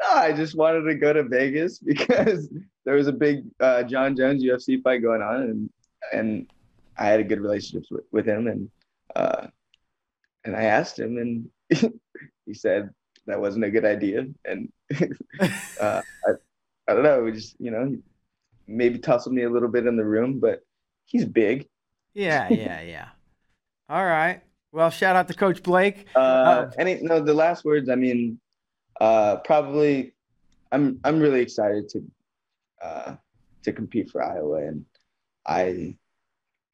No, 0.00 0.16
I 0.16 0.32
just 0.32 0.56
wanted 0.56 0.82
to 0.82 0.94
go 0.94 1.12
to 1.12 1.24
Vegas 1.24 1.78
because 1.84 2.48
there 2.84 2.94
was 2.94 3.08
a 3.08 3.12
big 3.12 3.44
uh, 3.60 3.82
Jon 3.82 4.16
Jones 4.16 4.42
UFC 4.44 4.82
fight 4.82 5.02
going 5.02 5.22
on, 5.22 5.42
and 5.42 5.70
and 6.12 6.46
I 6.96 7.06
had 7.06 7.20
a 7.20 7.24
good 7.24 7.40
relationship 7.40 7.84
with, 7.90 8.04
with 8.12 8.26
him, 8.26 8.46
and 8.46 8.70
uh, 9.16 9.48
and 10.44 10.56
I 10.56 10.64
asked 10.64 10.98
him, 10.98 11.18
and 11.18 11.90
he 12.46 12.54
said 12.54 12.90
that 13.28 13.40
wasn't 13.40 13.64
a 13.64 13.70
good 13.70 13.84
idea, 13.84 14.26
and 14.44 14.72
uh, 15.80 16.02
I, 16.26 16.30
I 16.88 16.94
don't 16.94 17.02
know, 17.02 17.22
we 17.22 17.32
just 17.32 17.56
you 17.58 17.70
know, 17.70 17.86
he 17.86 17.98
maybe 18.66 18.98
tussled 18.98 19.34
me 19.34 19.42
a 19.42 19.50
little 19.50 19.68
bit 19.68 19.86
in 19.86 19.96
the 19.96 20.04
room, 20.04 20.38
but 20.38 20.62
he's 21.06 21.24
big. 21.24 21.68
Yeah, 22.14 22.48
yeah, 22.48 22.80
yeah. 22.82 23.08
All 23.88 24.04
right. 24.04 24.42
Well, 24.72 24.90
shout 24.90 25.16
out 25.16 25.28
to 25.28 25.34
Coach 25.34 25.62
Blake. 25.62 26.06
Uh, 26.14 26.70
any 26.78 26.96
no, 27.00 27.20
the 27.20 27.34
last 27.34 27.64
words. 27.64 27.88
I 27.88 27.94
mean, 27.94 28.38
uh, 29.00 29.36
probably. 29.36 30.14
I'm 30.70 31.00
I'm 31.04 31.18
really 31.18 31.40
excited 31.40 31.88
to 31.90 32.04
uh, 32.82 33.16
to 33.62 33.72
compete 33.72 34.10
for 34.10 34.22
Iowa, 34.22 34.58
and 34.58 34.84
I 35.46 35.62
am 35.62 35.98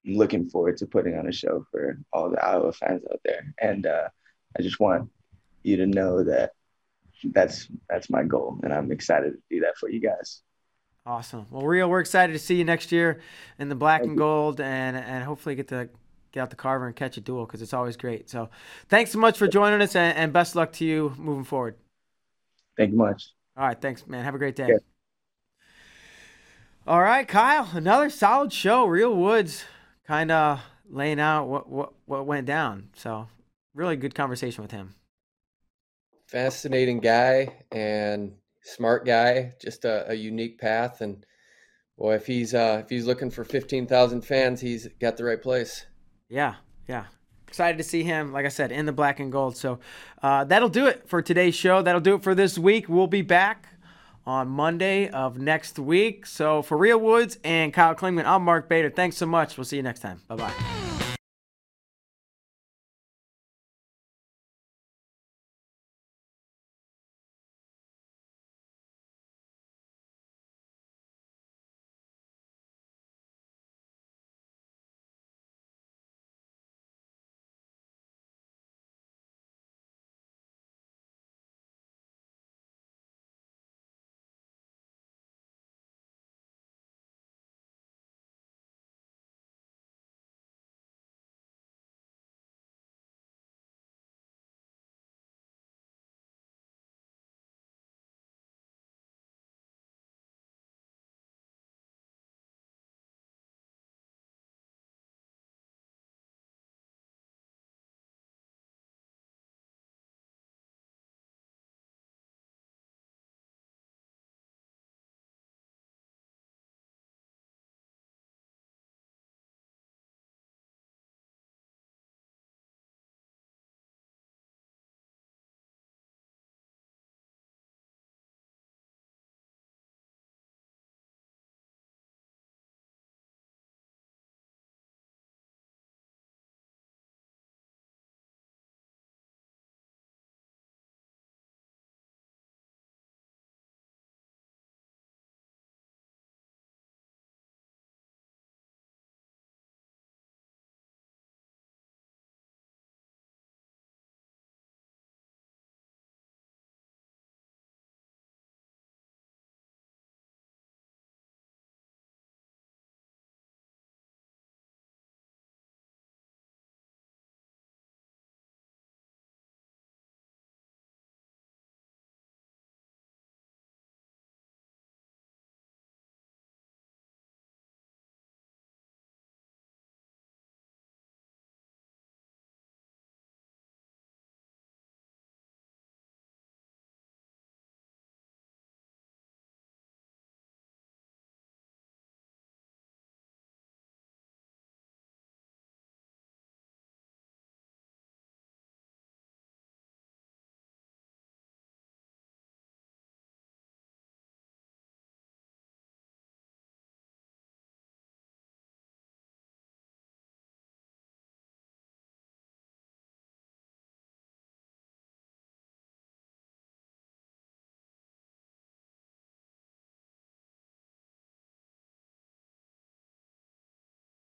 looking 0.04 0.48
forward 0.48 0.76
to 0.78 0.86
putting 0.86 1.16
on 1.16 1.28
a 1.28 1.32
show 1.32 1.64
for 1.70 1.98
all 2.12 2.30
the 2.30 2.44
Iowa 2.44 2.72
fans 2.72 3.02
out 3.10 3.20
there. 3.24 3.54
And 3.60 3.86
uh, 3.86 4.08
I 4.58 4.62
just 4.62 4.80
want 4.80 5.08
you 5.64 5.76
to 5.78 5.86
know 5.86 6.22
that 6.24 6.52
that's 7.32 7.68
that's 7.88 8.10
my 8.10 8.22
goal, 8.22 8.60
and 8.62 8.72
I'm 8.72 8.92
excited 8.92 9.32
to 9.32 9.38
do 9.50 9.60
that 9.60 9.76
for 9.78 9.88
you 9.88 10.00
guys. 10.00 10.42
Awesome. 11.06 11.46
Well, 11.50 11.66
Rio, 11.66 11.86
we're 11.86 12.00
excited 12.00 12.32
to 12.32 12.38
see 12.38 12.56
you 12.56 12.64
next 12.64 12.90
year 12.90 13.20
in 13.58 13.68
the 13.68 13.74
black 13.74 14.00
Thank 14.00 14.10
and 14.10 14.18
gold, 14.18 14.60
and 14.60 14.96
and 14.96 15.24
hopefully 15.24 15.54
get 15.54 15.68
to 15.68 15.88
get 16.32 16.40
out 16.40 16.50
the 16.50 16.56
carver 16.56 16.86
and 16.86 16.96
catch 16.96 17.16
a 17.16 17.20
duel 17.20 17.46
because 17.46 17.62
it's 17.62 17.74
always 17.74 17.96
great. 17.96 18.30
So, 18.30 18.48
thanks 18.88 19.12
so 19.12 19.18
much 19.18 19.38
for 19.38 19.46
joining 19.46 19.80
us, 19.82 19.94
and, 19.96 20.16
and 20.16 20.32
best 20.32 20.56
luck 20.56 20.72
to 20.74 20.84
you 20.84 21.14
moving 21.16 21.44
forward. 21.44 21.76
Thank 22.76 22.92
you 22.92 22.96
much. 22.96 23.32
All 23.56 23.66
right, 23.66 23.80
thanks, 23.80 24.06
man. 24.06 24.24
Have 24.24 24.34
a 24.34 24.38
great 24.38 24.56
day. 24.56 24.68
Yeah. 24.68 24.76
All 26.86 27.00
right, 27.00 27.26
Kyle, 27.26 27.68
another 27.72 28.10
solid 28.10 28.52
show. 28.52 28.84
Real 28.84 29.14
Woods 29.14 29.64
kind 30.06 30.30
of 30.30 30.60
laying 30.88 31.20
out 31.20 31.46
what, 31.46 31.68
what 31.68 31.92
what 32.06 32.26
went 32.26 32.46
down. 32.46 32.88
So, 32.94 33.28
really 33.74 33.96
good 33.96 34.14
conversation 34.14 34.62
with 34.62 34.70
him. 34.70 34.94
Fascinating 36.34 36.98
guy 36.98 37.54
and 37.70 38.32
smart 38.64 39.06
guy. 39.06 39.52
Just 39.62 39.84
a, 39.84 40.10
a 40.10 40.14
unique 40.14 40.58
path. 40.58 41.00
And 41.00 41.24
boy, 41.96 42.16
if 42.16 42.26
he's 42.26 42.54
uh, 42.54 42.80
if 42.82 42.90
he's 42.90 43.06
looking 43.06 43.30
for 43.30 43.44
fifteen 43.44 43.86
thousand 43.86 44.22
fans, 44.22 44.60
he's 44.60 44.88
got 45.00 45.16
the 45.16 45.22
right 45.22 45.40
place. 45.40 45.86
Yeah, 46.28 46.56
yeah. 46.88 47.04
Excited 47.46 47.78
to 47.78 47.84
see 47.84 48.02
him, 48.02 48.32
like 48.32 48.46
I 48.46 48.48
said, 48.48 48.72
in 48.72 48.84
the 48.84 48.90
black 48.90 49.20
and 49.20 49.30
gold. 49.30 49.56
So 49.56 49.78
uh, 50.24 50.42
that'll 50.42 50.68
do 50.68 50.86
it 50.88 51.08
for 51.08 51.22
today's 51.22 51.54
show. 51.54 51.82
That'll 51.82 52.00
do 52.00 52.16
it 52.16 52.24
for 52.24 52.34
this 52.34 52.58
week. 52.58 52.88
We'll 52.88 53.06
be 53.06 53.22
back 53.22 53.68
on 54.26 54.48
Monday 54.48 55.08
of 55.10 55.38
next 55.38 55.78
week. 55.78 56.26
So 56.26 56.62
for 56.62 56.76
Real 56.76 56.98
Woods 56.98 57.38
and 57.44 57.72
Kyle 57.72 57.94
Klingman, 57.94 58.24
I'm 58.24 58.42
Mark 58.42 58.68
Bader. 58.68 58.90
Thanks 58.90 59.16
so 59.16 59.26
much. 59.26 59.56
We'll 59.56 59.66
see 59.66 59.76
you 59.76 59.84
next 59.84 60.00
time. 60.00 60.20
Bye 60.26 60.34
bye. 60.34 60.83